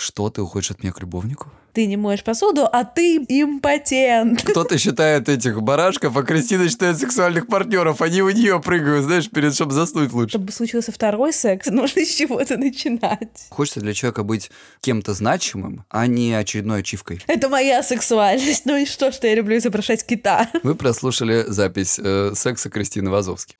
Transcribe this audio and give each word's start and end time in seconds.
Что, 0.00 0.30
ты 0.30 0.40
уходишь 0.40 0.70
от 0.70 0.82
меня 0.82 0.94
к 0.94 1.00
любовнику? 1.00 1.48
Ты 1.74 1.84
не 1.84 1.98
моешь 1.98 2.24
посуду, 2.24 2.66
а 2.66 2.84
ты 2.84 3.16
импотент. 3.16 4.42
Кто-то 4.42 4.78
считает 4.78 5.28
этих 5.28 5.60
барашков, 5.60 6.16
а 6.16 6.22
Кристина 6.22 6.70
считает 6.70 6.98
сексуальных 6.98 7.46
партнеров. 7.46 8.00
Они 8.00 8.22
у 8.22 8.30
нее 8.30 8.60
прыгают, 8.60 9.04
знаешь, 9.04 9.28
перед, 9.28 9.54
чтобы 9.54 9.72
заснуть 9.72 10.10
лучше. 10.14 10.30
Чтобы 10.30 10.52
случился 10.52 10.90
второй 10.90 11.34
секс, 11.34 11.66
нужно 11.70 12.02
с 12.02 12.14
чего-то 12.14 12.56
начинать. 12.56 13.48
Хочется 13.50 13.80
для 13.80 13.92
человека 13.92 14.22
быть 14.22 14.50
кем-то 14.80 15.12
значимым, 15.12 15.84
а 15.90 16.06
не 16.06 16.32
очередной 16.32 16.80
ачивкой. 16.80 17.20
Это 17.26 17.50
моя 17.50 17.82
сексуальность. 17.82 18.64
Ну 18.64 18.76
и 18.78 18.86
что, 18.86 19.12
что 19.12 19.26
я 19.26 19.34
люблю 19.34 19.58
изображать 19.58 20.06
кита? 20.06 20.48
Вы 20.62 20.74
прослушали 20.74 21.44
запись 21.46 22.00
э, 22.02 22.32
секса 22.34 22.70
Кристины 22.70 23.10
Вазовски. 23.10 23.54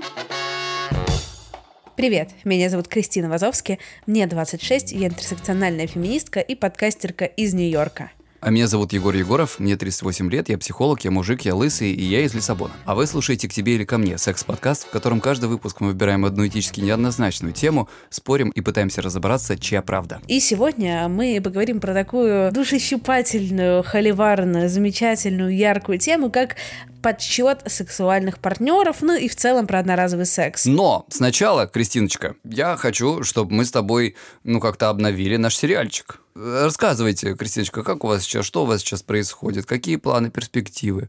Привет, 2.01 2.31
меня 2.45 2.71
зовут 2.71 2.89
Кристина 2.89 3.29
Вазовски, 3.29 3.79
мне 4.07 4.27
26, 4.27 4.93
я 4.93 5.09
интерсекциональная 5.09 5.87
феминистка 5.87 6.41
и 6.41 6.55
подкастерка 6.55 7.27
из 7.27 7.53
Нью-Йорка. 7.53 8.11
А 8.41 8.49
меня 8.49 8.69
зовут 8.69 8.95
Егор 8.95 9.15
Егоров, 9.15 9.61
мне 9.61 9.77
38 9.77 10.31
лет, 10.31 10.49
я 10.49 10.57
психолог, 10.57 11.05
я 11.05 11.11
мужик, 11.11 11.43
я 11.43 11.55
лысый, 11.55 11.93
и 11.93 12.03
я 12.03 12.23
из 12.23 12.33
Лиссабона. 12.33 12.73
А 12.87 12.95
вы 12.95 13.07
слушаете 13.07 13.49
«К 13.49 13.53
тебе 13.53 13.75
или 13.75 13.85
ко 13.85 13.99
мне»— 13.99 14.17
секс-подкаст, 14.19 14.87
в 14.87 14.91
котором 14.91 15.21
каждый 15.21 15.51
выпуск 15.51 15.83
мы 15.83 15.89
выбираем 15.89 16.25
одну 16.25 16.47
этически 16.47 16.81
неоднозначную 16.81 17.53
тему, 17.53 17.87
спорим 18.09 18.49
и 18.49 18.63
пытаемся 18.63 19.03
разобраться, 19.03 19.59
чья 19.59 19.83
правда. 19.83 20.23
И 20.27 20.41
сегодня 20.41 21.07
мы 21.07 21.39
поговорим 21.45 21.81
про 21.81 21.93
такую 21.93 22.51
душещипательную, 22.51 23.83
холиварную, 23.83 24.71
замечательную, 24.71 25.55
яркую 25.55 25.99
тему, 25.99 26.31
как 26.31 26.57
подсчет 27.03 27.63
сексуальных 27.67 28.39
партнеров, 28.39 28.99
ну 29.01 29.17
и 29.17 29.29
в 29.29 29.37
целом 29.37 29.67
про 29.67 29.79
одноразовый 29.79 30.27
секс. 30.27 30.67
Но 30.67 31.07
сначала, 31.09 31.67
Кристиночка, 31.67 32.37
я 32.45 32.77
хочу, 32.77 33.23
чтобы 33.23 33.55
мы 33.55 33.65
с 33.65 33.71
тобой, 33.71 34.17
ну, 34.45 34.61
как-то 34.61 34.89
обновили 34.89 35.37
наш 35.37 35.57
сериальчик. 35.57 36.21
Рассказывайте, 36.35 37.35
Кристиночка, 37.35 37.83
как 37.83 38.05
у 38.05 38.09
вас 38.09 38.23
сейчас, 38.23 38.47
что 38.47 38.63
у 38.63 38.67
вас 38.67 38.81
сейчас 38.81 39.03
происходит, 39.03 39.67
какие 39.67 39.97
планы, 39.97 40.31
перспективы? 40.31 41.09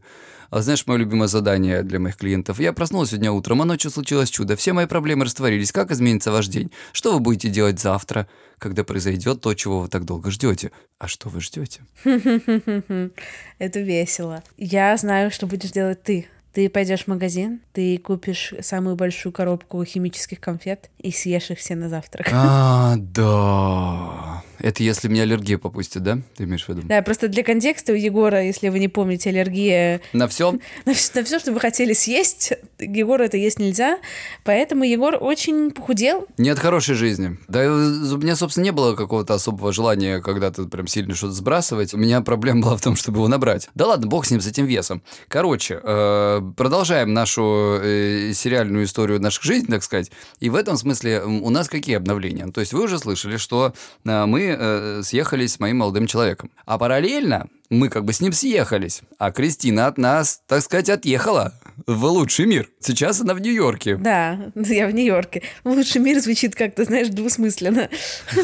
А 0.52 0.60
знаешь, 0.60 0.86
мое 0.86 0.98
любимое 0.98 1.28
задание 1.28 1.82
для 1.82 1.98
моих 1.98 2.18
клиентов. 2.18 2.60
Я 2.60 2.74
проснулась 2.74 3.08
сегодня 3.08 3.32
утром, 3.32 3.62
а 3.62 3.64
ночью 3.64 3.90
случилось 3.90 4.28
чудо. 4.28 4.54
Все 4.54 4.74
мои 4.74 4.84
проблемы 4.84 5.24
растворились. 5.24 5.72
Как 5.72 5.90
изменится 5.90 6.30
ваш 6.30 6.46
день? 6.46 6.70
Что 6.92 7.14
вы 7.14 7.20
будете 7.20 7.48
делать 7.48 7.80
завтра, 7.80 8.28
когда 8.58 8.84
произойдет 8.84 9.40
то, 9.40 9.54
чего 9.54 9.80
вы 9.80 9.88
так 9.88 10.04
долго 10.04 10.30
ждете? 10.30 10.70
А 10.98 11.08
что 11.08 11.30
вы 11.30 11.40
ждете? 11.40 11.80
Это 12.04 13.80
весело. 13.80 14.44
Я 14.58 14.94
знаю, 14.98 15.30
что 15.30 15.46
будешь 15.46 15.70
делать 15.70 16.02
ты. 16.02 16.28
Ты 16.52 16.68
пойдешь 16.68 17.04
в 17.04 17.06
магазин, 17.08 17.60
ты 17.72 17.96
купишь 17.96 18.52
самую 18.60 18.94
большую 18.94 19.32
коробку 19.32 19.82
химических 19.84 20.38
конфет 20.38 20.90
и 20.98 21.10
съешь 21.10 21.50
их 21.50 21.58
все 21.58 21.74
на 21.74 21.88
завтрак. 21.88 22.28
А, 22.30 22.94
да. 22.98 24.42
Это 24.62 24.84
если 24.84 25.08
мне 25.08 25.22
аллергия 25.22 25.58
попустит, 25.58 26.02
да? 26.02 26.18
Ты 26.36 26.44
имеешь 26.44 26.64
в 26.64 26.68
виду? 26.68 26.82
Да, 26.84 27.02
просто 27.02 27.26
для 27.26 27.42
контекста 27.42 27.92
у 27.92 27.96
Егора, 27.96 28.44
если 28.44 28.68
вы 28.68 28.78
не 28.78 28.88
помните, 28.88 29.30
аллергия... 29.30 30.00
На 30.12 30.28
все? 30.28 30.52
На, 30.84 30.92
на 31.14 31.24
все, 31.24 31.38
что 31.40 31.52
вы 31.52 31.58
хотели 31.58 31.94
съесть. 31.94 32.52
Егору 32.78 33.24
это 33.24 33.36
есть 33.36 33.58
нельзя. 33.58 33.98
Поэтому 34.44 34.84
Егор 34.84 35.16
очень 35.20 35.72
похудел. 35.72 36.26
Нет 36.38 36.58
хорошей 36.58 36.94
жизни. 36.94 37.38
Да 37.48 37.60
у 37.60 38.16
меня, 38.18 38.36
собственно, 38.36 38.64
не 38.64 38.70
было 38.70 38.94
какого-то 38.94 39.34
особого 39.34 39.72
желания 39.72 40.20
когда-то 40.20 40.64
прям 40.64 40.86
сильно 40.86 41.14
что-то 41.14 41.32
сбрасывать. 41.32 41.92
У 41.92 41.96
меня 41.96 42.20
проблема 42.20 42.62
была 42.62 42.76
в 42.76 42.80
том, 42.80 42.94
чтобы 42.94 43.18
его 43.18 43.28
набрать. 43.28 43.68
Да 43.74 43.86
ладно, 43.86 44.06
бог 44.06 44.26
с 44.26 44.30
ним, 44.30 44.40
с 44.40 44.46
этим 44.46 44.66
весом. 44.66 45.02
Короче, 45.28 45.80
э, 45.82 46.40
продолжаем 46.56 47.12
нашу 47.12 47.78
э, 47.80 48.32
сериальную 48.34 48.84
историю 48.84 49.20
наших 49.20 49.42
жизней, 49.42 49.68
так 49.68 49.82
сказать. 49.82 50.10
И 50.40 50.50
в 50.50 50.54
этом 50.54 50.76
смысле 50.76 51.22
у 51.22 51.50
нас 51.50 51.68
какие 51.68 51.96
обновления? 51.96 52.46
То 52.52 52.60
есть 52.60 52.72
вы 52.72 52.84
уже 52.84 52.98
слышали, 52.98 53.36
что 53.36 53.72
э, 54.04 54.26
мы 54.26 54.56
э, 54.58 55.02
съехались 55.02 55.54
с 55.54 55.60
моим 55.60 55.78
молодым 55.78 56.06
человеком. 56.06 56.50
А 56.66 56.78
параллельно 56.78 57.48
мы 57.72 57.88
как 57.88 58.04
бы 58.04 58.12
с 58.12 58.20
ним 58.20 58.32
съехались, 58.32 59.00
а 59.18 59.32
Кристина 59.32 59.86
от 59.86 59.96
нас, 59.96 60.42
так 60.46 60.62
сказать, 60.62 60.90
отъехала 60.90 61.54
в 61.86 62.04
лучший 62.04 62.44
мир. 62.44 62.68
Сейчас 62.80 63.20
она 63.22 63.32
в 63.32 63.40
Нью-Йорке. 63.40 63.96
Да, 63.96 64.52
я 64.54 64.86
в 64.86 64.92
Нью-Йорке. 64.92 65.42
Лучший 65.64 66.02
мир 66.02 66.20
звучит 66.20 66.54
как-то, 66.54 66.84
знаешь, 66.84 67.08
двусмысленно. 67.08 67.88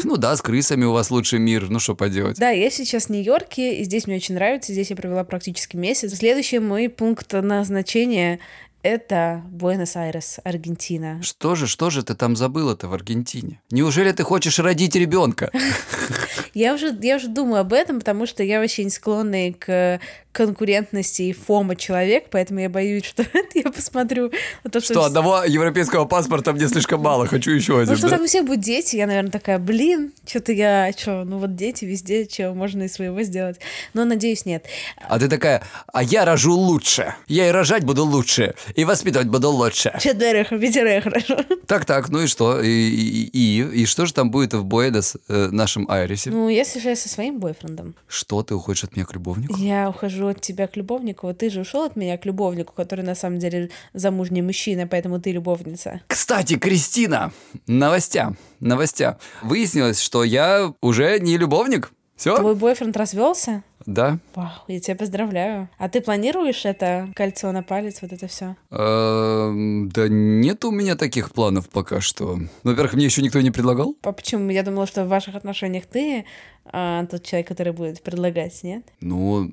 Ну 0.03 0.17
да, 0.17 0.35
с 0.35 0.41
крысами 0.41 0.85
у 0.85 0.93
вас 0.93 1.11
лучший 1.11 1.37
мир, 1.37 1.69
ну 1.69 1.79
что 1.79 1.95
поделать. 1.95 2.39
Да, 2.39 2.49
я 2.49 2.71
сейчас 2.71 3.05
в 3.05 3.09
Нью-Йорке, 3.09 3.75
и 3.79 3.83
здесь 3.83 4.07
мне 4.07 4.15
очень 4.15 4.33
нравится, 4.33 4.73
здесь 4.73 4.89
я 4.89 4.95
провела 4.95 5.23
практически 5.23 5.77
месяц. 5.77 6.17
Следующий 6.17 6.57
мой 6.57 6.89
пункт 6.89 7.31
назначения 7.31 8.39
это 8.81 9.43
Буэнос-Айрес, 9.51 10.39
Аргентина. 10.43 11.21
Что 11.21 11.55
же, 11.55 11.67
что 11.67 11.89
же 11.89 12.03
ты 12.03 12.15
там 12.15 12.35
забыла-то 12.35 12.87
в 12.87 12.93
Аргентине? 12.93 13.61
Неужели 13.71 14.11
ты 14.11 14.23
хочешь 14.23 14.59
родить 14.59 14.95
ребенка? 14.95 15.51
Я 16.53 16.73
уже, 16.73 16.97
я 17.01 17.17
уже 17.17 17.27
думаю 17.27 17.61
об 17.61 17.73
этом, 17.73 17.99
потому 17.99 18.25
что 18.25 18.41
я 18.41 18.59
вообще 18.59 18.83
не 18.83 18.89
склонный 18.89 19.53
к 19.53 19.99
конкурентности 20.31 21.23
и 21.23 21.33
фома 21.33 21.75
человек, 21.75 22.25
поэтому 22.29 22.59
я 22.59 22.69
боюсь, 22.69 23.03
что 23.03 23.25
я 23.55 23.71
посмотрю 23.71 24.31
на 24.63 24.69
то, 24.69 24.79
что... 24.79 24.93
Что, 24.93 25.03
одного 25.05 25.43
европейского 25.43 26.05
паспорта 26.05 26.53
мне 26.53 26.67
слишком 26.67 27.01
мало, 27.01 27.27
хочу 27.27 27.51
еще 27.51 27.79
один, 27.79 27.93
Ну, 27.93 27.97
что 27.97 28.09
там 28.09 28.21
у 28.21 28.25
всех 28.25 28.45
будут 28.45 28.61
дети, 28.61 28.95
я, 28.95 29.07
наверное, 29.07 29.31
такая, 29.31 29.57
блин, 29.57 30.13
что-то 30.25 30.51
я, 30.51 30.91
что, 30.95 31.23
ну 31.23 31.39
вот 31.39 31.55
дети 31.55 31.85
везде, 31.85 32.27
что, 32.29 32.53
можно 32.53 32.83
из 32.83 32.93
своего 32.93 33.21
сделать. 33.23 33.59
Но, 33.93 34.05
надеюсь, 34.05 34.45
нет. 34.45 34.65
А 35.07 35.19
ты 35.19 35.27
такая, 35.27 35.63
а 35.91 36.03
я 36.03 36.25
рожу 36.25 36.53
лучше, 36.53 37.15
я 37.27 37.47
и 37.47 37.51
рожать 37.51 37.83
буду 37.83 38.05
лучше, 38.05 38.53
и 38.75 38.85
воспитывать 38.85 39.27
буду 39.27 39.49
лучше. 39.49 39.93
Четверых, 39.99 40.49
пятерых 40.49 41.03
хорошо. 41.03 41.37
Так-так, 41.67 42.09
ну 42.09 42.21
и 42.21 42.27
что? 42.27 42.61
И, 42.61 42.67
и, 42.67 43.29
и, 43.31 43.81
и 43.81 43.85
что 43.85 44.05
же 44.05 44.13
там 44.13 44.31
будет 44.31 44.53
в 44.53 44.63
Буэнос, 44.63 45.17
э, 45.27 45.49
нашем 45.51 45.89
Айресе? 45.89 46.31
Ну, 46.31 46.49
я 46.49 46.65
со 46.65 47.09
своим 47.09 47.39
бойфрендом. 47.39 47.95
Что, 48.07 48.43
ты 48.43 48.55
уходишь 48.55 48.83
от 48.83 48.95
меня 48.95 49.05
к 49.05 49.13
любовнику? 49.13 49.55
Я 49.57 49.89
ухожу 49.89 50.27
от 50.27 50.41
тебя 50.41 50.67
к 50.67 50.75
любовнику. 50.75 51.27
Вот 51.27 51.37
ты 51.37 51.49
же 51.49 51.61
ушел 51.61 51.83
от 51.83 51.95
меня 51.95 52.17
к 52.17 52.25
любовнику, 52.25 52.73
который 52.73 53.05
на 53.05 53.15
самом 53.15 53.39
деле 53.39 53.69
замужний 53.93 54.41
мужчина, 54.41 54.87
поэтому 54.87 55.19
ты 55.19 55.31
любовница. 55.31 56.01
Кстати, 56.07 56.57
Кристина, 56.57 57.31
новостя, 57.67 58.35
новостя. 58.59 59.17
Выяснилось, 59.41 60.01
что 60.01 60.23
я 60.23 60.73
уже 60.81 61.19
не 61.19 61.37
любовник. 61.37 61.91
Все? 62.15 62.35
Твой 62.35 62.55
бойфренд 62.55 62.97
развелся? 62.97 63.63
Да. 63.89 64.19
Вау, 64.35 64.51
я 64.67 64.79
тебя 64.79 64.95
поздравляю. 64.95 65.67
А 65.79 65.89
ты 65.89 65.99
планируешь 66.01 66.63
это 66.63 67.11
кольцо 67.15 67.51
на 67.51 67.63
палец, 67.63 68.03
вот 68.03 68.13
это 68.13 68.27
все? 68.27 68.55
Эм, 68.69 69.89
да 69.89 70.07
нет 70.07 70.63
у 70.63 70.71
меня 70.71 70.95
таких 70.95 71.31
планов 71.31 71.69
пока 71.69 71.99
что. 71.99 72.39
Во-первых, 72.63 72.93
мне 72.93 73.05
еще 73.05 73.23
никто 73.23 73.41
не 73.41 73.49
предлагал. 73.49 73.95
А 74.03 74.11
почему? 74.11 74.51
Я 74.51 74.61
думала, 74.61 74.85
что 74.85 75.05
в 75.05 75.07
ваших 75.07 75.33
отношениях 75.33 75.87
ты 75.87 76.25
а, 76.65 77.05
тот 77.07 77.23
человек, 77.23 77.47
который 77.47 77.73
будет 77.73 78.03
предлагать, 78.03 78.61
нет? 78.61 78.85
Ну, 79.01 79.51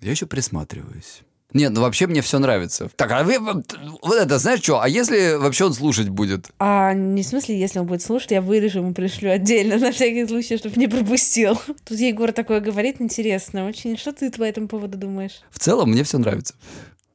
я 0.00 0.12
еще 0.12 0.26
присматриваюсь. 0.26 1.22
Нет, 1.52 1.72
ну 1.72 1.80
вообще 1.82 2.06
мне 2.06 2.22
все 2.22 2.38
нравится. 2.38 2.90
Так, 2.96 3.10
а 3.12 3.24
вы, 3.24 3.38
вот 3.38 4.14
это, 4.14 4.38
знаешь 4.38 4.62
что, 4.62 4.80
а 4.80 4.88
если 4.88 5.36
вообще 5.36 5.66
он 5.66 5.74
слушать 5.74 6.08
будет? 6.08 6.50
А 6.58 6.94
не 6.94 7.22
в 7.22 7.26
смысле, 7.26 7.58
если 7.58 7.78
он 7.78 7.86
будет 7.86 8.02
слушать, 8.02 8.30
я 8.30 8.40
вырежу 8.40 8.80
ему 8.80 8.94
пришлю 8.94 9.30
отдельно, 9.30 9.78
на 9.78 9.92
всякий 9.92 10.26
случай, 10.26 10.56
чтобы 10.56 10.76
не 10.76 10.88
пропустил. 10.88 11.58
Тут 11.84 11.98
Егор 11.98 12.32
такое 12.32 12.60
говорит, 12.60 13.00
интересно 13.00 13.66
очень. 13.66 13.96
Что 13.96 14.12
ты 14.12 14.30
по 14.30 14.42
этому 14.42 14.68
поводу 14.68 14.98
думаешь? 14.98 15.42
В 15.50 15.58
целом, 15.58 15.90
мне 15.90 16.04
все 16.04 16.18
нравится. 16.18 16.54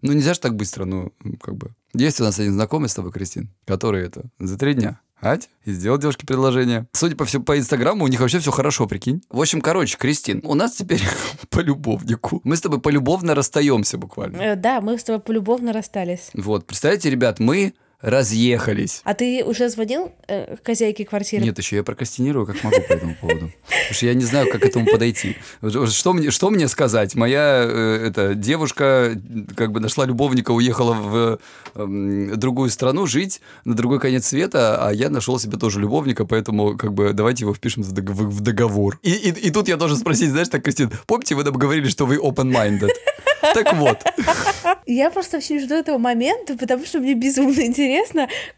Ну, 0.02 0.14
нельзя 0.14 0.34
же 0.34 0.40
так 0.40 0.56
быстро, 0.56 0.86
ну, 0.86 1.12
как 1.42 1.56
бы. 1.56 1.72
Есть 1.94 2.22
у 2.22 2.24
нас 2.24 2.38
один 2.38 2.54
знакомый 2.54 2.90
с 2.90 2.94
тобой, 2.94 3.12
Кристин, 3.12 3.50
который 3.66 4.06
это 4.06 4.26
за 4.40 4.58
три 4.58 4.76
дня 4.76 5.00
Ать, 5.22 5.50
и 5.66 5.72
сделал 5.72 5.98
девушке 5.98 6.26
предложение. 6.26 6.88
Судя 6.92 7.16
по 7.16 7.26
всему, 7.26 7.44
по 7.44 7.58
Инстаграму 7.58 8.06
у 8.06 8.08
них 8.08 8.20
вообще 8.20 8.40
все 8.40 8.52
хорошо, 8.52 8.86
прикинь. 8.86 9.24
В 9.30 9.42
общем, 9.42 9.62
короче, 9.62 9.98
Кристин, 9.98 10.42
у 10.44 10.54
нас 10.54 10.76
теперь 10.76 11.02
по 11.50 11.60
любовнику. 11.60 12.42
Мы 12.44 12.56
с 12.56 12.62
тобой 12.62 12.80
полюбовно 12.80 13.34
расстаемся 13.34 13.98
буквально. 13.98 14.38
Э, 14.38 14.56
да, 14.56 14.80
мы 14.80 14.98
с 14.98 15.04
тобой 15.04 15.22
полюбовно 15.22 15.74
расстались. 15.74 16.30
Вот, 16.34 16.68
представляете, 16.68 17.10
ребят, 17.10 17.40
мы 17.40 17.74
разъехались. 18.02 19.02
А 19.04 19.14
ты 19.16 19.44
уже 19.44 19.70
звонил 19.70 20.12
э, 20.28 20.56
хозяйке 20.64 21.04
квартиры? 21.04 21.44
Нет, 21.44 21.58
еще 21.58 21.78
я 21.78 21.84
прокрастинирую, 21.84 22.46
как 22.46 22.64
могу 22.64 22.78
по 22.88 22.94
этому 22.94 23.16
поводу. 23.16 23.52
Потому 23.66 23.94
что 23.94 24.06
я 24.06 24.14
не 24.14 24.24
знаю, 24.24 24.52
как 24.52 24.62
к 24.62 24.66
этому 24.66 24.86
подойти. 24.86 25.36
Что 25.88 26.14
мне, 26.14 26.30
что 26.30 26.52
мне 26.52 26.68
сказать? 26.68 27.16
Моя 27.16 27.64
э, 27.66 28.08
эта 28.08 28.36
девушка 28.36 29.20
как 29.56 29.72
бы 29.72 29.80
нашла 29.80 30.06
любовника, 30.06 30.52
уехала 30.52 30.94
в 30.94 31.40
э, 31.74 32.36
другую 32.36 32.70
страну 32.70 33.08
жить, 33.08 33.42
на 33.66 33.74
другой 33.74 34.00
конец 34.00 34.28
света, 34.28 34.88
а 34.88 34.94
я 34.94 35.10
нашел 35.10 35.40
себе 35.40 35.58
тоже 35.58 35.80
любовника, 35.80 36.26
поэтому 36.26 36.78
как 36.78 36.94
бы 36.94 37.14
давайте 37.14 37.46
его 37.46 37.54
впишем 37.54 37.82
в 37.82 37.92
договор. 37.94 38.28
В 38.28 38.42
договор. 38.42 39.00
И, 39.02 39.12
и, 39.12 39.48
и 39.48 39.52
тут 39.52 39.68
я 39.68 39.78
должен 39.78 39.98
спросить, 39.98 40.30
знаешь, 40.30 40.50
так, 40.50 40.64
Кристина, 40.64 40.92
помните, 41.08 41.34
вы 41.34 41.44
говорили, 41.44 41.88
что 41.88 42.06
вы 42.06 42.18
open-minded? 42.18 42.92
Так 43.54 43.74
вот. 43.74 43.98
Я 44.86 45.10
просто 45.10 45.38
очень 45.38 45.60
жду 45.60 45.76
этого 45.76 45.98
момента, 45.98 46.58
потому 46.58 46.86
что 46.86 47.00
мне 47.00 47.14
безумно 47.14 47.62
интересно, 47.62 47.87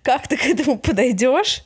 как 0.02 0.28
ты 0.28 0.38
к 0.38 0.46
этому 0.46 0.78
подойдешь. 0.78 1.64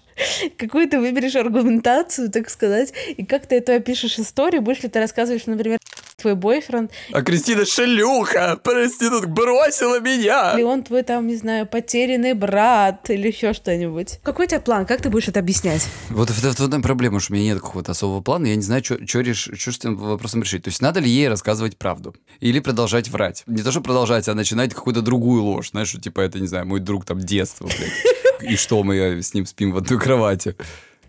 Какую 0.57 0.87
ты 0.87 0.99
выберешь 0.99 1.35
аргументацию, 1.35 2.29
так 2.29 2.49
сказать, 2.49 2.93
и 3.15 3.25
как 3.25 3.47
ты 3.47 3.55
это 3.55 3.75
опишешь 3.75 4.19
историю, 4.19 4.61
будешь 4.61 4.83
ли 4.83 4.89
ты 4.89 4.99
рассказываешь, 4.99 5.45
например, 5.45 5.79
твой 6.23 6.35
бойфренд. 6.35 6.91
А 7.11 7.21
Кристина 7.21 7.65
шелюха, 7.65 8.57
проститут, 8.63 9.25
бросила 9.25 9.99
меня. 9.99 10.53
Или 10.53 10.63
он 10.63 10.83
твой 10.83 11.03
там, 11.03 11.27
не 11.27 11.35
знаю, 11.35 11.67
потерянный 11.67 12.33
брат 12.33 13.09
или 13.09 13.27
еще 13.27 13.53
что-нибудь. 13.53 14.19
Какой 14.23 14.45
у 14.45 14.49
тебя 14.49 14.61
план? 14.61 14.85
Как 14.85 15.01
ты 15.01 15.09
будешь 15.09 15.27
это 15.27 15.39
объяснять? 15.39 15.85
Вот 16.09 16.29
в, 16.29 16.33
в, 16.33 16.59
в 16.59 16.67
этом 16.67 16.81
проблема, 16.81 17.19
что 17.19 17.33
у 17.33 17.35
меня 17.35 17.53
нет 17.53 17.61
какого-то 17.61 17.91
особого 17.91 18.21
плана, 18.21 18.47
я 18.47 18.55
не 18.55 18.61
знаю, 18.61 18.83
что 18.83 19.19
реш... 19.19 19.49
с 19.53 19.67
этим 19.67 19.97
вопросом 19.97 20.41
решить. 20.43 20.63
То 20.63 20.69
есть 20.69 20.81
надо 20.81 21.01
ли 21.01 21.09
ей 21.09 21.27
рассказывать 21.27 21.77
правду? 21.77 22.15
Или 22.39 22.59
продолжать 22.59 23.09
врать? 23.09 23.43
Не 23.45 23.61
то, 23.61 23.71
что 23.71 23.81
продолжать, 23.81 24.27
а 24.29 24.33
начинать 24.33 24.73
какую-то 24.73 25.01
другую 25.01 25.43
ложь. 25.43 25.71
Знаешь, 25.71 25.89
что 25.89 25.99
типа 25.99 26.21
это, 26.21 26.39
не 26.39 26.47
знаю, 26.47 26.65
мой 26.65 26.79
друг 26.79 27.05
там 27.05 27.19
детства, 27.19 27.65
блядь. 27.65 28.13
И 28.43 28.55
что, 28.55 28.83
мы 28.83 29.21
с 29.21 29.33
ним 29.33 29.45
спим 29.45 29.71
в 29.71 29.77
одной 29.77 29.99
кровати 29.99 30.55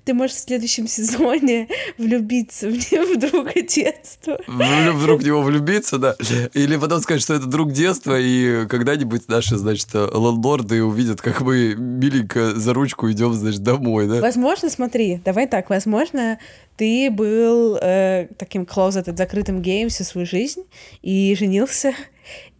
ты 0.04 0.12
можешь 0.12 0.36
в 0.36 0.40
следующем 0.40 0.86
сезоне 0.86 1.68
влюбиться 1.98 2.68
в 2.68 2.72
него 2.72 3.14
в 3.14 3.18
друга 3.18 3.62
детства. 3.62 4.38
Вдруг 4.46 5.22
в 5.22 5.24
него 5.24 5.42
влюбиться, 5.42 5.98
да. 5.98 6.14
Или 6.52 6.76
потом 6.76 7.00
сказать, 7.00 7.22
что 7.22 7.34
это 7.34 7.46
друг 7.46 7.72
детства, 7.72 8.18
и 8.20 8.66
когда-нибудь 8.66 9.28
наши, 9.28 9.56
значит, 9.56 9.88
лорды 9.94 10.84
увидят, 10.84 11.20
как 11.20 11.40
мы 11.40 11.74
миленько 11.74 12.54
за 12.54 12.74
ручку 12.74 13.10
идем, 13.10 13.32
значит, 13.32 13.62
домой, 13.62 14.06
да? 14.06 14.20
Возможно, 14.20 14.68
смотри, 14.68 15.20
давай 15.24 15.46
так, 15.46 15.70
возможно, 15.70 16.38
ты 16.76 17.10
был 17.10 17.78
э, 17.80 18.28
таким 18.38 18.62
closeted, 18.62 19.16
закрытым 19.16 19.62
геем 19.62 19.88
всю 19.88 20.04
свою 20.04 20.26
жизнь 20.26 20.64
и 21.02 21.34
женился, 21.38 21.94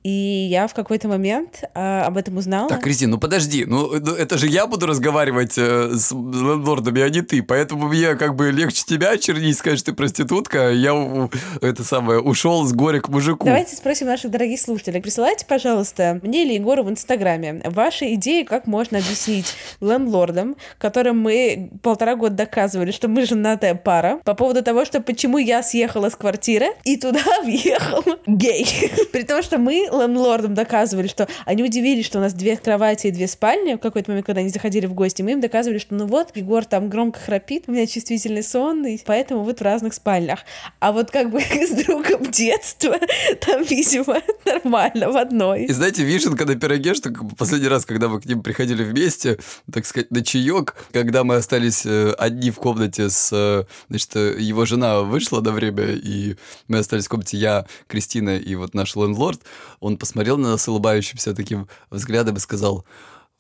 и 0.05 0.47
я 0.51 0.69
в 0.69 0.75
какой-то 0.75 1.09
момент 1.09 1.65
э, 1.75 2.01
об 2.03 2.19
этом 2.19 2.37
узнала. 2.37 2.69
Так, 2.69 2.83
Кристина, 2.83 3.13
ну 3.13 3.19
подожди, 3.19 3.65
ну, 3.65 3.99
ну 3.99 4.13
это 4.13 4.37
же 4.37 4.47
я 4.47 4.67
буду 4.67 4.87
разговаривать 4.87 5.57
э, 5.57 5.95
с 5.95 6.13
лордами, 6.13 7.01
а 7.01 7.09
не 7.09 7.23
ты, 7.23 7.43
поэтому 7.43 7.89
мне 7.89 8.15
как 8.15 8.37
бы 8.37 8.51
легче 8.51 8.85
тебя 8.87 9.17
чернить, 9.17 9.57
сказать, 9.57 9.79
что 9.79 9.93
ты 9.93 9.97
проститутка, 9.97 10.69
а 10.69 10.71
я 10.71 11.31
это 11.63 11.85
самое 11.85 12.21
ушел 12.21 12.67
с 12.67 12.75
горя 12.75 13.01
к 13.01 13.09
мужику. 13.09 13.47
Давайте 13.47 13.75
спросим 13.77 14.09
наших 14.09 14.31
дорогих 14.31 14.61
слушателей. 14.61 15.01
Присылайте, 15.01 15.47
пожалуйста, 15.47 16.21
мне 16.23 16.45
или 16.45 16.53
Егору 16.53 16.85
в 16.85 16.91
Инстаграме 16.91 17.63
ваши 17.65 18.13
идеи, 18.15 18.43
как 18.43 18.67
можно 18.67 18.99
объяснить 18.99 19.55
лендлордам, 19.81 20.57
которым 20.77 21.21
мы 21.21 21.71
полтора 21.83 22.15
года 22.15 22.35
доказывали, 22.35 22.91
что 22.91 23.09
мы 23.09 23.25
женатая 23.25 23.75
пара, 23.75 24.21
по 24.25 24.35
поводу 24.35 24.63
того, 24.63 24.85
что 24.85 25.01
почему 25.01 25.39
я 25.39 25.63
съехала 25.63 26.11
с 26.11 26.15
квартиры 26.15 26.67
и 26.85 26.99
туда 26.99 27.23
въехал 27.43 28.05
гей. 28.27 28.67
При 29.11 29.23
том, 29.23 29.43
что 29.43 29.57
мы 29.57 29.89
лендлордам 30.01 30.55
доказывали, 30.55 31.07
что 31.07 31.29
они 31.45 31.63
удивились, 31.63 32.07
что 32.07 32.19
у 32.19 32.21
нас 32.21 32.33
две 32.33 32.57
кровати 32.57 33.09
и 33.09 33.11
две 33.11 33.27
спальни 33.27 33.75
в 33.75 33.79
какой-то 33.79 34.11
момент, 34.11 34.27
когда 34.27 34.41
они 34.41 34.51
заходили 34.51 34.87
в 34.87 34.95
гости, 34.95 35.23
мы 35.23 35.33
им 35.33 35.41
доказывали, 35.41 35.79
что 35.79 35.95
ну 35.95 36.07
вот, 36.07 36.37
Егор 36.37 36.65
там 36.65 36.89
громко 36.89 37.21
храпит, 37.21 37.65
у 37.67 37.73
меня 37.73 37.87
чувствительный 37.87 38.43
сон, 38.43 38.87
и 38.87 38.99
поэтому 39.05 39.45
вот 39.45 39.61
в 39.61 39.63
разных 39.63 39.95
спальнях. 39.95 40.41
А 40.81 40.93
вот 40.93 41.11
как 41.11 41.31
бы 41.31 41.41
с 41.41 41.85
другом 41.85 42.31
детства 42.31 42.99
там, 43.41 43.63
видимо, 43.63 44.21
нормально 44.45 45.11
в 45.11 45.17
одной. 45.17 45.65
И 45.65 45.73
знаете, 45.73 46.05
вишенка 46.05 46.45
на 46.45 46.57
пироге, 46.57 46.95
что 46.95 47.11
последний 47.37 47.69
раз, 47.69 47.87
когда 47.87 48.09
мы 48.09 48.21
к 48.21 48.25
ним 48.25 48.43
приходили 48.43 48.85
вместе, 48.85 49.39
так 49.73 49.87
сказать, 49.87 50.11
на 50.11 50.23
чаек, 50.23 50.75
когда 50.93 51.25
мы 51.25 51.37
остались 51.37 51.85
э, 51.87 52.13
одни 52.19 52.51
в 52.51 52.57
комнате 52.57 53.11
с, 53.11 53.31
э, 53.33 53.65
значит, 53.89 54.15
его 54.15 54.65
жена 54.65 55.01
вышла 55.01 55.41
на 55.41 55.53
время, 55.53 55.85
и 55.93 56.37
мы 56.69 56.79
остались 56.79 57.07
в 57.07 57.09
комнате 57.09 57.37
я, 57.37 57.67
Кристина 57.87 58.37
и 58.37 58.55
вот 58.55 58.75
наш 58.75 58.97
лендлорд, 58.97 59.41
он 59.85 59.99
посмотрел 59.99 60.39
на 60.39 60.53
нас 60.53 60.67
улыбающимся 60.67 61.35
таким 61.35 61.69
взглядом 61.91 62.37
и 62.37 62.41
сказал, 62.41 62.87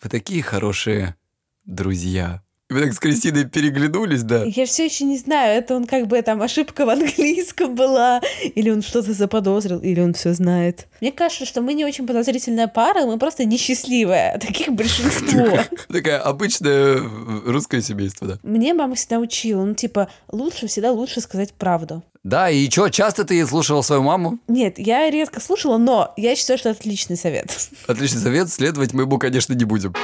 «Вы 0.02 0.10
такие 0.10 0.42
хорошие 0.42 1.16
друзья». 1.64 2.42
Мы 2.70 2.80
так 2.80 2.94
с 2.94 2.98
Кристиной 2.98 3.44
переглянулись, 3.44 4.22
да. 4.22 4.42
Я 4.44 4.64
все 4.64 4.86
еще 4.86 5.04
не 5.04 5.18
знаю, 5.18 5.58
это 5.58 5.76
он 5.76 5.84
как 5.84 6.06
бы 6.06 6.22
там 6.22 6.40
ошибка 6.40 6.86
в 6.86 6.88
английском 6.88 7.74
была, 7.74 8.22
или 8.54 8.70
он 8.70 8.80
что-то 8.80 9.12
заподозрил, 9.12 9.80
или 9.80 10.00
он 10.00 10.14
все 10.14 10.32
знает. 10.32 10.86
Мне 11.02 11.12
кажется, 11.12 11.44
что 11.44 11.60
мы 11.60 11.74
не 11.74 11.84
очень 11.84 12.06
подозрительная 12.06 12.66
пара, 12.66 13.04
мы 13.04 13.18
просто 13.18 13.44
несчастливая. 13.44 14.38
Таких 14.38 14.72
большинство. 14.72 15.58
Такая 15.88 16.18
обычное 16.20 17.02
русское 17.44 17.82
семейство, 17.82 18.28
да. 18.28 18.38
Мне 18.42 18.72
мама 18.72 18.94
всегда 18.94 19.18
учила, 19.18 19.62
ну 19.62 19.74
типа, 19.74 20.08
лучше 20.32 20.66
всегда 20.66 20.90
лучше 20.90 21.20
сказать 21.20 21.52
правду. 21.52 22.02
Да, 22.22 22.48
и 22.48 22.70
что, 22.70 22.88
часто 22.88 23.24
ты 23.24 23.46
слушала 23.46 23.82
свою 23.82 24.02
маму? 24.02 24.38
Нет, 24.48 24.78
я 24.78 25.10
редко 25.10 25.40
слушала, 25.40 25.76
но 25.76 26.14
я 26.16 26.34
считаю, 26.34 26.58
что 26.58 26.70
это 26.70 26.80
отличный 26.80 27.18
совет. 27.18 27.68
Отличный 27.86 28.22
совет, 28.22 28.48
следовать 28.48 28.94
мы 28.94 29.02
ему, 29.02 29.18
конечно, 29.18 29.52
не 29.52 29.66
будем. 29.66 29.94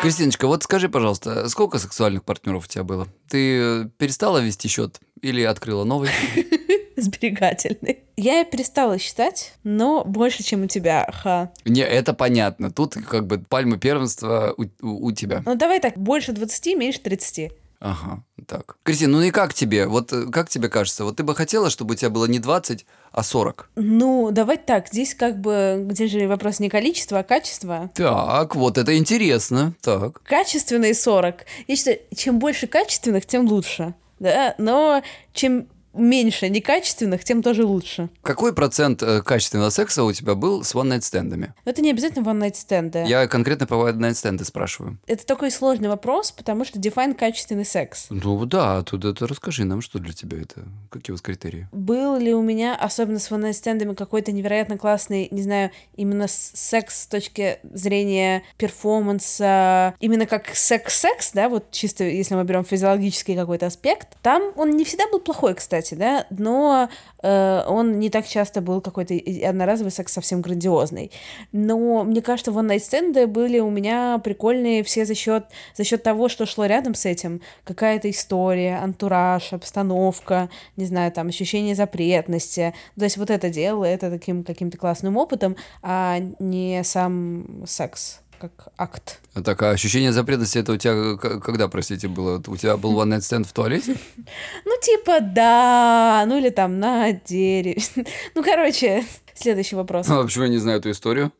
Кристиночка, 0.00 0.46
вот 0.46 0.62
скажи, 0.62 0.88
пожалуйста, 0.88 1.48
сколько 1.48 1.78
сексуальных 1.78 2.24
партнеров 2.24 2.64
у 2.64 2.68
тебя 2.68 2.84
было? 2.84 3.08
Ты 3.28 3.60
э, 3.60 3.88
перестала 3.98 4.38
вести 4.38 4.68
счет 4.68 5.00
или 5.22 5.42
открыла 5.42 5.82
новый? 5.82 6.10
Сберегательный. 6.96 7.98
Я 8.16 8.44
перестала 8.44 8.98
считать, 8.98 9.54
но 9.64 10.04
больше, 10.04 10.44
чем 10.44 10.62
у 10.62 10.66
тебя, 10.66 11.08
ха. 11.12 11.50
Не, 11.64 11.80
это 11.82 12.14
понятно. 12.14 12.70
Тут 12.70 12.94
как 12.94 13.26
бы 13.26 13.38
пальма 13.38 13.76
первенства 13.76 14.54
у, 14.56 14.66
у, 14.86 15.06
у 15.06 15.12
тебя. 15.12 15.42
Ну 15.44 15.56
давай 15.56 15.80
так, 15.80 15.98
больше 15.98 16.30
20, 16.30 16.76
меньше 16.76 17.00
30. 17.00 17.50
Ага, 17.80 18.24
так. 18.46 18.76
Кристина, 18.82 19.18
ну 19.18 19.22
и 19.22 19.30
как 19.30 19.54
тебе? 19.54 19.86
Вот 19.86 20.12
э, 20.12 20.26
как 20.32 20.48
тебе 20.48 20.68
кажется? 20.68 21.04
Вот 21.04 21.16
ты 21.16 21.22
бы 21.22 21.34
хотела, 21.36 21.70
чтобы 21.70 21.94
у 21.94 21.96
тебя 21.96 22.10
было 22.10 22.26
не 22.26 22.40
20, 22.40 22.84
а 23.12 23.22
40? 23.22 23.70
Ну, 23.76 24.30
давай 24.32 24.56
так. 24.56 24.88
Здесь 24.88 25.14
как 25.14 25.40
бы, 25.40 25.84
где 25.86 26.08
же 26.08 26.26
вопрос 26.26 26.58
не 26.58 26.68
количества, 26.68 27.20
а 27.20 27.22
качества. 27.22 27.90
Так, 27.94 28.56
вот 28.56 28.78
это 28.78 28.96
интересно. 28.96 29.74
Так. 29.80 30.22
Качественные 30.24 30.94
40. 30.94 31.44
Я 31.68 31.76
считаю, 31.76 31.98
чем 32.16 32.40
больше 32.40 32.66
качественных, 32.66 33.26
тем 33.26 33.46
лучше. 33.46 33.94
Да, 34.18 34.56
но 34.58 35.02
чем 35.32 35.68
меньше 35.98 36.48
некачественных, 36.48 37.24
тем 37.24 37.42
тоже 37.42 37.64
лучше. 37.64 38.08
Какой 38.22 38.54
процент 38.54 39.02
э, 39.02 39.22
качественного 39.22 39.70
секса 39.70 40.04
у 40.04 40.12
тебя 40.12 40.34
был 40.34 40.64
с 40.64 40.74
one-night-стендами? 40.74 41.54
Это 41.64 41.82
не 41.82 41.90
обязательно 41.90 42.28
one-night-стенды. 42.28 43.04
Я 43.06 43.26
конкретно 43.26 43.66
про 43.66 43.90
one-night-стенды 43.90 44.44
спрашиваю. 44.44 44.98
Это 45.06 45.26
такой 45.26 45.50
сложный 45.50 45.88
вопрос, 45.88 46.32
потому 46.32 46.64
что 46.64 46.78
define 46.78 47.14
качественный 47.14 47.64
секс. 47.64 48.06
Ну 48.10 48.44
да, 48.46 48.82
тут 48.82 49.04
это 49.04 49.26
расскажи 49.26 49.64
нам, 49.64 49.80
что 49.80 49.98
для 49.98 50.12
тебя 50.12 50.40
это, 50.40 50.64
какие 50.90 51.12
у 51.12 51.14
вас 51.14 51.22
критерии? 51.22 51.68
Был 51.72 52.16
ли 52.16 52.32
у 52.34 52.42
меня, 52.42 52.74
особенно 52.74 53.18
с 53.18 53.30
one-night-стендами, 53.30 53.94
какой-то 53.94 54.32
невероятно 54.32 54.78
классный, 54.78 55.28
не 55.30 55.42
знаю, 55.42 55.70
именно 55.96 56.26
секс 56.28 57.02
с 57.02 57.06
точки 57.06 57.58
зрения 57.62 58.42
перформанса, 58.56 59.94
именно 60.00 60.26
как 60.26 60.54
секс-секс, 60.54 61.32
да, 61.32 61.48
вот 61.48 61.70
чисто 61.70 62.04
если 62.04 62.34
мы 62.34 62.44
берем 62.44 62.64
физиологический 62.64 63.36
какой-то 63.36 63.66
аспект, 63.66 64.16
там 64.22 64.52
он 64.56 64.70
не 64.70 64.84
всегда 64.84 65.08
был 65.08 65.20
плохой, 65.20 65.54
кстати 65.54 65.87
кстати, 65.88 65.98
да, 65.98 66.26
но 66.30 66.88
э, 67.22 67.62
он 67.66 67.98
не 67.98 68.10
так 68.10 68.26
часто 68.26 68.60
был 68.60 68.80
какой-то 68.80 69.14
одноразовый 69.46 69.90
секс 69.90 70.12
совсем 70.12 70.42
грандиозный. 70.42 71.10
Но 71.52 72.04
мне 72.04 72.22
кажется, 72.22 72.52
вон 72.52 72.66
найтстенды 72.66 73.26
были 73.26 73.58
у 73.58 73.70
меня 73.70 74.20
прикольные 74.22 74.82
все 74.82 75.04
за 75.04 75.14
счет 75.14 75.46
за 75.74 75.84
счет 75.84 76.02
того, 76.02 76.28
что 76.28 76.46
шло 76.46 76.66
рядом 76.66 76.94
с 76.94 77.06
этим. 77.06 77.40
Какая-то 77.64 78.10
история, 78.10 78.78
антураж, 78.82 79.52
обстановка, 79.52 80.50
не 80.76 80.84
знаю, 80.84 81.12
там, 81.12 81.28
ощущение 81.28 81.74
запретности. 81.74 82.74
То 82.98 83.04
есть 83.04 83.16
вот 83.16 83.30
это 83.30 83.50
делало 83.50 83.84
это 83.84 84.10
таким 84.10 84.44
каким-то 84.44 84.76
классным 84.76 85.16
опытом, 85.16 85.56
а 85.82 86.18
не 86.38 86.82
сам 86.84 87.64
секс 87.66 88.20
как 88.38 88.68
акт. 88.76 89.20
А 89.34 89.42
так, 89.42 89.62
а 89.62 89.70
ощущение 89.70 90.12
запретности 90.12 90.58
это 90.58 90.72
у 90.72 90.76
тебя 90.76 91.16
когда, 91.16 91.68
простите, 91.68 92.08
было? 92.08 92.42
У 92.46 92.56
тебя 92.56 92.76
был 92.76 92.98
one 92.98 93.08
night 93.08 93.20
stand 93.20 93.44
в 93.44 93.52
туалете? 93.52 93.96
Ну, 94.64 94.72
типа, 94.82 95.20
да, 95.20 96.24
ну 96.26 96.38
или 96.38 96.50
там 96.50 96.78
на 96.78 97.12
дереве. 97.12 97.82
Ну, 98.34 98.42
короче, 98.42 99.04
следующий 99.34 99.76
вопрос. 99.76 100.08
А 100.08 100.22
почему 100.22 100.44
я 100.44 100.50
не 100.50 100.58
знаю 100.58 100.78
эту 100.78 100.90
историю? 100.90 101.32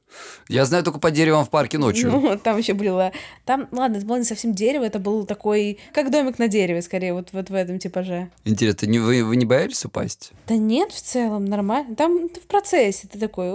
Я 0.48 0.64
знаю 0.64 0.84
только 0.84 0.98
по 0.98 1.10
деревам 1.10 1.44
в 1.44 1.50
парке 1.50 1.78
ночью. 1.78 2.10
Ну, 2.10 2.38
там 2.38 2.58
еще 2.58 2.74
было... 2.74 3.12
Там, 3.44 3.68
ладно, 3.72 3.96
это 3.96 4.06
было 4.06 4.16
не 4.16 4.24
совсем 4.24 4.54
дерево, 4.54 4.84
это 4.84 4.98
был 4.98 5.26
такой, 5.26 5.78
как 5.92 6.10
домик 6.10 6.38
на 6.38 6.48
дереве, 6.48 6.82
скорее, 6.82 7.12
вот, 7.12 7.28
вот 7.32 7.50
в 7.50 7.54
этом 7.54 7.78
типаже. 7.78 8.30
Интересно, 8.44 8.86
не, 8.86 8.98
вы, 8.98 9.24
вы 9.24 9.36
не 9.36 9.44
боялись 9.44 9.84
упасть? 9.84 10.32
Да 10.46 10.56
нет, 10.56 10.92
в 10.92 11.00
целом, 11.00 11.44
нормально. 11.44 11.94
Там 11.96 12.28
ты 12.28 12.40
в 12.40 12.46
процессе, 12.46 13.08
ты 13.08 13.18
такой... 13.18 13.50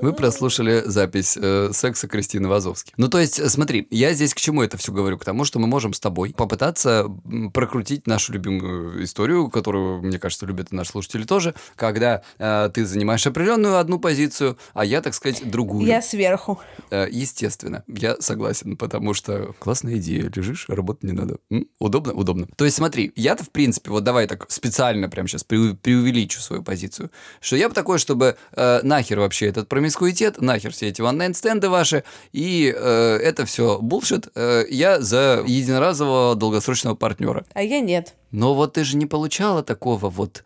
Вы 0.00 0.12
прослушали 0.14 0.82
запись 0.86 1.36
э, 1.40 1.70
секса 1.72 2.08
Кристины 2.08 2.48
Вазовски. 2.48 2.92
Ну, 2.96 3.08
то 3.08 3.18
есть, 3.18 3.50
смотри, 3.50 3.86
я 3.90 4.12
здесь 4.14 4.32
к 4.34 4.38
чему 4.38 4.62
это 4.62 4.76
все 4.76 4.92
говорю? 4.92 5.18
К 5.18 5.24
тому, 5.24 5.44
что 5.44 5.58
мы 5.58 5.66
можем 5.66 5.92
с 5.92 6.00
тобой 6.00 6.34
попытаться 6.36 7.06
прокрутить 7.52 8.06
нашу 8.06 8.32
любимую 8.32 9.04
историю, 9.04 9.50
которую, 9.50 10.02
мне 10.02 10.18
кажется, 10.18 10.46
любят 10.46 10.72
наши 10.72 10.92
слушатели 10.92 11.24
тоже, 11.24 11.54
когда 11.76 12.22
э, 12.38 12.70
ты 12.72 12.86
занимаешь 12.86 13.26
определенную 13.26 13.76
одну 13.76 13.98
позицию, 13.98 14.56
а 14.72 14.84
я 14.84 14.99
я, 15.00 15.02
так 15.02 15.14
сказать, 15.14 15.48
другую. 15.48 15.86
Я 15.86 16.02
сверху. 16.02 16.60
Э, 16.90 17.06
естественно, 17.10 17.82
я 17.88 18.16
согласен, 18.20 18.76
потому 18.76 19.14
что 19.14 19.54
классная 19.58 19.96
идея, 19.96 20.30
лежишь, 20.34 20.66
работать 20.68 21.04
не 21.04 21.12
надо. 21.12 21.38
М? 21.50 21.66
Удобно? 21.78 22.12
Удобно. 22.12 22.46
То 22.56 22.64
есть 22.64 22.76
смотри, 22.76 23.12
я-то, 23.16 23.44
в 23.44 23.50
принципе, 23.50 23.90
вот 23.90 24.04
давай 24.04 24.26
так 24.26 24.50
специально 24.50 25.08
прямо 25.08 25.28
сейчас 25.28 25.44
преувеличу 25.44 26.40
свою 26.40 26.62
позицию, 26.62 27.10
что 27.40 27.56
я 27.56 27.68
бы 27.68 27.74
такой, 27.74 27.98
чтобы 27.98 28.36
э, 28.52 28.80
нахер 28.82 29.18
вообще 29.20 29.46
этот 29.46 29.68
промискуитет, 29.68 30.40
нахер 30.40 30.72
все 30.72 30.88
эти 30.88 31.00
one-night-стенды 31.00 31.68
ваши, 31.68 32.04
и 32.32 32.72
э, 32.76 33.16
это 33.22 33.44
все 33.46 33.78
булшит, 33.80 34.28
э, 34.34 34.64
я 34.70 35.00
за 35.00 35.42
единоразового 35.46 36.34
долгосрочного 36.34 36.94
партнера. 36.94 37.44
А 37.54 37.62
я 37.62 37.80
нет. 37.80 38.14
Но 38.30 38.54
вот 38.54 38.74
ты 38.74 38.84
же 38.84 38.96
не 38.96 39.06
получала 39.06 39.62
такого 39.62 40.10
вот, 40.10 40.44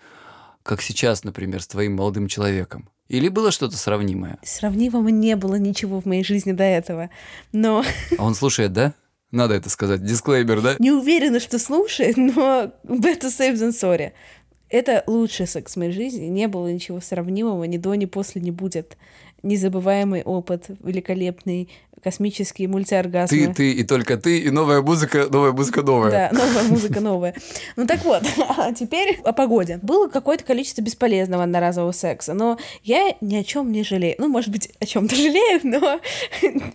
как 0.63 0.81
сейчас, 0.81 1.25
например, 1.25 1.61
с 1.63 1.67
твоим 1.67 1.97
молодым 1.97 2.29
человеком. 2.29 2.89
Или 3.15 3.29
было 3.29 3.53
что-то 3.53 3.77
сравнимое? 3.77 4.39
Сравнимого 4.43 5.09
не 5.09 5.37
было 5.37 5.55
ничего 5.55 6.01
в 6.01 6.05
моей 6.05 6.25
жизни 6.25 6.51
до 6.51 6.65
этого. 6.65 7.11
Но... 7.53 7.85
А 8.19 8.25
он 8.25 8.35
слушает, 8.35 8.73
да? 8.73 8.95
Надо 9.31 9.55
это 9.55 9.71
сказать. 9.71 10.05
Дисклеймер, 10.05 10.61
да? 10.61 10.75
Не 10.81 10.91
уверена, 10.91 11.39
что 11.39 11.61
слушает, 11.61 12.17
но 12.17 12.73
better 12.85 13.31
safe 13.31 13.55
than 13.55 13.71
sorry. 13.71 14.13
Это 14.69 15.05
лучший 15.07 15.47
секс 15.47 15.75
в 15.75 15.77
моей 15.77 15.93
жизни. 15.93 16.27
Не 16.27 16.49
было 16.49 16.73
ничего 16.73 17.01
сравнимого, 17.01 17.63
ни 17.65 17.77
до, 17.77 17.95
ни 17.95 18.07
после 18.07 18.41
не 18.41 18.51
будет. 18.51 18.97
Незабываемый 19.45 20.25
опыт, 20.25 20.67
великолепный, 20.83 21.69
космические 22.05 22.69
мультиоргазмы. 22.69 23.47
Ты, 23.47 23.55
ты 23.55 23.73
и 23.73 23.83
только 23.83 24.19
ты, 24.19 24.39
и 24.39 24.51
новая 24.51 24.83
музыка, 24.83 25.27
новая 25.31 25.53
музыка 25.53 25.83
новая. 25.83 26.11
Да, 26.11 26.39
новая 26.39 26.63
музыка 26.65 27.01
новая. 27.01 27.35
Ну 27.77 27.87
так 27.87 28.05
вот, 28.05 28.23
а 28.59 28.73
теперь 28.73 29.19
о 29.25 29.33
погоде. 29.33 29.79
Было 29.81 30.09
какое-то 30.09 30.45
количество 30.45 30.83
бесполезного 30.83 31.45
одноразового 31.45 31.93
секса, 31.93 32.35
но 32.35 32.59
я 32.83 33.17
ни 33.23 33.37
о 33.37 33.43
чем 33.43 33.73
не 33.73 33.83
жалею. 33.83 34.17
Ну, 34.19 34.29
может 34.29 34.51
быть, 34.51 34.71
о 34.81 34.85
чем-то 34.85 35.15
жалею, 35.17 35.61
но... 35.65 36.01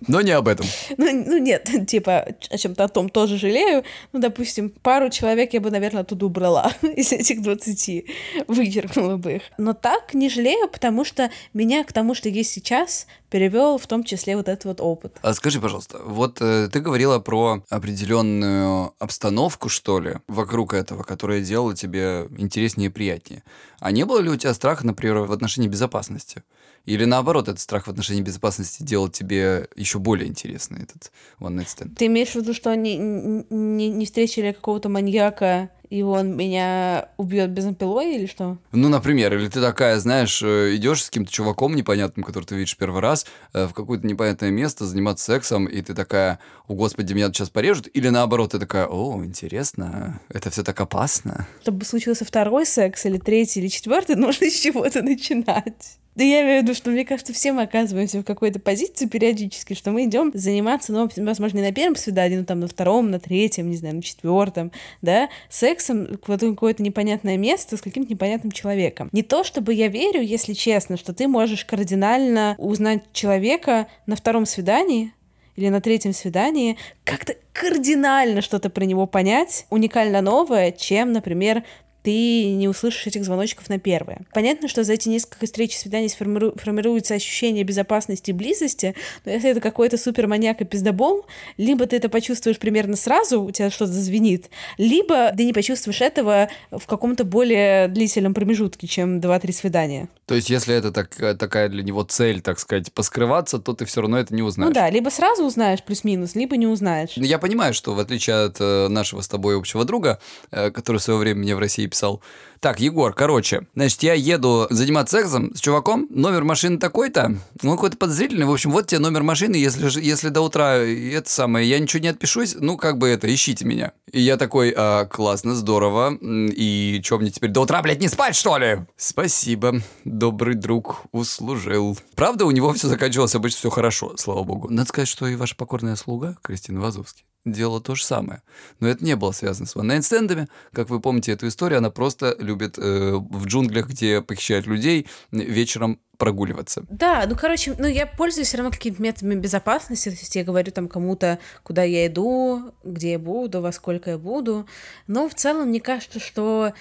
Но 0.08 0.22
не 0.22 0.32
об 0.32 0.48
этом. 0.48 0.66
Ну, 0.98 1.06
ну 1.12 1.38
нет, 1.38 1.70
типа, 1.88 2.26
о 2.50 2.58
чем-то 2.58 2.86
о 2.86 2.88
том 2.88 3.10
тоже 3.10 3.38
жалею. 3.38 3.84
Ну, 4.12 4.20
допустим, 4.20 4.72
пару 4.72 5.12
человек 5.12 5.54
я 5.54 5.62
бы, 5.62 5.70
наверное, 5.70 6.02
оттуда 6.02 6.26
убрала 6.26 6.74
из 6.82 7.14
этих 7.14 7.44
20, 7.44 8.06
вычеркнула 8.48 9.18
бы 9.18 9.34
их. 9.34 9.42
Но 9.60 9.74
так 9.74 10.16
не 10.16 10.28
жалею, 10.28 10.68
потому 10.68 11.06
что 11.06 11.30
меня 11.54 11.84
к 11.84 11.94
тому, 11.94 12.16
что 12.16 12.30
есть 12.30 12.52
сейчас, 12.52 13.06
перевел 13.30 13.78
в 13.78 13.88
том 13.88 14.04
числе 14.04 14.36
вот 14.36 14.50
этот 14.50 14.66
вот 14.66 14.82
опыт. 14.82 15.19
А 15.22 15.34
скажи, 15.34 15.60
пожалуйста, 15.60 16.00
вот 16.04 16.42
э, 16.42 16.70
ты 16.72 16.80
говорила 16.80 17.20
про 17.20 17.62
определенную 17.70 18.94
обстановку, 19.00 19.68
что 19.68 20.00
ли, 20.00 20.16
вокруг 20.28 20.74
этого, 20.74 21.04
которая 21.04 21.42
делала 21.42 21.76
тебе 21.76 22.28
интереснее 22.38 22.88
и 22.90 22.92
приятнее. 22.92 23.44
А 23.80 23.92
не 23.92 24.06
было 24.06 24.20
ли 24.20 24.30
у 24.30 24.38
тебя 24.38 24.54
страха, 24.54 24.86
например, 24.86 25.20
в 25.20 25.32
отношении 25.34 25.68
безопасности? 25.68 26.44
Или 26.90 27.06
наоборот, 27.06 27.48
этот 27.48 27.60
страх 27.60 27.86
в 27.86 27.90
отношении 27.92 28.24
безопасности 28.24 28.82
делал 28.82 29.10
тебе 29.10 29.68
еще 29.76 30.00
более 30.00 30.28
интересный 30.28 30.82
этот 30.82 31.12
one 31.40 31.56
night 31.56 31.68
stand? 31.68 31.94
Ты 31.96 32.08
имеешь 32.08 32.30
в 32.30 32.36
виду, 32.36 32.56
что 32.56 32.72
они 32.72 32.98
не, 32.98 33.90
не 33.90 34.06
встретили 34.08 34.54
какого-то 34.54 34.90
маньяка 34.90 35.70
и 35.90 36.04
он 36.04 36.38
меня 36.38 37.10
убьет 37.18 37.50
бензопилой 37.50 38.16
или 38.16 38.26
что? 38.28 38.58
Ну, 38.72 38.90
например, 38.90 39.36
или 39.36 39.48
ты 39.48 39.60
такая, 39.60 40.00
знаешь, 40.00 40.42
э, 40.44 40.76
идешь 40.76 41.04
с 41.04 41.08
каким-то 41.08 41.32
чуваком 41.32 41.76
непонятным, 41.76 42.24
который 42.24 42.46
ты 42.46 42.56
видишь 42.56 42.78
первый 42.78 43.02
раз, 43.02 43.26
э, 43.54 43.66
в 43.66 43.74
какое-то 43.74 44.06
непонятное 44.06 44.52
место 44.52 44.86
заниматься 44.86 45.26
сексом, 45.26 45.66
и 45.66 45.82
ты 45.82 45.96
такая, 45.96 46.40
о 46.68 46.76
господи, 46.76 47.14
меня 47.14 47.30
сейчас 47.30 47.50
порежут, 47.50 47.88
или 47.92 48.10
наоборот, 48.10 48.52
ты 48.52 48.60
такая, 48.60 48.86
о, 48.86 49.24
интересно, 49.26 50.22
это 50.30 50.52
все 50.52 50.64
так 50.64 50.80
опасно. 50.80 51.48
Чтобы 51.64 51.84
случился 51.86 52.24
второй 52.24 52.68
секс, 52.68 53.06
или 53.06 53.18
третий, 53.18 53.60
или 53.60 53.68
четвертый, 53.68 54.16
нужно 54.16 54.48
с 54.50 54.60
чего-то 54.60 55.02
начинать. 55.02 55.98
Да 56.16 56.24
я 56.24 56.44
имею 56.44 56.62
в 56.62 56.64
виду, 56.64 56.76
что 56.80 56.90
мне 56.90 57.06
кажется, 57.06 57.34
все 57.34 57.52
мы 57.52 57.64
оказываемся 57.64 58.22
в 58.22 58.24
какой-то 58.24 58.60
позиции 58.60 59.06
периодически, 59.06 59.74
что 59.74 59.92
мы 59.92 60.06
идем 60.06 60.32
заниматься, 60.34 60.94
ну, 60.94 61.10
возможно, 61.18 61.58
не 61.58 61.64
на 61.64 61.72
первом 61.74 61.96
свидании, 61.96 62.38
но 62.38 62.46
там 62.46 62.62
на 62.62 62.68
втором, 62.68 63.12
на 63.12 63.20
третьем, 63.20 63.70
не 63.70 63.76
знаю, 63.76 63.98
на 63.98 64.02
четвертом, 64.02 64.72
да, 65.02 65.30
сексом 65.50 66.06
в 66.06 66.18
какое-то 66.18 66.82
непонятное 66.82 67.38
место 67.38 67.78
с 67.78 67.82
каким-то 67.82 68.12
непонятным 68.12 68.52
человеком. 68.52 69.10
Не 69.12 69.24
то, 69.24 69.44
чтобы 69.44 69.74
я 69.74 69.90
верю, 69.90 70.22
если 70.22 70.54
честно, 70.54 70.98
что 70.98 71.14
ты 71.14 71.28
можешь 71.28 71.66
кардинально 71.66 72.56
узнать 72.58 73.04
человека 73.12 73.88
на 74.06 74.16
втором 74.16 74.46
свидании, 74.46 75.14
или 75.60 75.68
на 75.68 75.82
третьем 75.82 76.14
свидании 76.14 76.78
как-то 77.04 77.36
кардинально 77.52 78.42
что-то 78.42 78.70
про 78.70 78.86
него 78.86 79.06
понять, 79.08 79.66
уникально 79.70 80.22
новое, 80.22 80.72
чем, 80.72 81.12
например, 81.12 81.64
ты 82.04 82.54
не 82.54 82.68
услышишь 82.68 83.08
этих 83.08 83.24
звоночков 83.24 83.70
на 83.70 83.80
первое. 83.80 84.22
Понятно, 84.34 84.68
что 84.68 84.84
за 84.84 84.94
эти 84.94 85.10
несколько 85.10 85.46
встреч 85.46 85.76
и 85.76 85.78
свиданий 85.78 86.10
сформиру... 86.10 86.54
формируется 86.56 87.14
ощущение 87.14 87.64
безопасности 87.64 88.32
и 88.32 88.34
близости, 88.34 88.96
но 89.26 89.32
если 89.32 89.52
это 89.52 89.62
какой-то 89.62 89.98
суперманьяк 89.98 90.62
и 90.62 90.66
пиздобол, 90.66 91.26
либо 91.58 91.86
ты 91.86 91.98
это 91.98 92.10
почувствуешь 92.10 92.60
примерно 92.60 92.96
сразу, 92.96 93.42
у 93.42 93.52
тебя 93.52 93.70
что-то 93.70 93.92
зазвенит, 93.92 94.50
либо 94.78 95.32
ты 95.36 95.46
не 95.46 95.54
почувствуешь 95.54 96.02
этого 96.02 96.50
в 96.72 96.86
каком-то 96.86 97.24
более 97.24 97.88
длительном 97.88 98.34
промежутке, 98.34 98.88
чем 98.88 99.20
2-3 99.20 99.52
свидания. 99.52 100.10
То 100.26 100.36
есть, 100.36 100.50
если 100.50 100.76
это 100.76 100.92
так, 100.92 101.16
такая 101.38 101.70
для 101.70 101.84
него 101.84 102.04
цель, 102.04 102.42
так 102.42 102.60
сказать, 102.60 102.94
поскрываться, 102.94 103.58
то 103.60 103.74
ты 103.74 103.86
все 103.86 104.02
равно 104.02 104.20
это 104.20 104.34
не 104.34 104.44
узнаешь. 104.44 104.70
Ну 104.70 104.74
да, 104.74 104.90
либо 104.90 105.10
сразу 105.10 105.44
узнаешь 105.44 105.84
плюс-минус, 105.84 106.36
либо 106.36 106.56
не 106.56 106.68
узнаешь. 106.68 107.12
Я 107.16 107.40
понимаю, 107.40 107.74
что 107.74 107.94
в 107.94 108.00
отличие 108.00 108.46
от 108.46 108.58
э, 108.60 108.88
нашего 108.90 109.22
с 109.22 109.28
тобой 109.28 109.58
общего 109.58 109.86
друга, 109.86 110.20
э, 110.52 110.70
который 110.70 110.98
в 110.98 111.02
свое 111.02 111.20
время 111.20 111.40
мне 111.40 111.56
в 111.56 111.60
России 111.60 111.88
написал. 111.90 112.22
Так, 112.60 112.82
Егор, 112.82 113.14
короче, 113.14 113.68
значит, 113.74 114.04
я 114.04 114.14
еду 114.14 114.68
заниматься 114.70 115.18
сексом 115.18 115.56
с 115.56 115.62
чуваком, 115.62 116.08
номер 116.10 116.44
машины 116.44 116.78
такой-то, 116.78 117.38
он 117.64 117.72
какой-то 117.72 117.96
подозрительный, 117.96 118.46
в 118.46 118.52
общем, 118.52 118.72
вот 118.72 118.88
тебе 118.88 119.00
номер 119.00 119.24
машины, 119.24 119.56
если, 119.56 119.90
если 120.02 120.28
до 120.28 120.42
утра 120.42 120.76
это 120.76 121.30
самое, 121.30 121.68
я 121.70 121.80
ничего 121.80 122.02
не 122.02 122.10
отпишусь, 122.10 122.56
ну, 122.60 122.76
как 122.76 122.98
бы 122.98 123.08
это, 123.08 123.34
ищите 123.34 123.64
меня. 123.64 123.94
И 124.12 124.20
я 124.20 124.36
такой, 124.36 124.74
а, 124.76 125.06
классно, 125.06 125.56
здорово, 125.56 126.18
и 126.22 127.02
что 127.04 127.18
мне 127.18 127.32
теперь, 127.32 127.52
до 127.52 127.62
утра, 127.62 127.82
блядь, 127.82 128.02
не 128.02 128.10
спать, 128.10 128.36
что 128.36 128.58
ли? 128.58 128.80
Спасибо, 128.98 129.82
добрый 130.04 130.56
друг, 130.56 131.04
услужил. 131.14 131.98
Правда, 132.16 132.46
у 132.46 132.52
него 132.52 132.74
все 132.74 132.90
заканчивалось 132.90 133.36
обычно 133.36 133.60
все 133.60 133.70
хорошо, 133.70 134.18
слава 134.18 134.44
богу. 134.44 134.68
Надо 134.70 134.90
сказать, 134.90 135.08
что 135.08 135.28
и 135.28 135.38
ваша 135.38 135.56
покорная 135.56 135.96
слуга, 135.96 136.36
Кристина 136.42 136.82
Вазовский, 136.82 137.24
делала 137.52 137.82
то 137.82 137.96
же 137.96 138.04
самое. 138.04 138.42
Но 138.80 138.88
это 138.88 139.04
не 139.04 139.16
было 139.16 139.32
связано 139.32 139.68
с 139.68 139.76
one 139.76 140.48
Как 140.74 140.90
вы 140.90 141.00
помните 141.00 141.32
эту 141.32 141.48
историю, 141.48 141.80
она 141.80 141.90
просто 141.90 142.36
любит 142.40 142.78
э, 142.78 143.14
в 143.16 143.46
джунглях, 143.46 143.88
где 143.88 144.22
похищают 144.22 144.68
людей, 144.68 145.08
вечером 145.32 146.00
прогуливаться. 146.18 146.86
Да, 146.90 147.26
ну, 147.28 147.36
короче, 147.36 147.76
ну, 147.80 147.88
я 147.88 148.06
пользуюсь 148.06 148.50
все 148.50 148.58
равно 148.58 148.72
какими-то 148.72 149.02
методами 149.02 149.36
безопасности, 149.36 150.10
то 150.10 150.16
есть 150.16 150.36
я 150.36 150.44
говорю 150.44 150.72
там 150.72 150.90
кому-то, 150.90 151.40
куда 151.64 151.84
я 151.84 152.08
иду, 152.08 152.74
где 152.84 153.14
я 153.14 153.20
буду, 153.20 153.62
во 153.62 153.72
сколько 153.72 154.12
я 154.12 154.18
буду, 154.18 154.68
но 155.08 155.30
в 155.30 155.34
целом 155.34 155.70
мне 155.70 155.80
кажется, 155.80 156.20
что 156.20 156.74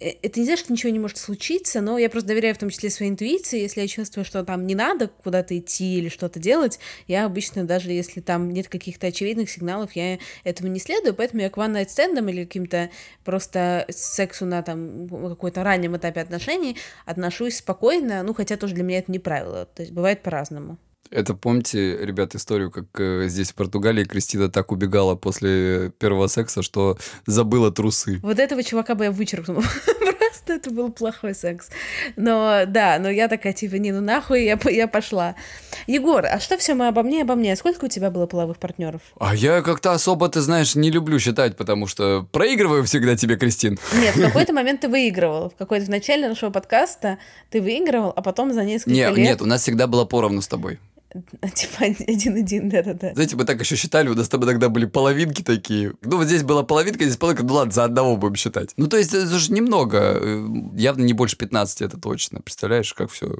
это 0.00 0.40
не 0.40 0.46
значит, 0.46 0.64
что 0.64 0.72
ничего 0.72 0.92
не 0.92 0.98
может 0.98 1.18
случиться, 1.18 1.80
но 1.80 1.98
я 1.98 2.10
просто 2.10 2.28
доверяю 2.28 2.54
в 2.54 2.58
том 2.58 2.70
числе 2.70 2.90
своей 2.90 3.10
интуиции. 3.10 3.60
Если 3.60 3.80
я 3.80 3.88
чувствую, 3.88 4.24
что 4.24 4.44
там 4.44 4.66
не 4.66 4.74
надо 4.74 5.08
куда-то 5.08 5.58
идти 5.58 5.98
или 5.98 6.08
что-то 6.08 6.38
делать, 6.38 6.78
я 7.06 7.24
обычно, 7.24 7.64
даже 7.64 7.92
если 7.92 8.20
там 8.20 8.50
нет 8.50 8.68
каких-то 8.68 9.06
очевидных 9.08 9.50
сигналов, 9.50 9.92
я 9.94 10.18
этому 10.44 10.68
не 10.68 10.80
следую, 10.80 11.14
поэтому 11.14 11.42
я 11.42 11.50
к 11.50 11.56
one 11.56 11.72
night 11.72 11.88
стендам 11.88 12.28
или 12.28 12.44
каким-то 12.44 12.90
просто 13.24 13.86
сексу 13.88 14.46
на 14.46 14.62
там 14.62 15.08
какой-то 15.08 15.62
раннем 15.62 15.96
этапе 15.96 16.20
отношений 16.20 16.76
отношусь 17.04 17.56
спокойно, 17.56 18.22
ну, 18.22 18.34
хотя 18.34 18.56
тоже 18.56 18.74
для 18.74 18.84
меня 18.84 18.98
это 18.98 19.12
не 19.12 19.18
правило, 19.18 19.66
то 19.66 19.82
есть 19.82 19.92
бывает 19.92 20.22
по-разному. 20.22 20.78
Это 21.10 21.34
помните, 21.34 21.98
ребят, 22.04 22.34
историю, 22.34 22.70
как 22.70 22.86
э, 22.98 23.28
здесь 23.28 23.52
в 23.52 23.54
Португалии 23.54 24.04
Кристина 24.04 24.50
так 24.50 24.72
убегала 24.72 25.14
после 25.14 25.90
первого 25.98 26.26
секса, 26.26 26.62
что 26.62 26.98
забыла 27.26 27.70
трусы. 27.70 28.18
Вот 28.22 28.38
этого 28.38 28.62
чувака 28.62 28.94
бы 28.94 29.04
я 29.04 29.10
вычеркнула. 29.10 29.62
Просто 30.46 30.52
это 30.52 30.70
был 30.70 30.92
плохой 30.92 31.34
секс. 31.34 31.68
Но 32.16 32.64
да, 32.66 32.98
но 32.98 33.10
я 33.10 33.28
такая, 33.28 33.52
типа, 33.52 33.76
не, 33.76 33.92
ну 33.92 34.00
нахуй, 34.00 34.44
я, 34.44 34.58
я 34.70 34.86
пошла. 34.86 35.34
Егор, 35.86 36.24
а 36.24 36.40
что 36.40 36.58
все 36.58 36.74
мы 36.74 36.88
обо 36.88 37.02
мне, 37.02 37.22
обо 37.22 37.34
мне? 37.34 37.56
Сколько 37.56 37.86
у 37.86 37.88
тебя 37.88 38.10
было 38.10 38.26
половых 38.26 38.58
партнеров? 38.58 39.00
А 39.18 39.34
я 39.34 39.62
как-то 39.62 39.92
особо, 39.92 40.28
ты 40.28 40.40
знаешь, 40.40 40.74
не 40.74 40.90
люблю 40.90 41.18
считать, 41.18 41.56
потому 41.56 41.86
что 41.86 42.26
проигрываю 42.32 42.84
всегда 42.84 43.16
тебе, 43.16 43.36
Кристин. 43.36 43.78
Нет, 43.94 44.16
в 44.16 44.20
какой-то 44.26 44.52
момент 44.52 44.82
ты 44.82 44.88
выигрывал. 44.88 45.50
В 45.50 45.56
какой-то 45.56 45.86
в 45.86 45.90
начале 45.90 46.28
нашего 46.28 46.50
подкаста 46.50 47.18
ты 47.50 47.60
выигрывал, 47.60 48.12
а 48.14 48.22
потом 48.22 48.52
за 48.52 48.64
несколько 48.64 48.94
нет, 48.94 49.16
лет... 49.16 49.18
Нет, 49.18 49.42
у 49.42 49.46
нас 49.46 49.62
всегда 49.62 49.86
было 49.86 50.04
поровну 50.04 50.42
с 50.42 50.48
тобой. 50.48 50.78
Типа 51.54 51.84
один-один, 51.84 52.68
да-да-да. 52.68 53.12
Знаете, 53.14 53.36
мы 53.36 53.44
так 53.44 53.60
еще 53.60 53.76
считали, 53.76 54.08
у 54.08 54.14
нас 54.14 54.28
там 54.28 54.44
иногда 54.44 54.68
были 54.68 54.86
половинки 54.86 55.42
такие. 55.42 55.92
Ну, 56.02 56.16
вот 56.18 56.26
здесь 56.26 56.42
была 56.42 56.62
половинка, 56.62 57.04
здесь 57.04 57.16
половинка, 57.16 57.44
ну 57.44 57.54
ладно, 57.54 57.72
за 57.72 57.84
одного 57.84 58.16
будем 58.16 58.36
считать. 58.36 58.72
Ну, 58.76 58.88
то 58.88 58.96
есть, 58.96 59.14
это 59.14 59.38
же 59.38 59.52
немного, 59.52 60.18
э, 60.20 60.46
явно 60.76 61.02
не 61.02 61.12
больше 61.12 61.36
15, 61.36 61.82
это 61.82 61.98
точно. 61.98 62.40
Представляешь, 62.40 62.92
как 62.94 63.10
все 63.10 63.36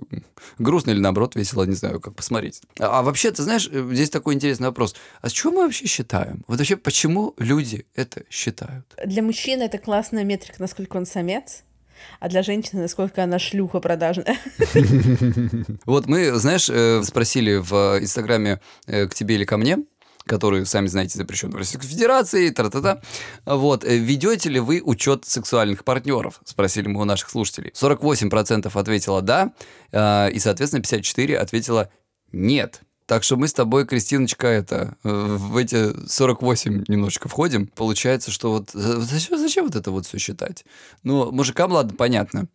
грустно 0.59 0.91
или 0.91 1.01
наоборот 1.01 1.35
весело, 1.35 1.65
не 1.65 1.75
знаю, 1.75 2.01
как 2.01 2.15
посмотреть. 2.15 2.63
А, 2.79 3.01
а 3.01 3.03
вообще, 3.03 3.31
ты 3.31 3.43
знаешь, 3.43 3.69
э, 3.71 3.89
здесь 3.93 4.11
такой 4.11 4.35
интересный 4.35 4.69
вопрос. 4.69 4.95
А 5.21 5.29
с 5.29 5.33
чего 5.33 5.53
мы 5.53 5.63
вообще 5.65 5.87
считаем? 5.87 6.45
Вот 6.47 6.59
вообще, 6.59 6.77
почему 6.77 7.35
люди 7.39 7.87
это 7.95 8.25
считают? 8.31 8.87
Для 9.05 9.23
мужчины 9.23 9.63
это 9.63 9.79
классная 9.79 10.25
метрика, 10.25 10.57
насколько 10.61 10.97
он 10.97 11.07
самец. 11.07 11.63
А 12.21 12.29
для 12.29 12.43
женщины, 12.43 12.83
насколько 12.83 13.23
она 13.23 13.39
шлюха 13.39 13.81
продажная. 13.81 14.37
Вот 15.85 16.07
мы, 16.07 16.33
знаешь, 16.35 16.69
э, 16.71 17.03
спросили 17.03 17.57
в 17.57 17.99
Инстаграме 18.01 18.61
э, 18.87 19.07
к 19.07 19.15
тебе 19.15 19.37
или 19.37 19.45
ко 19.45 19.57
мне, 19.57 19.79
который, 20.25 20.67
сами 20.67 20.87
знаете, 20.87 21.19
запрещен 21.19 21.51
в 21.51 21.57
Российской 21.57 21.87
Федерации, 21.87 22.51
тра-та-та. 22.51 23.01
Вот, 23.45 23.85
э, 23.85 23.97
ведете 23.97 24.49
ли 24.51 24.61
вы 24.61 24.83
учет 24.83 25.25
сексуальных 25.25 25.85
партнеров? 25.85 26.41
Спросили 26.45 26.89
мы 26.89 27.01
у 27.01 27.05
наших 27.05 27.31
слушателей. 27.31 27.73
48% 27.75 28.71
ответила 28.75 29.23
«да», 29.23 29.53
и, 29.93 30.39
соответственно, 30.39 30.83
54% 30.83 31.37
ответила 31.37 31.91
«нет». 32.33 32.83
Так 33.07 33.23
что 33.23 33.37
мы 33.37 33.47
с 33.47 33.53
тобой, 33.53 33.87
Кристиночка, 33.87 34.49
это 34.49 34.97
в 35.05 35.57
эти 35.57 36.09
48 36.09 36.85
немножечко 36.89 37.29
входим. 37.29 37.69
Получается, 37.69 38.33
что 38.33 38.51
вот 38.51 38.71
зачем, 38.73 39.39
зачем 39.39 39.67
вот 39.67 39.77
это 39.77 39.93
вот 39.93 40.07
все 40.07 40.19
считать? 40.19 40.65
Ну, 41.05 41.31
мужикам, 41.31 41.71
ладно, 41.71 41.95
понятно. 41.97 42.49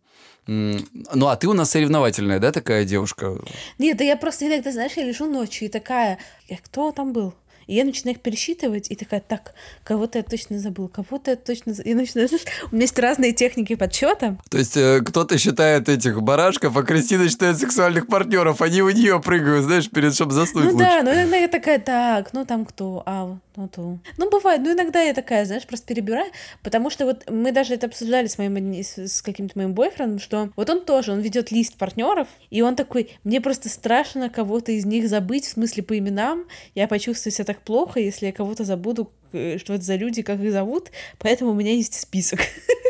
Ну, 0.46 1.26
а 1.26 1.36
ты 1.36 1.46
у 1.48 1.52
нас 1.52 1.70
соревновательная, 1.70 2.38
да, 2.38 2.52
такая 2.52 2.84
девушка? 2.84 3.38
Нет, 3.78 3.96
да 3.96 4.04
я 4.04 4.16
просто 4.16 4.46
иногда, 4.46 4.72
знаешь, 4.72 4.92
я 4.96 5.04
лежу 5.04 5.26
ночью 5.26 5.68
и 5.68 5.70
такая, 5.70 6.18
кто 6.64 6.92
там 6.92 7.12
был? 7.12 7.32
И 7.66 7.74
я 7.74 7.84
начинаю 7.84 8.16
их 8.16 8.22
пересчитывать, 8.22 8.90
и 8.90 8.94
такая, 8.96 9.20
так, 9.20 9.54
кого-то 9.84 10.18
я 10.18 10.24
точно 10.24 10.58
забыл, 10.58 10.88
кого-то 10.88 11.30
я 11.32 11.36
точно 11.36 11.74
забыл. 11.74 11.90
И 11.90 11.94
начинаю, 11.94 12.28
у 12.70 12.74
меня 12.74 12.82
есть 12.82 12.98
разные 12.98 13.32
техники 13.32 13.74
подсчета. 13.74 14.38
То 14.50 14.58
есть 14.58 14.76
э, 14.76 15.00
кто-то 15.00 15.38
считает 15.38 15.88
этих 15.88 16.22
барашков, 16.22 16.76
а 16.76 16.82
Кристина 16.82 17.28
считает 17.28 17.58
сексуальных 17.58 18.06
партнеров, 18.06 18.60
они 18.62 18.82
у 18.82 18.90
нее 18.90 19.20
прыгают, 19.20 19.64
знаешь, 19.64 19.90
перед, 19.90 20.14
чтобы 20.14 20.32
заснуть 20.32 20.64
Ну 20.64 20.72
лучше. 20.72 20.84
да, 20.84 21.02
но 21.02 21.12
иногда 21.12 21.36
я 21.36 21.48
такая, 21.48 21.78
так, 21.78 22.32
ну 22.32 22.44
там 22.44 22.64
кто, 22.64 23.02
а, 23.06 23.38
ну 23.56 23.68
то. 23.68 23.98
Ну 24.16 24.30
бывает, 24.30 24.62
ну 24.62 24.72
иногда 24.72 25.00
я 25.02 25.14
такая, 25.14 25.44
знаешь, 25.44 25.66
просто 25.66 25.86
перебираю, 25.86 26.30
потому 26.62 26.90
что 26.90 27.04
вот 27.04 27.28
мы 27.30 27.52
даже 27.52 27.74
это 27.74 27.86
обсуждали 27.86 28.26
с 28.26 28.38
моим, 28.38 28.56
с, 28.82 28.98
с 28.98 29.22
каким-то 29.22 29.58
моим 29.58 29.74
бойфрендом, 29.74 30.18
что 30.18 30.50
вот 30.56 30.70
он 30.70 30.84
тоже, 30.84 31.12
он 31.12 31.20
ведет 31.20 31.50
лист 31.50 31.76
партнеров, 31.76 32.28
и 32.50 32.62
он 32.62 32.76
такой, 32.76 33.10
мне 33.24 33.40
просто 33.40 33.68
страшно 33.68 34.30
кого-то 34.30 34.72
из 34.72 34.86
них 34.86 35.08
забыть, 35.08 35.44
в 35.44 35.50
смысле 35.50 35.82
по 35.82 35.98
именам, 35.98 36.46
я 36.74 36.88
почувствую 36.88 37.32
себя 37.32 37.44
так 37.44 37.60
плохо, 37.60 38.00
если 38.00 38.26
я 38.26 38.32
кого-то 38.32 38.64
забуду, 38.64 39.12
что 39.30 39.74
это 39.74 39.82
за 39.82 39.96
люди, 39.96 40.22
как 40.22 40.40
их 40.40 40.52
зовут, 40.52 40.90
поэтому 41.18 41.50
у 41.50 41.54
меня 41.54 41.72
есть 41.72 41.94
список. 41.94 42.40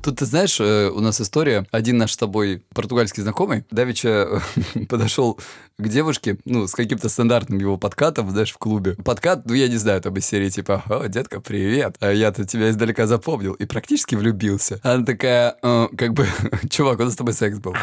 Тут, 0.02 0.18
ты 0.18 0.24
знаешь, 0.24 0.58
э, 0.60 0.88
у 0.88 1.00
нас 1.00 1.20
история. 1.20 1.66
Один 1.70 1.98
наш 1.98 2.12
с 2.12 2.16
тобой 2.16 2.62
португальский 2.74 3.22
знакомый 3.22 3.64
Давича 3.70 4.40
подошел 4.88 5.38
к 5.78 5.88
девушке, 5.88 6.38
ну, 6.44 6.66
с 6.66 6.74
каким-то 6.74 7.08
стандартным 7.08 7.58
его 7.58 7.76
подкатом, 7.76 8.30
знаешь, 8.30 8.52
в 8.52 8.58
клубе. 8.58 8.96
Подкат, 9.04 9.46
ну, 9.46 9.54
я 9.54 9.68
не 9.68 9.76
знаю, 9.76 10.00
там 10.00 10.16
из 10.16 10.26
серии 10.26 10.48
типа, 10.48 10.82
о, 10.88 11.08
детка, 11.08 11.40
привет, 11.40 11.96
а 12.00 12.12
я-то 12.12 12.46
тебя 12.46 12.70
издалека 12.70 13.06
запомнил 13.06 13.54
и 13.54 13.66
практически 13.66 14.14
влюбился. 14.14 14.80
Она 14.82 15.04
такая, 15.04 15.56
э, 15.62 15.88
как 15.96 16.14
бы, 16.14 16.26
чувак, 16.70 17.00
у 17.00 17.04
нас 17.04 17.14
с 17.14 17.16
тобой 17.16 17.34
секс 17.34 17.58
был. 17.58 17.74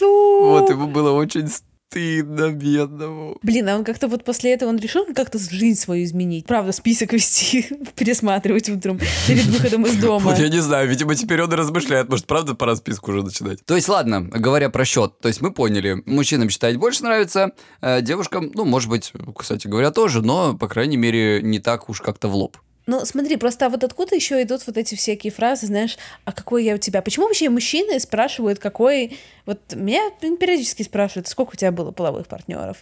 Вот, 0.00 0.70
ему 0.70 0.86
было 0.88 1.12
очень 1.12 1.48
стыдно 1.48 1.67
бедному. 1.94 3.38
Блин, 3.42 3.68
а 3.68 3.76
он 3.76 3.84
как-то 3.84 4.08
вот 4.08 4.24
после 4.24 4.52
этого 4.52 4.68
он 4.68 4.78
решил 4.78 5.06
как-то 5.14 5.38
жизнь 5.38 5.80
свою 5.80 6.04
изменить. 6.04 6.46
Правда, 6.46 6.72
список 6.72 7.12
вести, 7.12 7.66
пересматривать 7.96 8.68
утром 8.68 9.00
перед 9.26 9.44
выходом 9.46 9.86
из 9.86 9.96
дома. 9.96 10.30
Вот 10.30 10.38
я 10.38 10.48
не 10.48 10.60
знаю, 10.60 10.88
видимо, 10.88 11.14
теперь 11.14 11.42
он 11.42 11.52
размышляет. 11.52 12.08
Может, 12.08 12.26
правда, 12.26 12.54
пора 12.54 12.76
списку 12.76 13.10
уже 13.10 13.22
начинать. 13.22 13.64
То 13.64 13.74
есть, 13.74 13.88
ладно, 13.88 14.22
говоря 14.22 14.70
про 14.70 14.84
счет, 14.84 15.18
то 15.20 15.28
есть 15.28 15.40
мы 15.40 15.52
поняли, 15.52 16.02
мужчинам 16.06 16.50
считать 16.50 16.76
больше 16.76 17.02
нравится, 17.02 17.52
э, 17.80 18.02
девушкам, 18.02 18.50
ну, 18.54 18.64
может 18.64 18.88
быть, 18.88 19.12
кстати 19.36 19.66
говоря, 19.66 19.90
тоже, 19.90 20.22
но, 20.22 20.54
по 20.54 20.68
крайней 20.68 20.96
мере, 20.96 21.40
не 21.42 21.58
так 21.58 21.88
уж 21.88 22.00
как-то 22.00 22.28
в 22.28 22.34
лоб. 22.34 22.56
Ну, 22.88 23.04
смотри, 23.04 23.36
просто 23.36 23.66
а 23.66 23.68
вот 23.68 23.84
откуда 23.84 24.14
еще 24.14 24.42
идут 24.42 24.66
вот 24.66 24.78
эти 24.78 24.94
всякие 24.94 25.30
фразы, 25.30 25.66
знаешь, 25.66 25.98
а 26.24 26.32
какой 26.32 26.64
я 26.64 26.74
у 26.74 26.78
тебя? 26.78 27.02
Почему 27.02 27.26
вообще 27.26 27.50
мужчины 27.50 28.00
спрашивают, 28.00 28.58
какой... 28.58 29.18
Вот 29.44 29.60
меня 29.74 30.10
периодически 30.20 30.82
спрашивают, 30.82 31.28
сколько 31.28 31.50
у 31.52 31.56
тебя 31.56 31.70
было 31.70 31.90
половых 31.90 32.26
партнеров. 32.26 32.78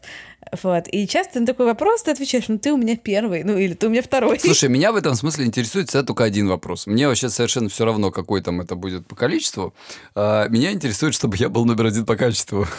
Вот. 0.62 0.84
И 0.90 1.08
часто 1.08 1.40
на 1.40 1.46
такой 1.46 1.66
вопрос 1.66 2.02
ты 2.02 2.12
отвечаешь, 2.12 2.44
ну 2.48 2.58
ты 2.58 2.72
у 2.72 2.76
меня 2.76 2.96
первый, 2.96 3.42
ну 3.42 3.56
или 3.56 3.74
ты 3.74 3.86
у 3.86 3.90
меня 3.90 4.02
второй. 4.02 4.38
Слушай, 4.38 4.68
меня 4.68 4.92
в 4.92 4.96
этом 4.96 5.14
смысле 5.14 5.44
интересует 5.44 5.88
всегда 5.88 6.04
только 6.04 6.24
один 6.24 6.48
вопрос. 6.48 6.86
Мне 6.86 7.08
вообще 7.08 7.28
совершенно 7.28 7.68
все 7.68 7.84
равно, 7.84 8.10
какой 8.10 8.42
там 8.42 8.60
это 8.60 8.76
будет 8.76 9.06
по 9.06 9.16
количеству. 9.16 9.74
А, 10.14 10.48
меня 10.48 10.72
интересует, 10.72 11.14
чтобы 11.14 11.36
я 11.36 11.48
был 11.48 11.64
номер 11.64 11.86
один 11.86 12.06
по 12.06 12.16
качеству. 12.16 12.66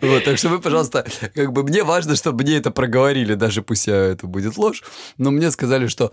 Вот, 0.00 0.24
так 0.24 0.38
что 0.38 0.48
вы, 0.48 0.60
пожалуйста, 0.60 1.06
как 1.34 1.52
бы 1.52 1.62
мне 1.62 1.82
важно, 1.82 2.16
чтобы 2.16 2.42
мне 2.42 2.56
это 2.56 2.70
проговорили, 2.70 3.34
даже 3.34 3.62
пусть 3.62 3.88
это 3.88 4.26
будет 4.26 4.56
ложь, 4.56 4.82
но 5.18 5.30
мне 5.30 5.50
сказали, 5.50 5.73
что 5.88 6.12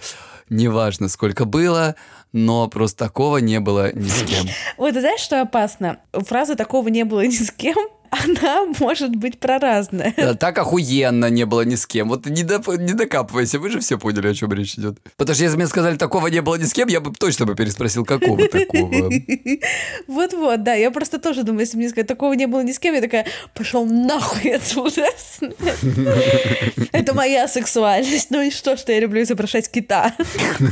неважно, 0.49 1.09
сколько 1.09 1.45
было, 1.45 1.95
но 2.33 2.67
просто 2.67 3.05
такого 3.05 3.37
не 3.37 3.59
было 3.59 3.93
ни 3.93 4.07
с 4.07 4.23
кем. 4.23 4.47
Вот, 4.77 4.93
знаешь, 4.93 5.21
что 5.21 5.41
опасно? 5.41 5.99
Фраза 6.13 6.55
«такого 6.55 6.87
не 6.89 7.03
было 7.03 7.25
ни 7.25 7.31
с 7.31 7.51
кем» 7.51 7.77
она 8.11 8.65
может 8.79 9.15
быть 9.15 9.39
про 9.39 9.57
разное. 9.57 10.13
Да, 10.17 10.33
так 10.33 10.57
охуенно 10.57 11.29
не 11.29 11.45
было 11.45 11.61
ни 11.61 11.75
с 11.75 11.87
кем. 11.87 12.09
Вот 12.09 12.25
не, 12.25 12.43
до, 12.43 12.59
не 12.75 12.93
докапывайся, 12.93 13.57
вы 13.57 13.69
же 13.69 13.79
все 13.79 13.97
поняли, 13.97 14.27
о 14.27 14.33
чем 14.33 14.51
речь 14.51 14.75
идет. 14.75 14.99
Потому 15.15 15.33
что 15.33 15.43
если 15.45 15.55
мне 15.55 15.67
сказали, 15.67 15.95
такого 15.95 16.27
не 16.27 16.41
было 16.41 16.55
ни 16.55 16.63
с 16.63 16.73
кем, 16.73 16.89
я 16.89 16.99
бы 16.99 17.13
точно 17.13 17.45
бы 17.45 17.55
переспросил, 17.55 18.03
какого 18.03 18.47
такого. 18.47 19.09
Вот-вот, 20.07 20.63
да, 20.63 20.73
я 20.73 20.91
просто 20.91 21.19
тоже 21.19 21.43
думаю, 21.43 21.61
если 21.61 21.77
мне 21.77 21.89
сказать, 21.89 22.07
такого 22.07 22.33
не 22.33 22.47
было 22.47 22.61
ни 22.61 22.73
с 22.73 22.79
кем, 22.79 22.95
я 22.95 23.01
такая, 23.01 23.25
пошел 23.53 23.85
нахуй 23.85 24.55
отсюда. 24.55 25.07
Это 26.91 27.13
моя 27.13 27.47
сексуальность. 27.47 28.29
Ну 28.29 28.41
и 28.41 28.51
что, 28.51 28.75
что 28.75 28.91
я 28.91 28.99
люблю 28.99 29.21
изображать 29.23 29.71
кита? 29.71 30.13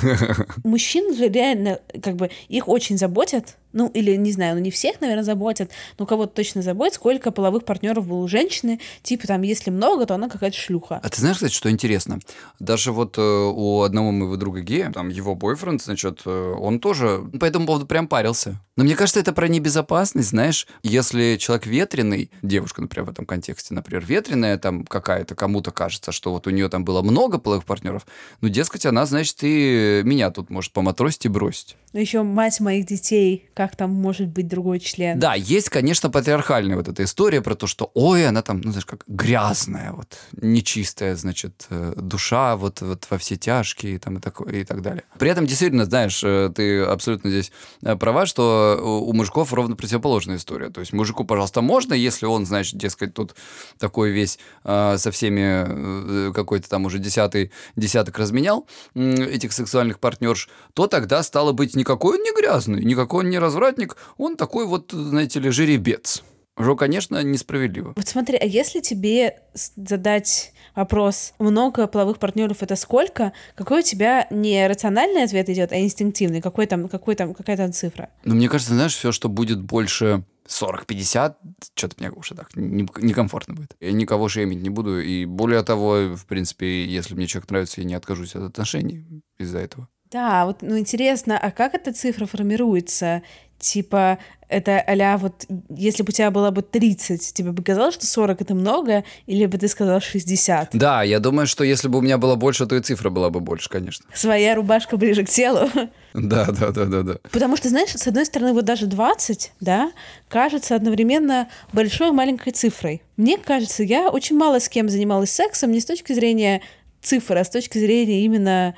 Мужчин 0.64 1.16
же 1.16 1.30
реально, 1.30 1.80
как 2.04 2.18
бы, 2.18 2.30
их 2.50 2.68
очень 2.68 2.98
заботят 2.98 3.56
ну, 3.74 3.90
или, 3.94 4.16
не 4.16 4.32
знаю, 4.32 4.56
ну, 4.56 4.62
не 4.62 4.72
всех, 4.72 5.02
наверное, 5.02 5.24
заботят, 5.24 5.72
но 5.98 6.06
кого-то 6.06 6.34
точно 6.34 6.62
заботит, 6.62 6.96
сколько 6.96 7.32
половых 7.32 7.66
партнеров 7.66 8.08
было 8.08 8.20
у 8.20 8.28
женщины. 8.28 8.80
Типа, 9.04 9.28
там, 9.28 9.42
если 9.44 9.70
много, 9.70 10.06
то 10.06 10.16
она 10.16 10.30
какая-то 10.30 10.58
шлюха. 10.58 11.00
А 11.04 11.10
ты 11.10 11.20
знаешь, 11.20 11.38
кстати, 11.38 11.54
что 11.54 11.70
интересно? 11.70 12.20
Даже 12.60 12.92
вот 12.92 13.18
э, 13.18 13.22
у 13.22 13.82
одного 13.82 14.12
моего 14.12 14.36
друга 14.36 14.62
гея, 14.62 14.92
там, 14.92 15.10
его 15.10 15.36
бойфренд, 15.36 15.82
значит, 15.82 16.22
э, 16.26 16.56
он 16.60 16.80
тоже 16.80 17.24
по 17.40 17.46
этому 17.46 17.68
поводу 17.68 17.86
прям 17.86 18.08
парился. 18.08 18.60
Но 18.80 18.86
мне 18.86 18.96
кажется, 18.96 19.20
это 19.20 19.34
про 19.34 19.50
небезопасность, 19.50 20.30
знаешь, 20.30 20.66
если 20.84 21.36
человек 21.38 21.66
ветреный, 21.66 22.32
девушка, 22.42 22.82
например, 22.82 23.08
в 23.08 23.10
этом 23.10 23.26
контексте, 23.26 23.74
например, 23.74 24.06
ветреная 24.06 24.58
там 24.58 24.86
какая-то, 24.86 25.36
кому-то 25.36 25.72
кажется, 25.72 26.14
что 26.14 26.32
вот 26.32 26.48
у 26.48 26.50
нее 26.50 26.70
там 26.70 26.86
было 26.86 27.02
много 27.02 27.40
половых 27.40 27.66
партнеров, 27.66 28.08
ну, 28.40 28.48
дескать, 28.48 28.86
она, 28.86 29.06
значит, 29.06 29.36
и 29.42 30.02
меня 30.06 30.32
тут 30.32 30.50
может 30.50 30.72
поматросить 30.72 31.26
и 31.26 31.28
бросить. 31.28 31.76
Ну, 31.92 32.00
еще 32.00 32.24
мать 32.24 32.60
моих 32.60 32.86
детей, 32.86 33.50
как 33.60 33.76
там 33.76 33.92
может 33.92 34.30
быть 34.30 34.48
другой 34.48 34.80
член. 34.80 35.20
Да, 35.20 35.34
есть, 35.36 35.68
конечно, 35.68 36.10
патриархальная 36.10 36.78
вот 36.78 36.88
эта 36.88 37.04
история 37.04 37.42
про 37.42 37.56
то, 37.56 37.68
что, 37.68 37.92
ой, 37.94 38.26
она 38.26 38.42
там, 38.42 38.62
ну, 38.62 38.72
знаешь, 38.72 38.86
как 38.86 39.04
грязная, 39.06 39.92
вот, 39.92 40.18
нечистая, 40.32 41.18
значит, 41.18 41.68
э, 41.70 41.92
душа, 41.98 42.56
вот, 42.56 42.80
вот 42.80 43.06
во 43.10 43.18
все 43.18 43.36
тяжкие, 43.36 44.00
там, 44.00 44.16
и, 44.16 44.22
так, 44.22 44.40
и 44.50 44.64
так 44.64 44.82
далее. 44.82 45.04
При 45.18 45.30
этом, 45.30 45.46
действительно, 45.46 45.84
знаешь, 45.84 46.24
э, 46.24 46.50
ты 46.56 46.84
абсолютно 46.84 47.32
здесь 47.32 47.52
э, 47.84 47.98
права, 47.98 48.26
что 48.26 48.80
у 48.82 49.12
мужиков 49.12 49.52
ровно 49.52 49.76
противоположная 49.76 50.38
история. 50.38 50.70
То 50.70 50.80
есть 50.80 50.94
мужику, 50.94 51.26
пожалуйста, 51.26 51.60
можно, 51.62 51.94
если 51.94 52.28
он, 52.28 52.46
значит, 52.46 52.78
дескать, 52.78 53.14
тут 53.14 53.36
такой 53.78 54.12
весь 54.12 54.40
со 54.64 55.12
всеми 55.12 56.32
какой-то 56.32 56.70
там 56.70 56.86
уже 56.86 57.00
десятый 57.00 57.52
десяток 57.76 58.18
разменял 58.20 58.66
этих 58.96 59.52
сексуальных 59.52 60.00
партнерш, 60.00 60.48
то 60.74 60.88
тогда 60.88 61.24
стало 61.24 61.52
быть 61.52 61.76
никакой 61.76 62.18
он 62.18 62.24
не 62.24 62.32
грязный, 62.34 62.86
никакой 62.86 63.26
он 63.26 63.30
не 63.30 63.40
развратник, 63.50 63.98
он 64.18 64.38
такой 64.38 64.66
вот, 64.66 64.92
знаете 64.92 65.40
ли, 65.40 65.50
жеребец. 65.50 66.24
Уже, 66.58 66.76
конечно, 66.76 67.24
несправедливо. 67.24 67.94
Вот 67.96 68.08
смотри, 68.08 68.38
а 68.38 68.46
если 68.46 68.82
тебе 68.82 69.40
задать 69.54 70.54
вопрос, 70.76 71.34
много 71.40 71.88
половых 71.88 72.20
партнеров 72.20 72.62
это 72.62 72.76
сколько, 72.76 73.32
какой 73.56 73.80
у 73.80 73.82
тебя 73.82 74.28
не 74.30 74.68
рациональный 74.68 75.24
ответ 75.24 75.50
идет, 75.50 75.72
а 75.72 75.80
инстинктивный? 75.80 76.42
Какой 76.42 76.66
там, 76.66 76.90
какой 76.90 77.16
там, 77.16 77.34
какая 77.34 77.56
там 77.56 77.72
цифра? 77.72 78.10
Ну, 78.26 78.36
мне 78.36 78.50
кажется, 78.50 78.74
знаешь, 78.74 78.94
все, 78.94 79.14
что 79.14 79.30
будет 79.30 79.62
больше 79.62 80.26
40-50, 80.50 81.36
что-то 81.76 81.96
мне 81.98 82.12
уже 82.12 82.36
так 82.36 82.50
некомфортно 82.56 83.54
будет. 83.54 83.76
Я 83.80 83.94
никого 83.94 84.28
шеймить 84.28 84.62
не 84.62 84.70
буду. 84.70 85.00
И 85.00 85.24
более 85.24 85.64
того, 85.64 86.16
в 86.16 86.26
принципе, 86.26 86.86
если 86.86 87.16
мне 87.16 87.28
человек 87.28 87.50
нравится, 87.52 87.80
я 87.80 87.88
не 87.88 87.94
откажусь 87.94 88.36
от 88.36 88.44
отношений 88.44 89.06
из-за 89.38 89.60
этого. 89.60 89.88
Да, 90.12 90.48
вот, 90.48 90.64
ну 90.64 90.80
интересно, 90.80 91.38
а 91.38 91.52
как 91.52 91.76
эта 91.76 91.94
цифра 91.94 92.26
формируется? 92.26 93.22
Типа, 93.60 94.18
это 94.48 94.80
а 94.80 95.18
вот, 95.18 95.46
если 95.70 96.02
бы 96.02 96.10
у 96.10 96.12
тебя 96.12 96.32
было 96.32 96.50
бы 96.50 96.64
30, 96.64 97.34
тебе 97.34 97.52
бы 97.52 97.62
казалось, 97.62 97.94
что 97.94 98.08
40 98.08 98.42
это 98.42 98.56
много, 98.56 99.04
или 99.28 99.46
бы 99.46 99.60
ты 99.60 99.68
сказал 99.68 100.02
60? 100.02 100.70
Да, 100.74 101.04
я 101.04 101.20
думаю, 101.20 101.46
что 101.46 101.64
если 101.64 101.90
бы 101.90 102.00
у 102.00 102.02
меня 102.02 102.18
было 102.18 102.36
больше, 102.36 102.66
то 102.66 102.76
и 102.76 102.82
цифра 102.82 103.12
была 103.12 103.30
бы 103.30 103.40
больше, 103.40 103.70
конечно. 103.70 104.06
Своя 104.16 104.56
рубашка 104.56 104.98
ближе 104.98 105.24
к 105.24 105.30
телу. 105.30 105.70
Да, 106.16 106.48
да, 106.48 106.72
да, 106.72 106.86
да, 106.86 107.04
да. 107.04 107.18
Потому 107.32 107.56
что, 107.56 107.70
знаешь, 107.70 107.92
с 107.92 108.08
одной 108.08 108.26
стороны, 108.26 108.54
вот 108.54 108.66
даже 108.66 108.88
20, 108.88 109.54
да, 109.60 109.92
кажется 110.28 110.76
одновременно 110.76 111.50
большой 111.72 112.08
и 112.10 112.12
маленькой 112.12 112.52
цифрой. 112.52 113.04
Мне 113.16 113.38
кажется, 113.38 113.84
я 113.84 114.10
очень 114.10 114.36
мало 114.36 114.60
с 114.60 114.70
кем 114.70 114.90
занималась 114.90 115.30
сексом, 115.30 115.72
не 115.72 115.80
с 115.80 115.86
точки 115.86 116.14
зрения 116.14 116.64
цифр, 117.00 117.38
а 117.38 117.44
с 117.44 117.50
точки 117.52 117.78
зрения 117.78 118.26
именно 118.26 118.76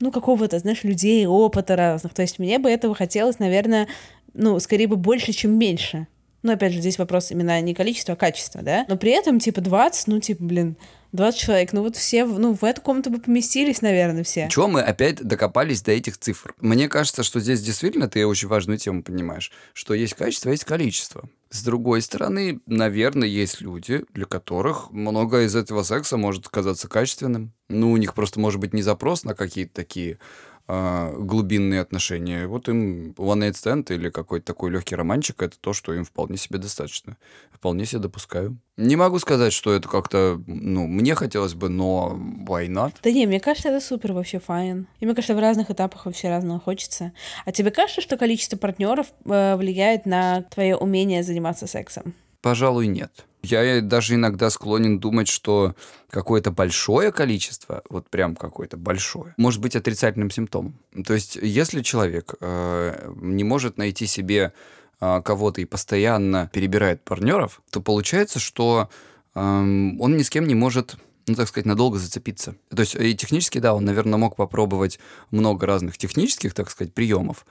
ну, 0.00 0.10
какого-то, 0.10 0.58
знаешь, 0.58 0.84
людей, 0.84 1.26
опыта 1.26 1.76
разных. 1.76 2.14
То 2.14 2.22
есть 2.22 2.38
мне 2.38 2.58
бы 2.58 2.70
этого 2.70 2.94
хотелось, 2.94 3.38
наверное, 3.38 3.88
ну, 4.32 4.58
скорее 4.58 4.86
бы 4.86 4.96
больше, 4.96 5.32
чем 5.32 5.58
меньше. 5.58 6.06
Но 6.42 6.52
опять 6.52 6.72
же, 6.72 6.80
здесь 6.80 6.98
вопрос 6.98 7.30
именно 7.30 7.60
не 7.60 7.74
количества, 7.74 8.14
а 8.14 8.16
качества, 8.16 8.62
да? 8.62 8.84
Но 8.88 8.96
при 8.96 9.12
этом, 9.12 9.38
типа, 9.38 9.60
20, 9.60 10.08
ну, 10.08 10.20
типа, 10.20 10.44
блин, 10.44 10.76
20 11.14 11.40
человек, 11.40 11.72
ну 11.72 11.82
вот 11.82 11.94
все, 11.94 12.24
ну 12.24 12.54
в 12.54 12.64
эту 12.64 12.80
комнату 12.82 13.08
бы 13.08 13.20
поместились, 13.20 13.82
наверное, 13.82 14.24
все. 14.24 14.48
Чего 14.50 14.66
мы 14.66 14.80
опять 14.80 15.22
докопались 15.22 15.80
до 15.80 15.92
этих 15.92 16.18
цифр? 16.18 16.54
Мне 16.60 16.88
кажется, 16.88 17.22
что 17.22 17.38
здесь 17.38 17.62
действительно 17.62 18.08
ты 18.08 18.26
очень 18.26 18.48
важную 18.48 18.78
тему 18.78 19.04
понимаешь, 19.04 19.52
что 19.74 19.94
есть 19.94 20.14
качество, 20.14 20.50
есть 20.50 20.64
количество. 20.64 21.28
С 21.50 21.62
другой 21.62 22.02
стороны, 22.02 22.60
наверное, 22.66 23.28
есть 23.28 23.60
люди, 23.60 24.04
для 24.12 24.24
которых 24.24 24.90
многое 24.90 25.46
из 25.46 25.54
этого 25.54 25.84
секса 25.84 26.16
может 26.16 26.48
казаться 26.48 26.88
качественным. 26.88 27.52
Ну, 27.68 27.92
у 27.92 27.96
них 27.96 28.14
просто 28.14 28.40
может 28.40 28.60
быть 28.60 28.74
не 28.74 28.82
запрос 28.82 29.22
на 29.22 29.36
какие-то 29.36 29.72
такие 29.72 30.18
э, 30.68 31.16
глубинные 31.18 31.80
отношения. 31.80 32.46
Вот 32.46 32.68
им 32.68 33.12
one 33.16 33.40
night 33.40 33.52
stand 33.52 33.94
или 33.94 34.10
какой-то 34.10 34.46
такой 34.46 34.70
легкий 34.70 34.94
романчик 34.94 35.42
это 35.42 35.58
то, 35.58 35.72
что 35.72 35.92
им 35.94 36.04
вполне 36.04 36.36
себе 36.36 36.58
достаточно. 36.58 37.16
Вполне 37.52 37.86
себе 37.86 38.00
допускаю. 38.02 38.58
Не 38.76 38.96
могу 38.96 39.18
сказать, 39.18 39.52
что 39.52 39.72
это 39.72 39.88
как-то, 39.88 40.42
ну, 40.46 40.86
мне 40.86 41.14
хотелось 41.14 41.54
бы, 41.54 41.68
но 41.68 42.18
why 42.46 42.66
not? 42.68 42.94
Да 43.02 43.10
не, 43.10 43.26
мне 43.26 43.40
кажется, 43.40 43.68
это 43.68 43.84
супер 43.84 44.12
вообще 44.12 44.38
файн. 44.38 44.86
И 45.00 45.06
мне 45.06 45.14
кажется, 45.14 45.34
в 45.34 45.38
разных 45.38 45.70
этапах 45.70 46.06
вообще 46.06 46.28
разного 46.28 46.60
хочется. 46.60 47.12
А 47.44 47.52
тебе 47.52 47.70
кажется, 47.70 48.00
что 48.00 48.16
количество 48.16 48.56
партнеров 48.56 49.06
э, 49.24 49.56
влияет 49.56 50.06
на 50.06 50.42
твое 50.42 50.76
умение 50.76 51.22
заниматься 51.22 51.66
сексом? 51.66 52.14
Пожалуй, 52.42 52.88
нет. 52.88 53.24
Я 53.44 53.80
даже 53.80 54.14
иногда 54.14 54.50
склонен 54.50 54.98
думать, 54.98 55.28
что 55.28 55.74
какое-то 56.10 56.50
большое 56.50 57.12
количество, 57.12 57.82
вот 57.88 58.08
прям 58.08 58.36
какое-то 58.36 58.76
большое, 58.76 59.34
может 59.36 59.60
быть 59.60 59.76
отрицательным 59.76 60.30
симптомом. 60.30 60.74
То 61.06 61.14
есть, 61.14 61.36
если 61.36 61.82
человек 61.82 62.34
э, 62.40 63.12
не 63.16 63.44
может 63.44 63.76
найти 63.76 64.06
себе 64.06 64.52
э, 65.00 65.22
кого-то 65.22 65.60
и 65.60 65.64
постоянно 65.64 66.50
перебирает 66.52 67.02
партнеров, 67.02 67.60
то 67.70 67.80
получается, 67.80 68.38
что 68.38 68.88
э, 69.34 69.40
он 69.40 70.16
ни 70.16 70.22
с 70.22 70.30
кем 70.30 70.46
не 70.46 70.54
может 70.54 70.96
ну, 71.26 71.34
так 71.34 71.48
сказать, 71.48 71.66
надолго 71.66 71.98
зацепиться. 71.98 72.54
То 72.68 72.80
есть 72.80 72.94
и 72.94 73.14
технически, 73.14 73.58
да, 73.58 73.74
он, 73.74 73.84
наверное, 73.84 74.18
мог 74.18 74.36
попробовать 74.36 74.98
много 75.30 75.66
разных 75.66 75.96
технических, 75.96 76.52
так 76.52 76.70
сказать, 76.70 76.92
приемов, 76.92 77.46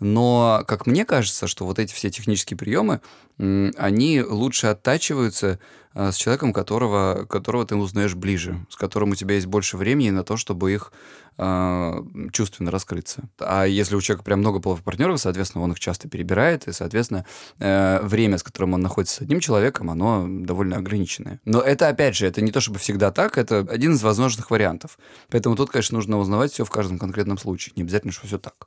но, 0.00 0.62
как 0.66 0.86
мне 0.86 1.04
кажется, 1.04 1.46
что 1.46 1.64
вот 1.64 1.78
эти 1.78 1.92
все 1.92 2.10
технические 2.10 2.56
приемы, 2.56 3.00
они 3.38 4.22
лучше 4.22 4.68
оттачиваются 4.68 5.58
а, 5.98 6.12
с 6.12 6.16
человеком, 6.16 6.52
которого, 6.52 7.24
которого 7.26 7.66
ты 7.66 7.74
узнаешь 7.74 8.14
ближе, 8.14 8.66
с 8.68 8.76
которым 8.76 9.10
у 9.10 9.14
тебя 9.14 9.34
есть 9.36 9.46
больше 9.46 9.78
времени 9.78 10.10
на 10.10 10.24
то, 10.24 10.36
чтобы 10.36 10.74
их 10.74 10.92
э, 11.38 12.02
чувственно 12.32 12.70
раскрыться. 12.70 13.30
А 13.38 13.64
если 13.64 13.96
у 13.96 14.00
человека 14.02 14.22
прям 14.22 14.40
много 14.40 14.60
половых 14.60 14.84
партнеров, 14.84 15.18
соответственно, 15.20 15.64
он 15.64 15.72
их 15.72 15.80
часто 15.80 16.06
перебирает, 16.06 16.68
и, 16.68 16.72
соответственно, 16.72 17.24
э, 17.58 18.00
время, 18.02 18.36
с 18.36 18.42
которым 18.42 18.74
он 18.74 18.82
находится 18.82 19.16
с 19.16 19.20
одним 19.22 19.40
человеком, 19.40 19.90
оно 19.90 20.26
довольно 20.28 20.76
ограниченное. 20.76 21.40
Но 21.46 21.62
это, 21.62 21.88
опять 21.88 22.14
же, 22.14 22.26
это 22.26 22.42
не 22.42 22.52
то 22.52 22.60
чтобы 22.60 22.78
всегда 22.78 23.10
так, 23.10 23.38
это 23.38 23.60
один 23.60 23.94
из 23.94 24.02
возможных 24.02 24.50
вариантов. 24.50 24.98
Поэтому 25.30 25.56
тут, 25.56 25.70
конечно, 25.70 25.96
нужно 25.96 26.18
узнавать 26.18 26.52
все 26.52 26.66
в 26.66 26.70
каждом 26.70 26.98
конкретном 26.98 27.38
случае. 27.38 27.72
Не 27.76 27.84
обязательно, 27.84 28.12
что 28.12 28.26
все 28.26 28.38
так. 28.38 28.66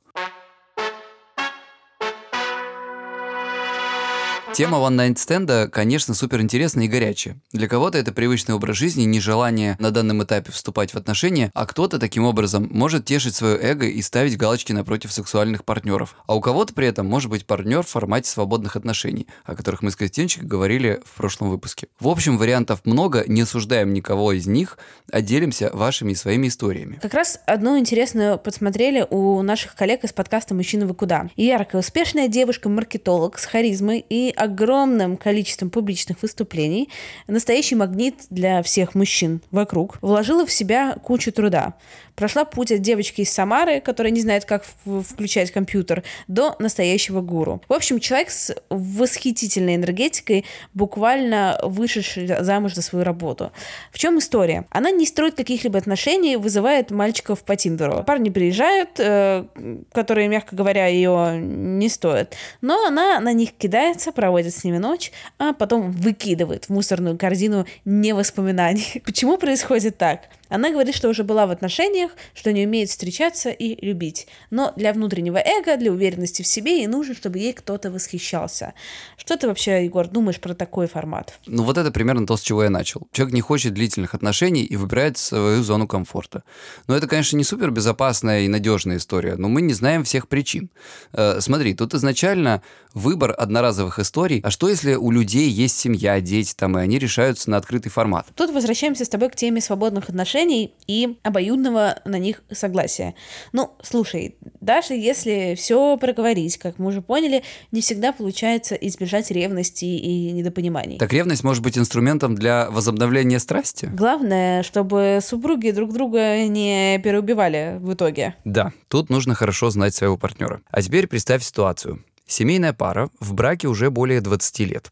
Тема 4.53 4.79
one-night-стенда, 4.79 5.69
конечно, 5.71 6.13
супер 6.13 6.41
интересная 6.41 6.85
и 6.85 6.88
горячая. 6.88 7.39
Для 7.51 7.67
кого-то 7.67 7.97
это 7.97 8.12
привычный 8.12 8.55
образ 8.55 8.77
жизни, 8.77 9.03
нежелание 9.03 9.75
на 9.79 9.91
данном 9.91 10.23
этапе 10.23 10.51
вступать 10.51 10.93
в 10.93 10.97
отношения, 10.97 11.51
а 11.53 11.65
кто-то 11.65 11.99
таким 11.99 12.25
образом 12.25 12.67
может 12.71 13.05
тешить 13.05 13.35
свое 13.35 13.57
эго 13.57 13.85
и 13.85 14.01
ставить 14.01 14.38
галочки 14.38 14.73
напротив 14.73 15.13
сексуальных 15.13 15.63
партнеров. 15.63 16.15
А 16.27 16.35
у 16.35 16.41
кого-то 16.41 16.73
при 16.73 16.88
этом 16.88 17.05
может 17.05 17.29
быть 17.29 17.45
партнер 17.45 17.83
в 17.83 17.88
формате 17.88 18.29
свободных 18.29 18.75
отношений, 18.75 19.27
о 19.45 19.55
которых 19.55 19.81
мы 19.81 19.91
с 19.91 19.95
Кристинчиком 19.95 20.47
говорили 20.47 20.99
в 21.05 21.15
прошлом 21.15 21.49
выпуске. 21.49 21.88
В 21.99 22.07
общем, 22.07 22.38
вариантов 22.38 22.81
много, 22.85 23.23
не 23.27 23.41
осуждаем 23.41 23.93
никого 23.93 24.33
из 24.33 24.47
них, 24.47 24.77
а 25.12 25.21
делимся 25.21 25.69
вашими 25.73 26.13
и 26.13 26.15
своими 26.15 26.47
историями. 26.47 26.99
Как 27.01 27.13
раз 27.13 27.39
одну 27.45 27.77
интересную 27.77 28.38
подсмотрели 28.38 29.05
у 29.09 29.41
наших 29.41 29.75
коллег 29.75 30.03
из 30.03 30.12
подкаста 30.12 30.55
«Мужчина, 30.55 30.85
вы 30.85 30.95
куда?». 30.95 31.29
Яркая, 31.35 31.81
успешная 31.81 32.27
девушка-маркетолог 32.27 33.38
с 33.38 33.45
харизмой 33.45 34.03
и 34.09 34.33
огромным 34.39 35.17
количеством 35.17 35.69
публичных 35.69 36.21
выступлений, 36.21 36.89
настоящий 37.28 37.75
магнит 37.75 38.15
для 38.30 38.63
всех 38.63 38.95
мужчин 38.95 39.41
вокруг, 39.52 39.97
вложила 40.02 40.45
в 40.45 40.52
себя 40.52 40.95
кучу 41.04 41.32
труда. 41.32 41.73
Прошла 42.19 42.43
путь 42.43 42.69
от 42.73 42.82
девочки 42.82 43.21
из 43.21 43.32
Самары, 43.32 43.79
которая 43.79 44.12
не 44.12 44.19
знает, 44.19 44.43
как 44.43 44.65
включать 44.84 45.51
компьютер, 45.51 46.03
до 46.27 46.53
настоящего 46.60 47.21
гуру. 47.21 47.62
В 47.69 47.73
общем, 47.73 48.01
человек 48.01 48.29
с 48.29 48.53
восхитительной 48.69 49.75
энергетикой, 49.75 50.43
буквально 50.73 51.58
вышедший 51.63 52.27
замуж 52.43 52.73
за 52.73 52.82
свою 52.82 53.05
работу. 53.05 53.53
В 53.93 53.97
чем 53.97 54.19
история? 54.19 54.65
Она 54.69 54.91
не 54.91 55.05
строит 55.05 55.36
каких-либо 55.36 55.79
отношений, 55.79 56.36
вызывает 56.36 56.91
мальчиков 56.91 57.41
по 57.43 57.55
Тиндеру. 57.55 58.03
Парни 58.03 58.29
приезжают, 58.29 58.99
э, 58.99 59.45
которые, 59.93 60.27
мягко 60.27 60.58
говоря, 60.58 60.88
ее 60.88 61.39
не 61.39 61.88
стоят. 61.88 62.36
Но 62.60 62.86
она 62.86 63.21
на 63.21 63.32
них 63.32 63.53
кидается, 63.53 64.12
проводит 64.12 64.53
с 64.53 64.65
ними 64.65 64.77
ночь, 64.77 65.13
а 65.38 65.53
потом 65.53 65.93
выкидывает 65.93 66.65
в 66.65 66.69
мусорную 66.69 67.17
корзину 67.17 67.65
не 67.86 68.12
воспоминаний. 68.12 69.01
Почему 69.05 69.38
происходит 69.38 69.97
так? 69.97 70.23
Она 70.49 70.71
говорит, 70.71 70.95
что 70.95 71.09
уже 71.09 71.23
была 71.23 71.45
в 71.45 71.51
отношениях, 71.51 72.12
что 72.33 72.51
не 72.51 72.65
умеет 72.65 72.89
встречаться 72.89 73.49
и 73.49 73.85
любить. 73.85 74.27
Но 74.49 74.73
для 74.75 74.93
внутреннего 74.93 75.38
эго, 75.38 75.77
для 75.77 75.91
уверенности 75.91 76.41
в 76.41 76.47
себе 76.47 76.77
ей 76.77 76.88
нужно, 76.88 77.15
чтобы 77.15 77.38
ей 77.38 77.53
кто-то 77.53 77.91
восхищался. 77.91 78.73
Что 79.17 79.38
ты 79.38 79.47
вообще, 79.47 79.85
Егор, 79.85 80.07
думаешь 80.07 80.39
про 80.39 80.55
такой 80.55 80.88
формат? 80.88 81.39
Ну 81.45 81.63
вот 81.63 81.77
это 81.77 81.91
примерно 81.91 82.25
то, 82.25 82.35
с 82.35 82.41
чего 82.41 82.63
я 82.63 82.69
начал. 82.69 83.07
Человек 83.12 83.35
не 83.35 83.41
хочет 83.41 83.73
длительных 83.73 84.15
отношений 84.15 84.63
и 84.63 84.75
выбирает 84.75 85.17
свою 85.17 85.62
зону 85.62 85.88
комфорта. 85.88 86.43
Но 86.88 86.95
это, 86.95 87.07
конечно, 87.07 87.38
не 87.38 87.43
супер 87.43 87.69
безопасная 87.69 88.41
и 88.41 88.47
надежная 88.47 88.97
история, 88.97 89.35
но 89.35 89.47
мы 89.47 89.62
не 89.62 89.73
знаем 89.73 90.03
всех 90.03 90.27
причин. 90.27 90.69
Э, 91.13 91.39
смотри, 91.41 91.75
тут 91.75 91.93
изначально 91.93 92.63
выбор 92.93 93.35
одноразовых 93.38 93.99
историй. 93.99 94.41
А 94.43 94.49
что, 94.49 94.67
если 94.67 94.95
у 94.95 95.12
людей 95.12 95.47
есть 95.47 95.77
семья, 95.77 96.19
дети 96.19 96.55
там, 96.57 96.77
и 96.77 96.81
они 96.81 96.97
решаются 96.97 97.51
на 97.51 97.57
открытый 97.57 97.91
формат? 97.91 98.27
Тут 98.35 98.51
возвращаемся 98.51 99.05
с 99.05 99.09
тобой 99.09 99.29
к 99.29 99.35
теме 99.35 99.62
свободных 99.62 100.09
отношений 100.09 100.38
отношений 100.39 100.73
и 100.88 101.17
обоюдного 101.23 101.97
на 102.06 102.17
них 102.17 102.41
согласия. 102.52 103.13
Ну, 103.52 103.71
слушай, 103.82 104.36
даже 104.60 104.93
если 104.93 105.56
все 105.56 105.97
проговорить, 105.97 106.58
как 106.58 106.80
мы 106.80 106.88
уже 106.88 107.02
поняли, 107.02 107.43
не 107.71 107.82
всегда 107.82 108.12
получается 108.12 108.75
избежать 108.75 109.32
ревности 109.32 109.86
и 109.86 110.32
недопониманий. 110.32 110.97
Так 110.97 111.13
ревность 111.13 111.43
может 111.43 111.62
быть 111.62 111.78
инструментом 111.78 112.36
для 112.36 112.69
возобновления 112.71 113.39
страсти? 113.39 113.89
Главное, 113.93 114.63
чтобы 114.63 115.19
супруги 115.21 115.71
друг 115.71 115.93
друга 115.93 116.47
не 116.47 116.99
переубивали 117.04 117.78
в 117.80 117.93
итоге. 117.93 118.36
Да, 118.45 118.71
тут 118.88 119.10
нужно 119.10 119.36
хорошо 119.36 119.69
знать 119.69 119.93
своего 119.93 120.17
партнера. 120.17 120.62
А 120.71 120.82
теперь 120.82 121.08
представь 121.08 121.43
ситуацию. 121.43 122.04
Семейная 122.30 122.74
пара 122.74 123.10
в 123.20 123.34
браке 123.34 123.68
уже 123.68 123.89
более 123.89 124.22
20 124.22 124.60
лет. 124.60 124.92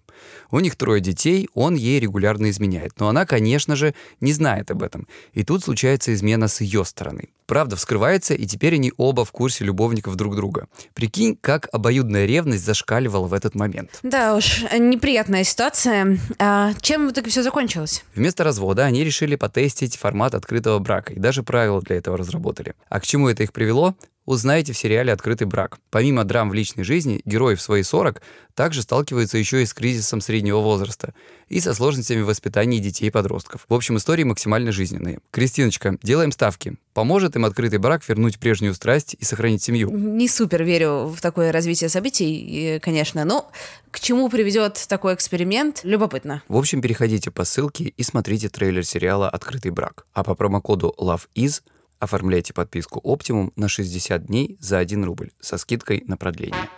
У 0.49 0.59
них 0.59 0.75
трое 0.75 0.99
детей, 0.99 1.47
он 1.53 1.75
ей 1.75 1.99
регулярно 1.99 2.49
изменяет. 2.49 2.99
Но 2.99 3.09
она, 3.09 3.27
конечно 3.27 3.75
же, 3.75 3.93
не 4.21 4.33
знает 4.33 4.71
об 4.71 4.81
этом. 4.81 5.07
И 5.33 5.43
тут 5.43 5.63
случается 5.63 6.15
измена 6.15 6.47
с 6.47 6.61
ее 6.61 6.83
стороны. 6.83 7.29
Правда 7.45 7.75
вскрывается, 7.75 8.33
и 8.33 8.47
теперь 8.47 8.73
они 8.73 8.91
оба 8.97 9.23
в 9.23 9.31
курсе 9.31 9.63
любовников 9.63 10.15
друг 10.15 10.35
друга. 10.35 10.67
Прикинь, 10.95 11.37
как 11.39 11.69
обоюдная 11.71 12.25
ревность 12.25 12.65
зашкаливала 12.65 13.27
в 13.27 13.33
этот 13.33 13.53
момент. 13.53 13.99
Да 14.01 14.35
уж, 14.35 14.63
неприятная 14.73 15.43
ситуация. 15.43 16.17
А 16.39 16.73
чем 16.81 17.07
в 17.07 17.11
итоге 17.11 17.29
все 17.29 17.43
закончилось? 17.43 18.03
Вместо 18.15 18.43
развода 18.43 18.83
они 18.83 19.03
решили 19.03 19.35
потестить 19.35 19.95
формат 19.95 20.33
открытого 20.33 20.79
брака 20.79 21.13
и 21.13 21.19
даже 21.19 21.43
правила 21.43 21.83
для 21.83 21.97
этого 21.97 22.17
разработали. 22.17 22.73
А 22.89 22.99
к 22.99 23.05
чему 23.05 23.29
это 23.29 23.43
их 23.43 23.53
привело? 23.53 23.95
Узнаете 24.27 24.73
в 24.73 24.77
сериале 24.77 25.11
«Открытый 25.11 25.47
брак». 25.47 25.79
Помимо 25.89 26.23
драм 26.25 26.49
в 26.49 26.53
личной 26.53 26.83
жизни, 26.83 27.21
герои 27.25 27.55
в 27.55 27.61
свои 27.61 27.81
40 27.81 28.21
также 28.53 28.81
сталкиваются 28.81 29.37
еще 29.37 29.63
и 29.63 29.65
с 29.65 29.73
кризисом 29.73 30.19
среднего 30.19 30.59
возраста 30.59 31.13
и 31.47 31.59
со 31.59 31.73
сложностями 31.73 32.21
воспитания 32.21 32.79
детей 32.79 33.07
и 33.07 33.09
подростков. 33.09 33.65
В 33.69 33.73
общем, 33.73 33.97
истории 33.97 34.23
максимально 34.23 34.71
жизненные. 34.71 35.19
Кристиночка, 35.31 35.97
делаем 36.03 36.31
ставки. 36.31 36.75
Поможет 36.93 37.35
им 37.35 37.45
открытый 37.45 37.79
брак 37.79 38.07
вернуть 38.07 38.37
прежнюю 38.37 38.73
страсть 38.73 39.15
и 39.17 39.23
сохранить 39.23 39.63
семью? 39.63 39.89
Не 39.91 40.27
супер 40.27 40.63
верю 40.63 41.05
в 41.05 41.21
такое 41.21 41.51
развитие 41.51 41.89
событий, 41.89 42.79
конечно, 42.83 43.23
но 43.23 43.49
к 43.91 43.99
чему 43.99 44.27
приведет 44.29 44.83
такой 44.89 45.13
эксперимент, 45.13 45.81
любопытно. 45.83 46.43
В 46.49 46.57
общем, 46.57 46.81
переходите 46.81 47.31
по 47.31 47.45
ссылке 47.45 47.93
и 47.95 48.03
смотрите 48.03 48.49
трейлер 48.49 48.83
сериала 48.83 49.29
«Открытый 49.29 49.71
брак». 49.71 50.05
А 50.13 50.23
по 50.25 50.35
промокоду 50.35 50.93
LOVEIS– 50.97 51.61
Оформляйте 51.99 52.53
подписку 52.53 52.99
Optimum 53.03 53.51
на 53.55 53.67
60 53.67 54.25
дней 54.25 54.57
за 54.59 54.77
1 54.77 55.03
рубль 55.03 55.31
со 55.39 55.57
скидкой 55.57 56.03
на 56.07 56.17
продление. 56.17 56.69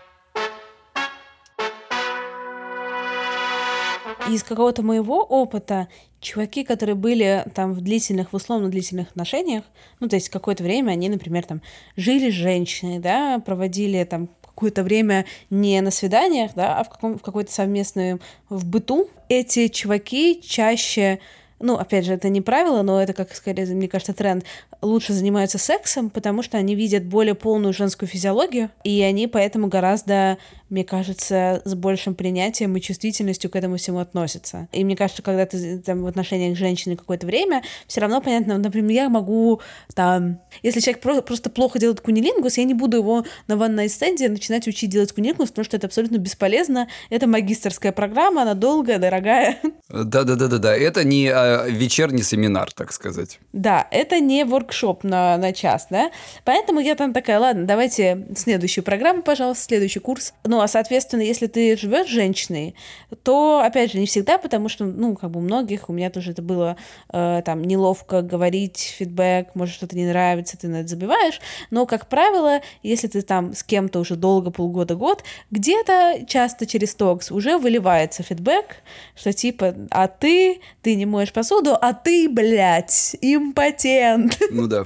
из 4.29 4.43
какого-то 4.43 4.83
моего 4.83 5.23
опыта 5.23 5.87
чуваки, 6.19 6.63
которые 6.63 6.95
были 6.95 7.43
там 7.55 7.73
в 7.73 7.81
длительных, 7.81 8.31
в 8.31 8.35
условно 8.35 8.69
длительных 8.69 9.09
отношениях, 9.09 9.63
ну, 9.99 10.07
то 10.07 10.17
есть 10.17 10.29
какое-то 10.29 10.63
время 10.63 10.91
они, 10.91 11.09
например, 11.09 11.45
там 11.45 11.63
жили 11.95 12.29
с 12.29 12.35
женщиной, 12.35 12.99
да, 12.99 13.39
проводили 13.39 14.03
там 14.03 14.29
какое-то 14.41 14.83
время 14.83 15.25
не 15.49 15.79
на 15.81 15.89
свиданиях, 15.89 16.51
да, 16.53 16.79
а 16.79 16.83
в, 16.83 16.89
каком, 16.89 17.17
в 17.17 17.21
какой-то 17.21 17.51
совместной 17.51 18.19
в 18.49 18.65
быту, 18.65 19.09
эти 19.29 19.69
чуваки 19.69 20.41
чаще 20.45 21.19
ну, 21.59 21.75
опять 21.77 22.05
же, 22.05 22.13
это 22.13 22.29
не 22.29 22.41
правило, 22.41 22.81
но 22.81 23.01
это, 23.01 23.13
как 23.13 23.33
скорее, 23.35 23.65
мне 23.67 23.87
кажется, 23.87 24.13
тренд, 24.13 24.45
лучше 24.81 25.13
занимаются 25.13 25.57
сексом, 25.57 26.09
потому 26.09 26.41
что 26.41 26.57
они 26.57 26.75
видят 26.75 27.05
более 27.05 27.35
полную 27.35 27.73
женскую 27.73 28.07
физиологию, 28.07 28.69
и 28.83 29.01
они 29.01 29.27
поэтому 29.27 29.67
гораздо 29.67 30.37
мне 30.69 30.83
кажется, 30.83 31.61
с 31.65 31.73
большим 31.75 32.15
принятием 32.15 32.75
и 32.75 32.81
чувствительностью 32.81 33.49
к 33.49 33.55
этому 33.55 33.77
всему 33.77 33.99
относятся. 33.99 34.67
И 34.71 34.83
мне 34.83 34.95
кажется, 34.95 35.21
когда 35.21 35.45
ты 35.45 35.79
там 35.79 36.03
в 36.03 36.07
отношениях 36.07 36.55
с 36.55 36.59
женщиной 36.59 36.95
какое-то 36.95 37.25
время, 37.25 37.63
все 37.87 38.01
равно 38.01 38.21
понятно, 38.21 38.57
например, 38.57 38.91
я 38.91 39.09
могу 39.09 39.61
там, 39.93 40.39
если 40.63 40.79
человек 40.79 41.01
про- 41.01 41.21
просто 41.21 41.49
плохо 41.49 41.79
делает 41.79 42.01
кунилингус, 42.01 42.57
я 42.57 42.63
не 42.63 42.73
буду 42.73 42.97
его 42.97 43.25
на 43.47 43.57
ванной 43.57 43.89
стенде 43.89 44.29
начинать 44.29 44.67
учить 44.67 44.89
делать 44.89 45.11
кунилингус, 45.11 45.49
потому 45.49 45.65
что 45.65 45.77
это 45.77 45.87
абсолютно 45.87 46.17
бесполезно. 46.17 46.87
Это 47.09 47.27
магистрская 47.27 47.91
программа, 47.91 48.43
она 48.43 48.53
долгая, 48.53 48.99
дорогая. 48.99 49.57
Да-да-да-да-да. 49.89 50.75
Это 50.75 51.03
не 51.03 51.27
а, 51.27 51.67
вечерний 51.67 52.23
семинар, 52.23 52.71
так 52.71 52.91
сказать. 52.91 53.39
Да, 53.53 53.87
это 53.91 54.19
не 54.19 54.43
воркшоп 54.45 55.03
на, 55.03 55.37
на 55.37 55.53
час, 55.53 55.87
да. 55.89 56.11
Поэтому 56.43 56.79
я 56.79 56.95
там 56.95 57.13
такая, 57.13 57.39
ладно, 57.39 57.65
давайте 57.65 58.27
следующую 58.35 58.83
программу, 58.83 59.23
пожалуйста, 59.23 59.63
следующий 59.63 59.99
курс. 59.99 60.33
Но 60.45 60.58
ну, 60.59 60.63
а, 60.63 60.67
соответственно, 60.67 61.21
если 61.21 61.47
ты 61.47 61.77
живешь 61.77 62.09
женщиной, 62.09 62.75
то, 63.23 63.61
опять 63.63 63.93
же, 63.93 63.97
не 63.97 64.05
всегда, 64.05 64.37
потому 64.37 64.67
что, 64.67 64.83
ну, 64.83 65.15
как 65.15 65.31
бы 65.31 65.39
у 65.39 65.41
многих, 65.41 65.87
у 65.87 65.93
меня 65.93 66.09
тоже 66.09 66.31
это 66.31 66.41
было, 66.41 66.75
э, 67.13 67.41
там, 67.45 67.63
неловко 67.63 68.21
говорить 68.21 68.93
фидбэк, 68.97 69.55
может, 69.55 69.75
что-то 69.75 69.95
не 69.95 70.05
нравится, 70.05 70.57
ты 70.57 70.67
на 70.67 70.81
это 70.81 70.89
забиваешь, 70.89 71.39
но, 71.71 71.85
как 71.85 72.09
правило, 72.09 72.59
если 72.83 73.07
ты 73.07 73.21
там 73.21 73.53
с 73.53 73.63
кем-то 73.63 74.01
уже 74.01 74.17
долго, 74.17 74.51
полгода, 74.51 74.95
год, 74.95 75.23
где-то 75.49 76.25
часто 76.27 76.65
через 76.65 76.93
токс 76.93 77.31
уже 77.31 77.57
выливается 77.57 78.21
фидбэк, 78.21 78.83
что 79.15 79.31
типа, 79.31 79.75
а 79.91 80.09
ты, 80.09 80.59
ты 80.81 80.95
не 80.95 81.05
моешь 81.05 81.31
посуду, 81.31 81.77
а 81.79 81.93
ты, 81.93 82.27
блядь, 82.27 83.15
импотент. 83.21 84.37
Ну 84.51 84.67
да. 84.67 84.83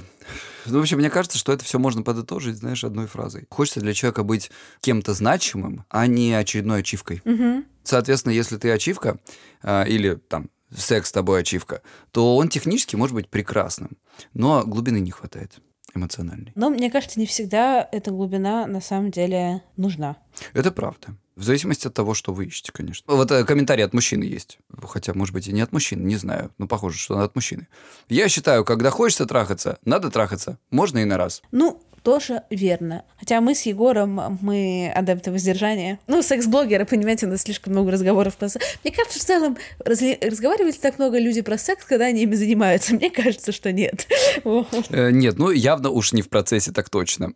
Ну, 0.66 0.78
в 0.78 0.82
общем, 0.82 0.98
мне 0.98 1.10
кажется, 1.10 1.38
что 1.38 1.52
это 1.52 1.64
все 1.64 1.78
можно 1.78 2.02
подытожить, 2.02 2.56
знаешь, 2.56 2.84
одной 2.84 3.06
фразой. 3.06 3.46
Хочется 3.50 3.80
для 3.80 3.94
человека 3.94 4.22
быть 4.22 4.50
кем-то 4.80 5.14
значимым, 5.14 5.84
а 5.88 6.06
не 6.06 6.32
очередной 6.34 6.80
ачивкой. 6.80 7.22
Угу. 7.24 7.64
Соответственно, 7.82 8.32
если 8.32 8.56
ты 8.56 8.70
ачивка, 8.70 9.18
э, 9.62 9.88
или 9.88 10.14
там 10.14 10.48
секс 10.74 11.08
с 11.08 11.12
тобой 11.12 11.40
ачивка, 11.40 11.82
то 12.10 12.36
он 12.36 12.48
технически 12.48 12.96
может 12.96 13.14
быть 13.14 13.28
прекрасным, 13.28 13.96
но 14.32 14.64
глубины 14.64 14.98
не 14.98 15.10
хватает 15.10 15.60
эмоциональной. 15.94 16.52
Но 16.54 16.70
мне 16.70 16.90
кажется, 16.90 17.18
не 17.20 17.26
всегда 17.26 17.88
эта 17.92 18.10
глубина 18.10 18.66
на 18.66 18.80
самом 18.80 19.10
деле 19.10 19.62
нужна. 19.76 20.16
Это 20.52 20.70
правда. 20.72 21.16
В 21.36 21.42
зависимости 21.42 21.88
от 21.88 21.94
того, 21.94 22.14
что 22.14 22.32
вы 22.32 22.46
ищете, 22.46 22.70
конечно. 22.70 23.12
Вот 23.12 23.30
э, 23.32 23.44
комментарий 23.44 23.84
от 23.84 23.92
мужчины 23.92 24.22
есть. 24.22 24.58
Хотя, 24.86 25.14
может 25.14 25.34
быть, 25.34 25.48
и 25.48 25.52
не 25.52 25.62
от 25.62 25.72
мужчины, 25.72 26.02
не 26.06 26.16
знаю. 26.16 26.52
Но 26.58 26.68
похоже, 26.68 26.98
что 26.98 27.18
от 27.18 27.34
мужчины. 27.34 27.66
Я 28.08 28.28
считаю, 28.28 28.64
когда 28.64 28.90
хочется 28.90 29.26
трахаться, 29.26 29.78
надо 29.84 30.10
трахаться. 30.10 30.58
Можно 30.70 30.98
и 30.98 31.04
на 31.04 31.16
раз. 31.16 31.42
Ну, 31.50 31.82
тоже 32.04 32.42
верно. 32.50 33.02
Хотя 33.18 33.40
мы 33.40 33.54
с 33.54 33.62
Егором, 33.62 34.38
мы 34.42 34.92
адепты 34.94 35.32
воздержания. 35.32 35.98
Ну, 36.06 36.22
секс-блогеры, 36.22 36.84
понимаете, 36.84 37.26
у 37.26 37.30
нас 37.30 37.40
слишком 37.40 37.72
много 37.72 37.90
разговоров 37.90 38.36
про 38.36 38.50
секс. 38.50 38.64
Мне 38.84 38.92
кажется, 38.92 39.18
в 39.18 39.22
целом, 39.22 39.56
разли... 39.78 40.18
разговаривают 40.20 40.78
так 40.78 40.98
много 40.98 41.18
людей 41.18 41.42
про 41.42 41.56
секс, 41.56 41.84
когда 41.84 42.04
они 42.04 42.22
ими 42.22 42.34
занимаются? 42.34 42.94
Мне 42.94 43.10
кажется, 43.10 43.50
что 43.50 43.72
нет. 43.72 44.06
Э, 44.90 45.10
нет, 45.10 45.38
ну, 45.38 45.50
явно 45.50 45.90
уж 45.90 46.12
не 46.12 46.20
в 46.20 46.28
процессе, 46.28 46.70
так 46.70 46.90
точно. 46.90 47.32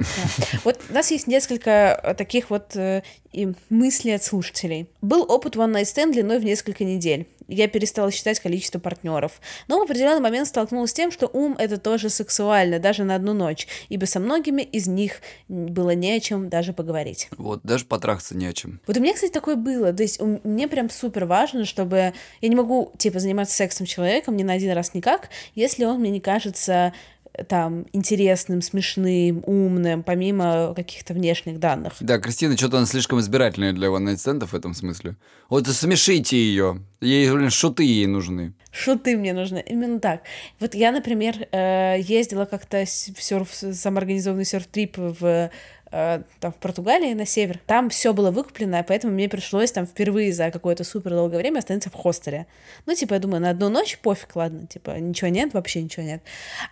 Вот 0.65 0.79
у 0.91 0.93
нас 0.93 1.11
есть 1.11 1.27
несколько 1.27 1.99
э, 2.03 2.15
таких 2.15 2.51
вот 2.51 2.77
э, 2.77 3.03
мыслей 3.71 4.13
от 4.13 4.23
слушателей. 4.23 4.89
Был 5.01 5.23
опыт 5.23 5.57
One 5.57 5.73
Night 5.73 5.85
Stand 5.85 6.13
длиной 6.13 6.39
в 6.39 6.45
несколько 6.45 6.85
недель 6.85 7.27
я 7.49 7.67
перестала 7.67 8.11
считать 8.11 8.39
количество 8.41 8.79
партнеров. 8.79 9.41
Но 9.67 9.79
в 9.79 9.83
определенный 9.83 10.21
момент 10.21 10.47
столкнулась 10.47 10.91
с 10.91 10.95
тем, 10.95 11.11
что 11.11 11.27
ум— 11.27 11.57
это 11.59 11.79
тоже 11.79 12.11
сексуально, 12.11 12.79
даже 12.79 13.05
на 13.05 13.15
одну 13.15 13.33
ночь, 13.33 13.67
ибо 13.89 14.05
со 14.05 14.21
многими 14.21 14.58
из 14.63 14.87
них 14.89 15.21
было 15.49 15.91
не 15.91 16.13
о 16.13 16.21
чем 16.21 16.49
даже 16.49 16.73
поговорить. 16.73 17.29
Вот, 17.37 17.61
даже 17.63 17.85
потрахаться 17.85 18.37
не 18.37 18.47
о 18.47 18.53
чем. 18.53 18.81
Вот 18.87 18.97
у 18.97 19.01
меня, 19.01 19.15
кстати, 19.15 19.33
такое 19.33 19.57
было. 19.57 19.93
То 19.93 20.03
есть 20.03 20.21
мне 20.21 20.69
прям 20.69 20.91
супер 20.91 21.25
важно, 21.25 21.65
чтобы... 21.65 22.13
Я 22.41 22.49
не 22.49 22.57
могу, 22.57 22.93
типа, 22.99 23.19
заниматься 23.19 23.55
сексом 23.55 23.87
человеком 23.87 24.37
ни 24.37 24.43
на 24.43 24.55
один 24.55 24.73
раз 24.73 24.95
никак, 24.95 25.31
если 25.55 25.85
он 25.85 26.01
мне 26.01 26.11
не 26.11 26.21
кажется 26.21 26.93
там 27.49 27.87
интересным, 27.93 28.63
смешным, 28.63 29.43
умным, 29.47 30.03
помимо 30.03 30.73
каких-то 30.75 31.15
внешних 31.15 31.59
данных. 31.59 31.95
Да, 32.01 32.19
Кристина 32.19 32.57
что-то 32.57 32.79
она 32.79 32.87
слишком 32.87 33.21
избирательная 33.21 33.73
для 33.73 33.89
one 33.89 34.15
night 34.15 34.47
в 34.47 34.55
этом 34.55 34.75
смысле. 34.75 35.17
Вот 35.49 35.67
смешите 35.67 36.37
ее. 36.37 36.83
Ей, 37.01 37.31
блин, 37.31 37.51
шуты 37.51 37.85
ей 37.85 38.07
нужны. 38.07 38.55
Шуты 38.73 39.17
мне 39.17 39.33
нужны. 39.33 39.65
Именно 39.67 40.01
так. 40.01 40.23
Вот 40.61 40.75
я, 40.75 40.93
например, 40.93 41.49
э, 41.53 41.97
ездила 42.01 42.45
как-то 42.45 42.85
серф, 42.87 43.49
самоорганизованный 43.53 44.45
серф-трип 44.45 44.97
в 44.99 45.51
там, 45.91 46.53
в 46.53 46.57
Португалии 46.57 47.15
на 47.15 47.27
север. 47.27 47.59
Там 47.67 47.91
все 47.91 48.13
было 48.13 48.31
выкуплено, 48.31 48.85
поэтому 48.87 49.15
мне 49.15 49.29
пришлось 49.29 49.73
там 49.73 49.87
впервые 49.87 50.33
за 50.33 50.51
какое-то 50.51 50.85
супер 50.85 51.13
долгое 51.13 51.39
время 51.39 51.59
остановиться 51.59 51.91
в 51.91 51.95
хостеле. 51.95 52.47
Ну, 52.87 52.95
типа, 52.95 53.15
я 53.15 53.21
думаю, 53.21 53.41
на 53.41 53.51
одну 53.51 53.69
ночь 53.69 53.99
пофиг, 53.99 54.37
ладно, 54.37 54.67
типа, 54.67 54.99
ничего 54.99 55.29
нет, 55.29 55.55
вообще 55.55 55.83
ничего 55.83 56.05
нет. 56.05 56.23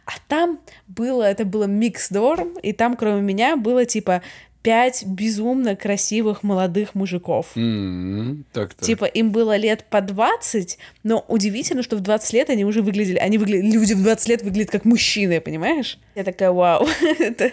А 0.05 0.13
там 0.29 0.61
было, 0.87 1.23
это 1.23 1.45
было 1.45 1.65
микс 1.65 2.11
дорм, 2.11 2.59
и 2.59 2.73
там 2.73 2.97
кроме 2.97 3.23
меня 3.23 3.57
было, 3.57 3.85
типа, 3.85 4.23
пять 4.67 5.07
безумно 5.07 5.77
красивых 5.77 6.43
молодых 6.43 6.97
мужиков. 6.97 7.53
Mm-hmm. 7.55 8.75
Типа 8.81 9.05
им 9.05 9.31
было 9.31 9.57
лет 9.57 9.85
по 9.89 10.01
20, 10.01 10.77
но 11.05 11.25
удивительно, 11.29 11.85
что 11.85 11.95
в 11.95 12.01
20 12.01 12.33
лет 12.33 12.51
они 12.51 12.65
уже 12.65 12.83
выглядели, 12.83 13.17
они 13.17 13.39
выглядели, 13.39 13.71
люди 13.71 13.93
в 13.93 14.03
20 14.03 14.29
лет 14.29 14.43
выглядят 14.43 14.73
как 14.73 14.85
мужчины, 14.85 15.41
понимаешь? 15.41 16.01
Я 16.17 16.25
такая, 16.25 16.51
вау, 16.51 16.85
это, 17.21 17.49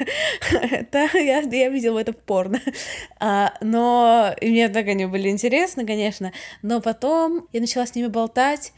это 0.51 1.07
я, 1.13 1.41
я 1.41 1.69
видела 1.69 1.99
это 1.99 2.13
в 2.13 2.17
порно. 2.17 2.59
А, 3.19 3.53
но 3.61 4.33
мне 4.41 4.67
так 4.69 4.87
они 4.87 5.05
были 5.05 5.29
интересны, 5.29 5.85
конечно, 5.85 6.33
но 6.63 6.81
потом 6.81 7.47
я 7.53 7.61
начала 7.61 7.85
с 7.85 7.93
ними 7.93 8.07
болтать, 8.07 8.73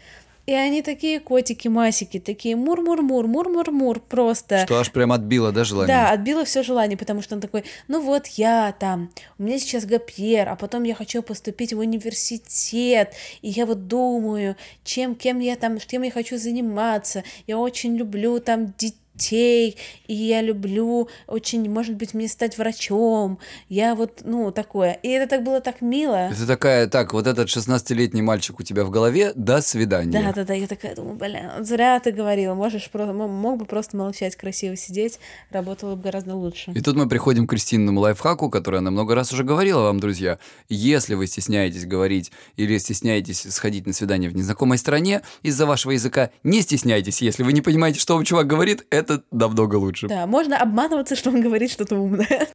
и 0.45 0.53
они 0.53 0.81
такие 0.81 1.19
котики-масики, 1.19 2.19
такие 2.19 2.55
мур-мур-мур, 2.55 3.27
мур-мур-мур, 3.27 3.99
просто. 3.99 4.65
Что 4.65 4.79
аж 4.79 4.91
прям 4.91 5.11
отбило, 5.11 5.51
да, 5.51 5.63
желание? 5.63 5.95
Да, 5.95 6.11
отбило 6.11 6.45
все 6.45 6.63
желание, 6.63 6.97
потому 6.97 7.21
что 7.21 7.35
он 7.35 7.41
такой, 7.41 7.63
ну 7.87 8.01
вот 8.01 8.27
я 8.27 8.75
там, 8.79 9.11
у 9.37 9.43
меня 9.43 9.57
сейчас 9.59 9.85
гапьер, 9.85 10.49
а 10.49 10.55
потом 10.55 10.83
я 10.83 10.95
хочу 10.95 11.23
поступить 11.23 11.73
в 11.73 11.79
университет, 11.79 13.13
и 13.41 13.49
я 13.49 13.65
вот 13.65 13.87
думаю, 13.87 14.55
чем, 14.83 15.15
кем 15.15 15.39
я 15.39 15.55
там, 15.55 15.79
чем 15.79 16.03
я 16.03 16.11
хочу 16.11 16.37
заниматься, 16.37 17.23
я 17.47 17.57
очень 17.57 17.95
люблю 17.95 18.39
там 18.39 18.73
детей, 18.77 18.99
детей, 19.15 19.77
и 20.07 20.13
я 20.13 20.41
люблю 20.41 21.07
очень, 21.27 21.69
может 21.69 21.95
быть, 21.95 22.13
мне 22.13 22.27
стать 22.27 22.57
врачом, 22.57 23.39
я 23.69 23.95
вот, 23.95 24.21
ну, 24.23 24.51
такое. 24.51 24.93
И 25.03 25.09
это 25.09 25.29
так 25.29 25.43
было 25.43 25.61
так 25.61 25.81
мило. 25.81 26.29
Это 26.31 26.45
такая, 26.45 26.87
так, 26.87 27.13
вот 27.13 27.27
этот 27.27 27.47
16-летний 27.47 28.21
мальчик 28.21 28.59
у 28.59 28.63
тебя 28.63 28.83
в 28.83 28.89
голове, 28.89 29.31
до 29.35 29.61
свидания. 29.61 30.11
Да-да-да, 30.11 30.53
я 30.53 30.67
такая 30.67 30.95
думаю, 30.95 31.15
блин, 31.15 31.49
зря 31.61 31.99
ты 31.99 32.11
говорила, 32.11 32.53
можешь, 32.53 32.89
просто, 32.89 33.13
мог 33.13 33.59
бы 33.59 33.65
просто 33.65 33.97
молчать, 33.97 34.35
красиво 34.35 34.75
сидеть, 34.75 35.19
работало 35.49 35.95
бы 35.95 36.03
гораздо 36.03 36.35
лучше. 36.35 36.71
И 36.71 36.81
тут 36.81 36.95
мы 36.95 37.07
приходим 37.07 37.47
к 37.47 37.49
Кристинному 37.51 37.99
лайфхаку, 38.01 38.49
который 38.49 38.79
она 38.79 38.91
много 38.91 39.15
раз 39.15 39.31
уже 39.31 39.43
говорила 39.43 39.81
вам, 39.81 39.99
друзья. 39.99 40.39
Если 40.69 41.15
вы 41.15 41.27
стесняетесь 41.27 41.85
говорить 41.85 42.31
или 42.57 42.77
стесняетесь 42.77 43.41
сходить 43.53 43.87
на 43.87 43.93
свидание 43.93 44.29
в 44.29 44.35
незнакомой 44.35 44.77
стране 44.77 45.21
из-за 45.41 45.65
вашего 45.65 45.91
языка, 45.91 46.31
не 46.43 46.61
стесняйтесь, 46.61 47.21
если 47.21 47.43
вы 47.43 47.53
не 47.53 47.61
понимаете, 47.61 47.99
что 47.99 48.15
вам 48.15 48.23
чувак 48.23 48.47
говорит, 48.47 48.85
это 48.89 49.04
это 49.05 49.23
намного 49.31 49.75
лучше. 49.75 50.07
Да, 50.07 50.25
можно 50.27 50.57
обманываться, 50.57 51.15
что 51.15 51.29
он 51.29 51.41
говорит 51.41 51.71
что-то 51.71 51.95
умное. 51.95 52.47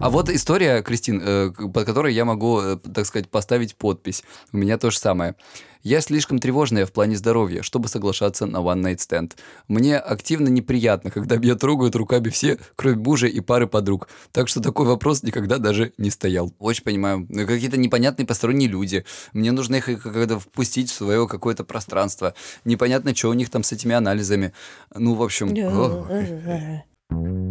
А 0.00 0.08
вот 0.08 0.30
история, 0.30 0.82
Кристин, 0.82 1.20
э, 1.22 1.50
под 1.50 1.84
которой 1.84 2.14
я 2.14 2.24
могу, 2.24 2.58
э, 2.58 2.78
так 2.94 3.04
сказать, 3.04 3.28
поставить 3.28 3.76
подпись. 3.76 4.24
У 4.50 4.56
меня 4.56 4.78
то 4.78 4.90
же 4.90 4.98
самое. 4.98 5.34
Я 5.82 6.00
слишком 6.00 6.38
тревожная 6.38 6.86
в 6.86 6.92
плане 6.92 7.16
здоровья, 7.16 7.60
чтобы 7.62 7.88
соглашаться 7.88 8.46
на 8.46 8.58
one 8.58 8.82
night 8.82 8.96
stand. 8.96 9.32
Мне 9.68 9.98
активно 9.98 10.48
неприятно, 10.48 11.10
когда 11.10 11.36
меня 11.36 11.54
трогают 11.54 11.96
руками 11.96 12.30
все, 12.30 12.58
кроме 12.76 12.96
мужа 12.96 13.26
и 13.26 13.40
пары 13.40 13.66
подруг. 13.66 14.08
Так 14.32 14.48
что 14.48 14.62
такой 14.62 14.86
вопрос 14.86 15.22
никогда 15.22 15.58
даже 15.58 15.92
не 15.98 16.10
стоял. 16.10 16.50
Очень 16.58 16.84
понимаю. 16.84 17.26
Ну, 17.28 17.46
какие-то 17.46 17.76
непонятные 17.76 18.26
посторонние 18.26 18.70
люди. 18.70 19.04
Мне 19.34 19.52
нужно 19.52 19.76
их 19.76 20.02
когда 20.02 20.38
впустить 20.38 20.90
в 20.90 20.94
свое 20.94 21.28
какое-то 21.28 21.62
пространство. 21.64 22.32
Непонятно, 22.64 23.14
что 23.14 23.28
у 23.28 23.34
них 23.34 23.50
там 23.50 23.62
с 23.62 23.72
этими 23.72 23.94
анализами. 23.94 24.54
Ну, 24.94 25.12
в 25.12 25.22
общем... 25.22 25.54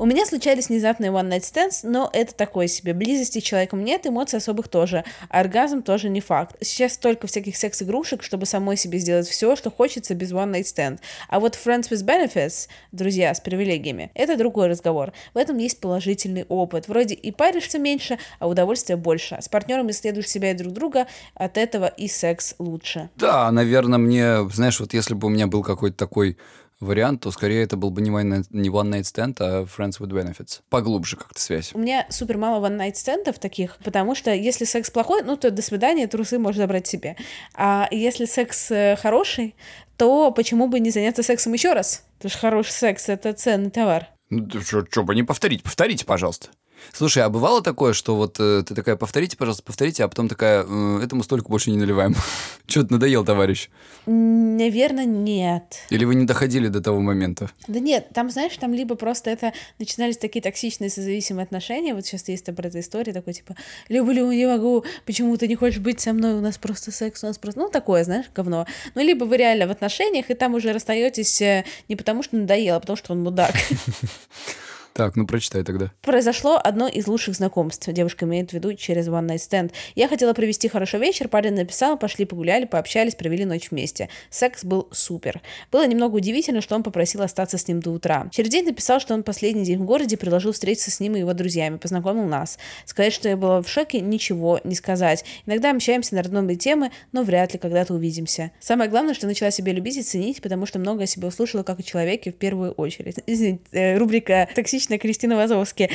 У 0.00 0.06
меня 0.06 0.24
случались 0.26 0.68
внезапные 0.68 1.10
one 1.10 1.28
night 1.28 1.40
stands, 1.40 1.80
но 1.82 2.08
это 2.12 2.32
такое 2.32 2.68
себе. 2.68 2.94
Близости 2.94 3.40
человеком 3.40 3.82
нет, 3.82 4.06
эмоций 4.06 4.36
особых 4.36 4.68
тоже. 4.68 5.02
Оргазм 5.28 5.82
тоже 5.82 6.08
не 6.08 6.20
факт. 6.20 6.54
Сейчас 6.60 6.92
столько 6.92 7.26
всяких 7.26 7.56
секс-игрушек, 7.56 8.22
чтобы 8.22 8.46
самой 8.46 8.76
себе 8.76 9.00
сделать 9.00 9.26
все, 9.26 9.56
что 9.56 9.72
хочется 9.72 10.14
без 10.14 10.30
one 10.30 10.52
night 10.52 10.66
stand. 10.66 11.00
А 11.28 11.40
вот 11.40 11.56
friends 11.56 11.90
with 11.90 12.06
benefits, 12.06 12.68
друзья 12.92 13.34
с 13.34 13.40
привилегиями, 13.40 14.12
это 14.14 14.36
другой 14.36 14.68
разговор. 14.68 15.12
В 15.34 15.36
этом 15.36 15.58
есть 15.58 15.80
положительный 15.80 16.44
опыт. 16.48 16.86
Вроде 16.86 17.14
и 17.14 17.32
паришься 17.32 17.80
меньше, 17.80 18.20
а 18.38 18.46
удовольствия 18.46 18.94
больше. 18.94 19.38
С 19.40 19.48
партнером 19.48 19.90
исследуешь 19.90 20.28
себя 20.28 20.52
и 20.52 20.54
друг 20.54 20.74
друга, 20.74 21.08
от 21.34 21.58
этого 21.58 21.86
и 21.86 22.06
секс 22.06 22.54
лучше. 22.60 23.10
Да, 23.16 23.50
наверное, 23.50 23.98
мне, 23.98 24.48
знаешь, 24.50 24.78
вот 24.78 24.94
если 24.94 25.14
бы 25.14 25.26
у 25.26 25.30
меня 25.30 25.48
был 25.48 25.64
какой-то 25.64 25.96
такой 25.96 26.38
вариант, 26.80 27.22
то 27.22 27.30
скорее 27.30 27.62
это 27.62 27.76
был 27.76 27.90
бы 27.90 28.00
не 28.00 28.10
one, 28.10 28.38
night, 28.38 28.46
не 28.50 28.68
one 28.68 28.90
night 28.90 29.02
stand, 29.02 29.36
а 29.40 29.64
friends 29.64 30.00
with 30.00 30.10
benefits. 30.10 30.60
Поглубже 30.70 31.16
как-то 31.16 31.40
связь. 31.40 31.72
У 31.74 31.78
меня 31.78 32.06
супер 32.10 32.38
мало 32.38 32.64
one 32.66 32.76
night 32.76 32.94
стендов 32.94 33.38
таких, 33.38 33.76
потому 33.84 34.14
что 34.14 34.32
если 34.32 34.64
секс 34.64 34.90
плохой, 34.90 35.22
ну 35.22 35.36
то 35.36 35.50
до 35.50 35.62
свидания, 35.62 36.06
трусы 36.06 36.38
можно 36.38 36.62
забрать 36.62 36.86
себе. 36.86 37.16
А 37.54 37.88
если 37.90 38.24
секс 38.24 38.70
э, 38.70 38.96
хороший, 38.96 39.54
то 39.96 40.30
почему 40.30 40.68
бы 40.68 40.80
не 40.80 40.90
заняться 40.90 41.22
сексом 41.22 41.52
еще 41.52 41.72
раз? 41.72 42.04
Потому 42.18 42.30
что 42.30 42.38
хороший 42.40 42.72
секс— 42.72 43.08
это 43.08 43.32
ценный 43.32 43.70
товар. 43.70 44.08
Ну, 44.30 44.48
что 44.60 45.02
бы 45.02 45.14
не 45.14 45.22
повторить? 45.22 45.62
Повторите, 45.62 46.04
пожалуйста. 46.04 46.48
Слушай, 46.92 47.22
а 47.22 47.28
бывало 47.28 47.62
такое, 47.62 47.92
что 47.92 48.16
вот 48.16 48.36
э, 48.40 48.62
ты 48.66 48.74
такая, 48.74 48.96
повторите, 48.96 49.36
пожалуйста, 49.36 49.62
повторите, 49.62 50.04
а 50.04 50.08
потом 50.08 50.28
такая, 50.28 50.64
э, 50.68 51.00
этому 51.02 51.22
столько 51.22 51.48
больше 51.48 51.70
не 51.70 51.76
наливаем. 51.76 52.14
Что-то 52.66 52.94
надоел, 52.94 53.24
товарищ. 53.24 53.68
Наверное, 54.06 55.04
нет. 55.04 55.80
Или 55.90 56.04
вы 56.04 56.14
не 56.14 56.24
доходили 56.24 56.68
до 56.68 56.80
того 56.80 57.00
момента? 57.00 57.50
Да 57.66 57.78
нет, 57.78 58.08
там, 58.12 58.30
знаешь, 58.30 58.56
там 58.56 58.72
либо 58.72 58.94
просто 58.94 59.30
это 59.30 59.52
начинались 59.78 60.18
такие 60.18 60.42
токсичные 60.42 60.90
созависимые 60.90 61.44
отношения, 61.44 61.94
вот 61.94 62.06
сейчас 62.06 62.28
есть 62.28 62.44
про 62.54 62.68
эта 62.68 62.80
история, 62.80 63.12
такой 63.12 63.34
типа, 63.34 63.54
люблю, 63.88 64.30
не 64.32 64.46
могу, 64.46 64.84
почему 65.06 65.36
ты 65.36 65.48
не 65.48 65.56
хочешь 65.56 65.80
быть 65.80 66.00
со 66.00 66.12
мной, 66.12 66.34
у 66.34 66.40
нас 66.40 66.58
просто 66.58 66.90
секс, 66.90 67.22
у 67.22 67.26
нас 67.26 67.38
просто, 67.38 67.60
ну, 67.60 67.68
такое, 67.68 68.04
знаешь, 68.04 68.26
говно. 68.34 68.66
Ну, 68.94 69.02
либо 69.02 69.24
вы 69.24 69.36
реально 69.36 69.66
в 69.66 69.70
отношениях, 69.70 70.30
и 70.30 70.34
там 70.34 70.54
уже 70.54 70.72
расстаетесь 70.72 71.40
э, 71.42 71.64
не 71.88 71.96
потому, 71.96 72.22
что 72.22 72.36
надоело, 72.36 72.78
а 72.78 72.80
потому, 72.80 72.96
что 72.96 73.12
он 73.12 73.22
мудак. 73.22 73.54
Так, 74.98 75.14
ну 75.14 75.28
прочитай 75.28 75.62
тогда. 75.62 75.92
Произошло 76.02 76.60
одно 76.60 76.88
из 76.88 77.06
лучших 77.06 77.36
знакомств. 77.36 77.88
Девушка 77.88 78.24
имеет 78.24 78.50
в 78.50 78.54
виду 78.54 78.74
через 78.74 79.06
One 79.06 79.28
Night 79.28 79.36
Stand. 79.36 79.70
Я 79.94 80.08
хотела 80.08 80.32
провести 80.32 80.66
хороший 80.66 80.98
вечер, 80.98 81.28
парень 81.28 81.54
написал, 81.54 81.96
пошли 81.96 82.24
погуляли, 82.24 82.64
пообщались, 82.64 83.14
провели 83.14 83.44
ночь 83.44 83.70
вместе. 83.70 84.08
Секс 84.28 84.64
был 84.64 84.88
супер. 84.90 85.40
Было 85.70 85.86
немного 85.86 86.16
удивительно, 86.16 86.60
что 86.60 86.74
он 86.74 86.82
попросил 86.82 87.22
остаться 87.22 87.58
с 87.58 87.68
ним 87.68 87.78
до 87.78 87.92
утра. 87.92 88.26
Через 88.32 88.50
день 88.50 88.64
написал, 88.64 88.98
что 88.98 89.14
он 89.14 89.22
последний 89.22 89.62
день 89.64 89.78
в 89.78 89.84
городе, 89.84 90.16
предложил 90.16 90.50
встретиться 90.50 90.90
с 90.90 90.98
ним 90.98 91.14
и 91.14 91.20
его 91.20 91.32
друзьями, 91.32 91.76
познакомил 91.76 92.24
нас. 92.24 92.58
Сказать, 92.84 93.12
что 93.12 93.28
я 93.28 93.36
была 93.36 93.62
в 93.62 93.68
шоке, 93.68 94.00
ничего 94.00 94.58
не 94.64 94.74
сказать. 94.74 95.24
Иногда 95.46 95.70
общаемся 95.70 96.16
на 96.16 96.24
родные 96.24 96.56
темы, 96.56 96.90
но 97.12 97.22
вряд 97.22 97.52
ли 97.52 97.60
когда-то 97.60 97.94
увидимся. 97.94 98.50
Самое 98.58 98.90
главное, 98.90 99.14
что 99.14 99.28
начала 99.28 99.52
себя 99.52 99.72
любить 99.72 99.96
и 99.96 100.02
ценить, 100.02 100.42
потому 100.42 100.66
что 100.66 100.80
много 100.80 101.04
о 101.04 101.06
себе 101.06 101.28
услышала 101.28 101.62
как 101.62 101.78
о 101.78 101.84
человеке 101.84 102.32
в 102.32 102.34
первую 102.34 102.72
очередь. 102.72 103.18
Извините, 103.28 103.62
э, 103.70 103.96
рубрика 103.96 104.48
«Токсичная 104.56 104.87
отлично, 104.88 104.98
Кристина 104.98 105.36
Вазовски. 105.36 105.90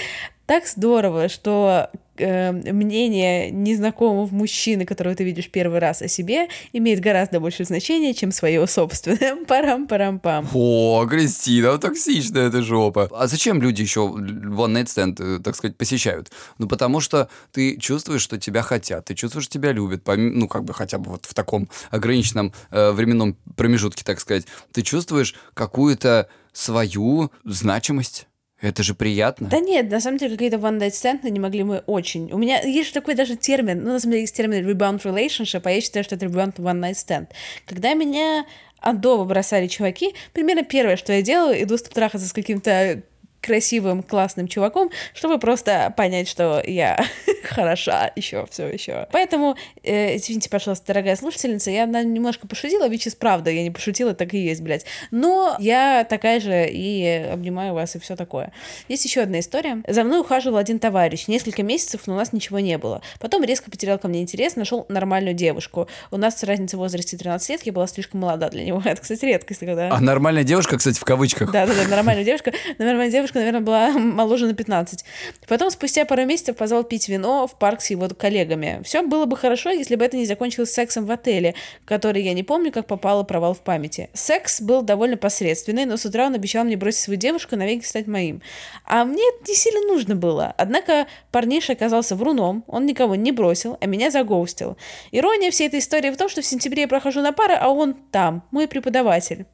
Так 0.46 0.68
здорово, 0.68 1.30
что 1.30 1.90
э, 2.18 2.52
мнение 2.52 3.50
незнакомого 3.50 4.28
мужчины, 4.28 4.86
которого 4.86 5.16
ты 5.16 5.24
видишь 5.24 5.50
первый 5.50 5.80
раз 5.80 6.02
о 6.02 6.10
себе, 6.10 6.48
имеет 6.74 7.00
гораздо 7.00 7.40
больше 7.40 7.64
значения, 7.64 8.14
чем 8.14 8.32
свое 8.34 8.68
собственное. 8.68 9.46
Парам-парам-пам. 9.48 10.50
О, 10.54 11.06
Кристина, 11.10 11.78
токсичная 11.78 12.50
эта 12.50 12.62
жопа. 12.62 13.10
А 13.12 13.28
зачем 13.28 13.62
люди 13.62 13.82
еще 13.82 14.02
one 14.02 14.74
night 14.74 14.88
stand, 14.88 15.16
э, 15.20 15.40
так 15.42 15.56
сказать, 15.56 15.78
посещают? 15.78 16.30
Ну, 16.58 16.68
потому 16.68 17.00
что 17.00 17.30
ты 17.52 17.78
чувствуешь, 17.78 18.22
что 18.22 18.38
тебя 18.38 18.64
хотят, 18.64 19.06
ты 19.06 19.16
чувствуешь, 19.16 19.46
что 19.46 19.54
тебя 19.54 19.72
любят, 19.72 20.04
ну, 20.06 20.48
как 20.50 20.66
бы 20.66 20.74
хотя 20.74 20.98
бы 20.98 21.12
вот 21.12 21.26
в 21.26 21.34
таком 21.34 21.70
ограниченном 21.90 22.54
э, 22.70 22.92
временном 22.92 23.38
промежутке, 23.56 24.04
так 24.04 24.20
сказать. 24.20 24.46
Ты 24.74 24.82
чувствуешь 24.82 25.36
какую-то 25.54 26.28
свою 26.52 27.32
значимость 27.46 28.28
это 28.64 28.82
же 28.82 28.96
приятно. 28.96 29.50
Да 29.50 29.60
нет, 29.60 29.92
на 29.92 30.00
самом 30.00 30.18
деле 30.18 30.32
какие-то 30.32 30.58
one 30.58 30.80
night 30.80 30.92
stand 30.92 31.30
не 31.30 31.40
могли 31.40 31.64
мы 31.64 31.80
очень. 31.86 32.32
У 32.32 32.38
меня 32.38 32.62
есть 32.62 32.94
такой 32.94 33.14
даже 33.14 33.36
термин, 33.36 33.84
ну, 33.84 33.92
на 33.92 34.00
самом 34.00 34.14
деле 34.14 34.22
есть 34.22 34.36
термин 34.36 34.68
rebound 34.68 35.04
relationship, 35.04 35.62
а 35.66 35.72
я 35.72 35.82
считаю, 35.82 36.04
что 36.04 36.16
это 36.16 36.26
rebound 36.26 36.56
one 36.56 36.80
night 36.80 36.94
stand. 36.94 37.28
Когда 37.66 37.94
меня 37.94 38.46
адово 38.80 39.26
бросали 39.26 39.68
чуваки, 39.68 40.14
примерно 40.34 40.64
первое, 40.64 40.96
что 40.96 41.14
я 41.14 41.22
делаю, 41.22 41.62
иду 41.62 41.78
трахаться 41.78 42.28
с 42.28 42.34
каким-то 42.34 43.04
красивым, 43.44 44.02
классным 44.02 44.48
чуваком, 44.48 44.90
чтобы 45.14 45.38
просто 45.38 45.94
понять, 45.98 46.28
что 46.28 46.64
я 46.66 46.98
хороша 47.44 48.12
еще, 48.16 48.48
все 48.50 48.68
еще. 48.68 49.08
Поэтому, 49.12 49.56
э, 49.84 50.16
извините, 50.16 50.50
пожалуйста, 50.50 50.88
дорогая 50.88 51.16
слушательница, 51.16 51.70
я 51.70 51.86
немножко 51.86 52.48
пошутила, 52.48 52.88
ведь 52.88 53.06
из 53.06 53.16
правда, 53.16 53.52
я 53.52 53.64
не 53.64 53.72
пошутила, 53.72 54.14
так 54.14 54.34
и 54.34 54.38
есть, 54.38 54.62
блядь. 54.62 54.86
Но 55.12 55.56
я 55.60 56.06
такая 56.10 56.40
же 56.40 56.68
и 56.70 57.28
обнимаю 57.32 57.74
вас 57.74 57.96
и 57.96 58.00
все 58.00 58.16
такое. 58.16 58.54
Есть 58.88 59.06
еще 59.06 59.22
одна 59.22 59.40
история. 59.40 59.84
За 59.88 60.04
мной 60.04 60.22
ухаживал 60.22 60.58
один 60.58 60.80
товарищ. 60.80 61.28
Несколько 61.28 61.64
месяцев, 61.64 62.02
но 62.06 62.14
у 62.14 62.18
нас 62.18 62.34
ничего 62.34 62.60
не 62.60 62.78
было. 62.78 63.02
Потом 63.20 63.44
резко 63.44 63.70
потерял 63.70 64.00
ко 64.00 64.08
мне 64.08 64.22
интерес, 64.22 64.56
нашел 64.56 64.86
нормальную 64.88 65.34
девушку. 65.34 65.88
У 66.12 66.18
нас 66.18 66.42
разница 66.44 66.78
в 66.78 66.80
возрасте 66.80 67.18
13 67.18 67.50
лет, 67.50 67.62
я 67.64 67.74
была 67.74 67.88
слишком 67.88 68.22
молода 68.22 68.50
для 68.50 68.64
него. 68.64 68.82
Это, 68.86 69.02
кстати, 69.02 69.26
редкость, 69.26 69.60
когда... 69.60 69.92
А 69.92 70.00
нормальная 70.00 70.44
девушка, 70.44 70.78
кстати, 70.78 70.98
в 70.98 71.04
кавычках. 71.04 71.52
Да-да-да, 71.52 71.88
нормальная 71.90 72.24
девушка. 72.24 72.54
Нормальная 72.78 73.12
девушка, 73.12 73.33
наверное, 73.36 73.62
была 73.62 73.90
моложе 73.98 74.48
на 74.48 74.54
15. 74.54 75.04
Потом, 75.48 75.70
спустя 75.70 76.06
пару 76.06 76.26
месяцев, 76.26 76.56
позвал 76.56 76.84
пить 76.84 77.10
вино, 77.10 77.48
в 77.48 77.58
парк 77.58 77.82
с 77.82 77.90
его 77.90 78.08
коллегами. 78.10 78.82
Все 78.84 79.02
было 79.02 79.26
бы 79.26 79.38
хорошо, 79.38 79.70
если 79.70 79.96
бы 79.96 80.06
это 80.06 80.18
не 80.18 80.26
закончилось 80.26 80.74
сексом 80.74 81.06
в 81.06 81.12
отеле, 81.12 81.56
который 81.86 82.24
я 82.24 82.34
не 82.34 82.44
помню, 82.44 82.72
как 82.72 82.88
попало 82.88 83.24
провал 83.24 83.54
в 83.54 83.62
памяти. 83.62 84.10
Секс 84.14 84.62
был 84.62 84.82
довольно 84.82 85.18
посредственный, 85.18 85.86
но 85.86 85.98
с 85.98 86.06
утра 86.06 86.26
он 86.26 86.36
обещал 86.36 86.64
мне 86.64 86.78
бросить 86.78 87.02
свою 87.02 87.20
девушку 87.20 87.56
навеки 87.56 87.86
стать 87.86 88.08
моим. 88.08 88.42
А 88.86 89.06
мне 89.06 89.24
это 89.24 89.50
не 89.50 89.56
сильно 89.56 89.82
нужно 89.82 90.16
было. 90.16 90.54
Однако 90.58 91.08
парниша 91.32 91.74
оказался 91.74 92.16
вруном, 92.16 92.64
он 92.68 92.86
никого 92.86 93.16
не 93.16 93.32
бросил, 93.32 93.78
а 93.82 93.86
меня 93.86 94.12
загоустил. 94.12 94.78
Ирония 95.12 95.52
всей 95.52 95.68
этой 95.68 95.80
истории 95.80 96.12
в 96.12 96.18
том, 96.18 96.30
что 96.30 96.42
в 96.42 96.46
сентябре 96.46 96.84
я 96.84 96.88
прохожу 96.88 97.22
на 97.22 97.32
пары, 97.32 97.54
а 97.54 97.70
он 97.70 97.94
там, 98.12 98.44
мой 98.52 98.68
преподаватель. 98.68 99.46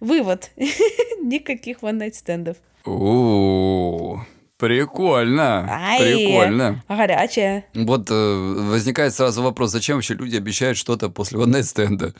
Вывод. 0.00 0.50
Никаких 1.22 1.82
one-night-стендов. 1.82 2.56
О, 2.84 4.24
Прикольно. 4.58 5.66
Ай, 5.68 5.98
прикольно. 6.00 6.82
Горячая. 6.88 7.66
Вот 7.74 8.10
э, 8.10 8.54
возникает 8.70 9.12
сразу 9.14 9.42
вопрос, 9.42 9.70
зачем 9.70 9.96
вообще 9.96 10.14
люди 10.14 10.36
обещают 10.36 10.78
что-то 10.78 11.10
после 11.10 11.38
one 11.38 11.62
стенда? 11.62 12.14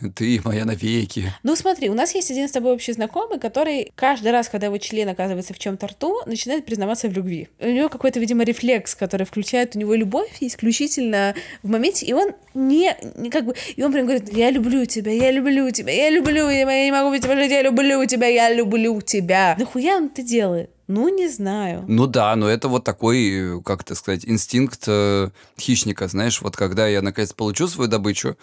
Ты 0.14 0.40
моя 0.44 0.64
навеки. 0.64 1.32
Ну 1.42 1.56
смотри, 1.56 1.88
у 1.88 1.94
нас 1.94 2.14
есть 2.14 2.30
один 2.30 2.48
с 2.48 2.52
тобой 2.52 2.72
общий 2.72 2.92
знакомый, 2.92 3.38
который 3.38 3.92
каждый 3.94 4.32
раз, 4.32 4.48
когда 4.48 4.66
его 4.66 4.78
член 4.78 5.08
оказывается 5.08 5.54
в 5.54 5.58
чем-то 5.58 5.86
рту, 5.86 6.20
начинает 6.26 6.66
признаваться 6.66 7.08
в 7.08 7.12
любви. 7.12 7.48
У 7.60 7.68
него 7.68 7.88
какой-то, 7.88 8.20
видимо, 8.20 8.44
рефлекс, 8.44 8.94
который 8.94 9.24
включает 9.24 9.76
у 9.76 9.78
него 9.78 9.94
любовь 9.94 10.36
исключительно 10.40 11.34
в 11.62 11.68
моменте, 11.70 12.06
и 12.06 12.12
он 12.12 12.32
не, 12.54 12.96
не 13.16 13.30
как 13.30 13.44
бы, 13.44 13.54
и 13.76 13.82
он 13.82 13.92
прям 13.92 14.06
говорит, 14.06 14.32
я 14.32 14.50
люблю 14.50 14.84
тебя, 14.86 15.12
я 15.12 15.30
люблю 15.30 15.70
тебя, 15.70 15.92
я 15.92 16.10
люблю, 16.10 16.48
я 16.48 16.84
не 16.84 16.92
могу 16.92 17.10
быть 17.10 17.24
я 17.24 17.62
люблю 17.62 18.04
тебя, 18.06 18.26
я 18.26 18.52
люблю 18.52 19.00
тебя. 19.00 19.56
Нахуя 19.58 19.96
он 19.96 20.06
это 20.06 20.22
делает? 20.22 20.70
Ну, 20.88 21.08
не 21.08 21.28
знаю. 21.28 21.84
Ну 21.88 22.06
да, 22.06 22.34
но 22.36 22.48
это 22.48 22.68
вот 22.68 22.84
такой, 22.84 23.60
как 23.64 23.82
это 23.82 23.94
сказать, 23.94 24.24
инстинкт 24.24 24.84
э, 24.86 25.30
хищника, 25.58 26.06
знаешь, 26.06 26.40
вот 26.40 26.56
когда 26.56 26.86
я 26.86 27.02
наконец 27.02 27.32
получу 27.32 27.66
свою 27.66 27.90
добычу, 27.90 28.36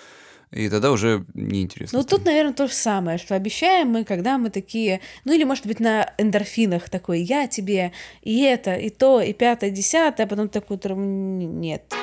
и 0.51 0.69
тогда 0.69 0.91
уже 0.91 1.25
неинтересно. 1.33 1.99
Ну, 1.99 2.05
тут, 2.05 2.25
наверное, 2.25 2.53
то 2.53 2.67
же 2.67 2.73
самое, 2.73 3.17
что 3.17 3.33
обещаем 3.35 3.89
мы, 3.89 4.03
когда 4.03 4.37
мы 4.37 4.49
такие, 4.49 4.99
ну, 5.25 5.33
или, 5.33 5.45
может 5.45 5.65
быть, 5.65 5.79
на 5.79 6.13
эндорфинах 6.17 6.89
такой, 6.89 7.21
я 7.21 7.47
тебе 7.47 7.91
и 8.21 8.41
это, 8.43 8.75
и 8.75 8.89
то, 8.89 9.21
и 9.21 9.33
пятое, 9.33 9.71
десятое, 9.71 10.25
а 10.25 10.29
потом 10.29 10.49
такой, 10.49 10.77
нет. 10.95 11.93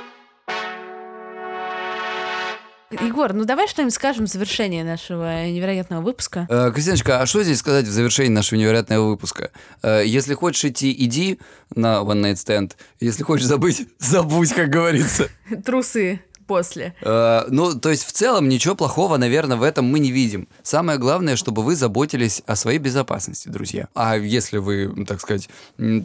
Егор, 3.03 3.33
ну 3.33 3.45
давай 3.47 3.67
что-нибудь 3.67 3.95
скажем 3.95 4.27
в 4.27 4.29
завершении 4.29 4.83
нашего 4.83 5.47
невероятного 5.47 6.03
выпуска. 6.03 6.47
Э, 6.51 6.71
Кристиночка, 6.75 7.21
а 7.21 7.27
что 7.27 7.43
здесь 7.43 7.59
сказать 7.59 7.87
в 7.87 7.91
завершении 7.91 8.31
нашего 8.31 8.59
невероятного 8.59 9.09
выпуска? 9.09 9.53
Э, 9.83 10.03
если 10.05 10.35
хочешь 10.35 10.67
идти, 10.67 10.95
иди 10.97 11.39
на 11.75 12.01
One 12.03 12.23
Night 12.23 12.35
Stand. 12.35 12.73
Если 13.01 13.23
хочешь 13.23 13.47
забыть, 13.47 13.89
забудь, 13.99 14.53
как 14.53 14.69
говорится. 14.69 15.29
Трусы 15.65 16.21
после. 16.51 16.95
Э, 17.03 17.45
ну, 17.49 17.79
то 17.79 17.91
есть 17.91 18.05
в 18.05 18.11
целом 18.11 18.49
ничего 18.49 18.75
плохого, 18.75 19.19
наверное, 19.19 19.57
в 19.57 19.63
этом 19.63 19.85
мы 19.85 20.01
не 20.01 20.11
видим. 20.11 20.49
Самое 20.65 20.99
главное, 20.99 21.37
чтобы 21.37 21.63
вы 21.63 21.77
заботились 21.77 22.43
о 22.45 22.57
своей 22.57 22.81
безопасности, 22.81 23.49
друзья. 23.49 23.87
А 23.95 24.17
если 24.17 24.59
вы, 24.59 25.05
так 25.07 25.21
сказать, 25.21 25.49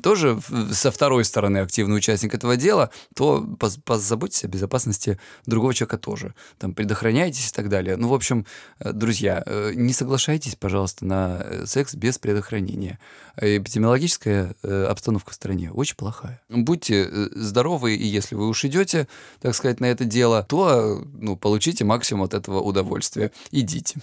тоже 0.03 0.39
со 0.71 0.91
второй 0.91 1.25
стороны 1.25 1.57
активный 1.57 1.97
участник 1.97 2.35
этого 2.35 2.57
дела, 2.57 2.91
то 3.15 3.43
позаботьтесь 3.85 4.43
о 4.43 4.47
безопасности 4.47 5.17
другого 5.47 5.73
человека 5.73 5.97
тоже. 5.97 6.35
Там 6.59 6.75
предохраняйтесь 6.75 7.49
и 7.49 7.51
так 7.51 7.67
далее. 7.67 7.97
Ну, 7.97 8.09
в 8.09 8.13
общем, 8.13 8.45
э, 8.79 8.91
друзья, 8.93 9.41
э, 9.47 9.71
не 9.73 9.93
соглашайтесь, 9.93 10.55
пожалуйста, 10.55 11.05
на 11.07 11.65
секс 11.65 11.95
без 11.95 12.19
предохранения. 12.19 12.99
Эпидемиологическая 13.37 14.53
обстановка 14.63 15.31
в 15.31 15.33
стране 15.33 15.71
очень 15.71 15.95
плохая. 15.95 16.39
Будьте 16.49 17.09
здоровы, 17.33 17.95
и 17.95 18.05
если 18.05 18.35
вы 18.35 18.47
уж 18.47 18.63
идете, 18.63 19.07
так 19.41 19.55
сказать, 19.55 19.79
на 19.79 19.85
это 19.85 20.05
дело, 20.05 20.34
то 20.43 21.03
ну, 21.13 21.35
получите 21.35 21.83
максимум 21.83 22.23
от 22.23 22.33
этого 22.33 22.61
удовольствия. 22.61 23.31
Идите. 23.51 23.95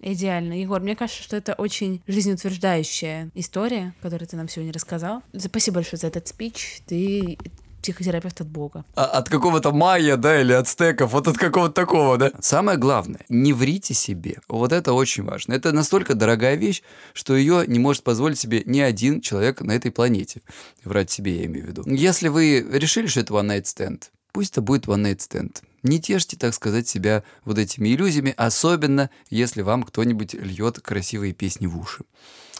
Идеально. 0.00 0.60
Егор, 0.60 0.80
мне 0.80 0.96
кажется, 0.96 1.22
что 1.22 1.36
это 1.36 1.54
очень 1.54 2.02
жизнеутверждающая 2.06 3.30
история, 3.34 3.94
которую 4.00 4.28
ты 4.28 4.36
нам 4.36 4.48
сегодня 4.48 4.72
рассказал. 4.72 5.22
Спасибо 5.36 5.76
большое 5.76 5.98
за 5.98 6.08
этот 6.08 6.28
спич. 6.28 6.82
Ты 6.86 7.38
психотерапевт 7.82 8.40
от 8.40 8.48
Бога. 8.48 8.84
А, 8.94 9.04
от 9.04 9.28
какого-то 9.28 9.72
майя, 9.72 10.16
да, 10.16 10.40
или 10.40 10.52
от 10.52 10.68
стеков, 10.68 11.12
вот 11.12 11.28
от 11.28 11.36
какого-то 11.36 11.74
такого, 11.74 12.16
да? 12.18 12.30
Самое 12.40 12.78
главное, 12.78 13.20
не 13.28 13.52
врите 13.52 13.94
себе. 13.94 14.36
Вот 14.48 14.72
это 14.72 14.92
очень 14.92 15.24
важно. 15.24 15.54
Это 15.54 15.72
настолько 15.72 16.14
дорогая 16.14 16.56
вещь, 16.56 16.82
что 17.12 17.36
ее 17.36 17.64
не 17.66 17.78
может 17.78 18.02
позволить 18.02 18.38
себе 18.38 18.62
ни 18.66 18.80
один 18.80 19.20
человек 19.20 19.60
на 19.62 19.72
этой 19.72 19.90
планете. 19.90 20.42
Врать 20.84 21.10
себе 21.10 21.40
я 21.40 21.46
имею 21.46 21.66
в 21.66 21.68
виду. 21.68 21.82
Если 21.86 22.28
вы 22.28 22.60
решили, 22.70 23.06
что 23.06 23.20
это 23.20 23.32
one 23.32 23.48
night 23.48 23.64
stand, 23.64 24.02
пусть 24.32 24.52
это 24.52 24.60
будет 24.62 24.86
one 24.86 25.02
night 25.02 25.18
stand. 25.18 25.62
Не 25.82 25.98
тешьте, 26.00 26.36
так 26.36 26.54
сказать, 26.54 26.88
себя 26.88 27.22
вот 27.44 27.58
этими 27.58 27.88
иллюзиями, 27.88 28.34
особенно 28.36 29.10
если 29.30 29.62
вам 29.62 29.82
кто-нибудь 29.82 30.34
льет 30.34 30.80
красивые 30.80 31.32
песни 31.32 31.66
в 31.66 31.78
уши. 31.78 32.04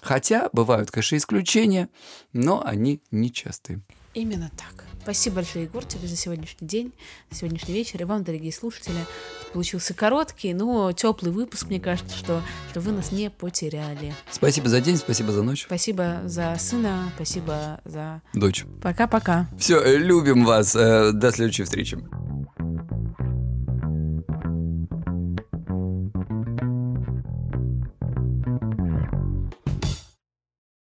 Хотя 0.01 0.49
бывают, 0.53 0.91
конечно, 0.91 1.17
исключения, 1.17 1.89
но 2.33 2.65
они 2.65 3.03
нечастые. 3.11 3.81
Именно 4.15 4.51
так. 4.57 4.90
Спасибо 5.03 5.37
большое, 5.37 5.65
Егор, 5.65 5.85
тебе 5.85 6.07
за 6.07 6.17
сегодняшний 6.17 6.69
день, 6.69 6.93
за 7.31 7.39
сегодняшний 7.39 7.75
вечер. 7.75 8.03
И 8.03 8.05
вам, 8.05 8.23
дорогие 8.23 8.53
слушатели, 8.53 9.07
получился 9.53 9.95
короткий, 9.95 10.53
но 10.53 10.93
теплый 10.93 11.33
выпуск. 11.33 11.67
Мне 11.69 11.81
кажется, 11.81 12.17
что, 12.17 12.43
что 12.71 12.81
вы 12.81 12.93
нас 12.93 13.11
не 13.11 13.31
потеряли. 13.31 14.15
Спасибо 14.31 14.69
за 14.69 14.81
день, 14.81 14.97
спасибо 14.97 15.33
за 15.33 15.43
ночь. 15.43 15.65
Спасибо 15.65 16.21
за 16.27 16.57
сына, 16.59 17.11
спасибо 17.17 17.81
за... 17.85 18.23
Дочь. 18.35 18.65
Пока-пока. 18.83 19.49
Все, 19.59 19.99
любим 19.99 20.45
вас. 20.45 20.77
Э, 20.77 21.13
до 21.13 21.33
следующей 21.33 21.65
встречи. 21.65 21.99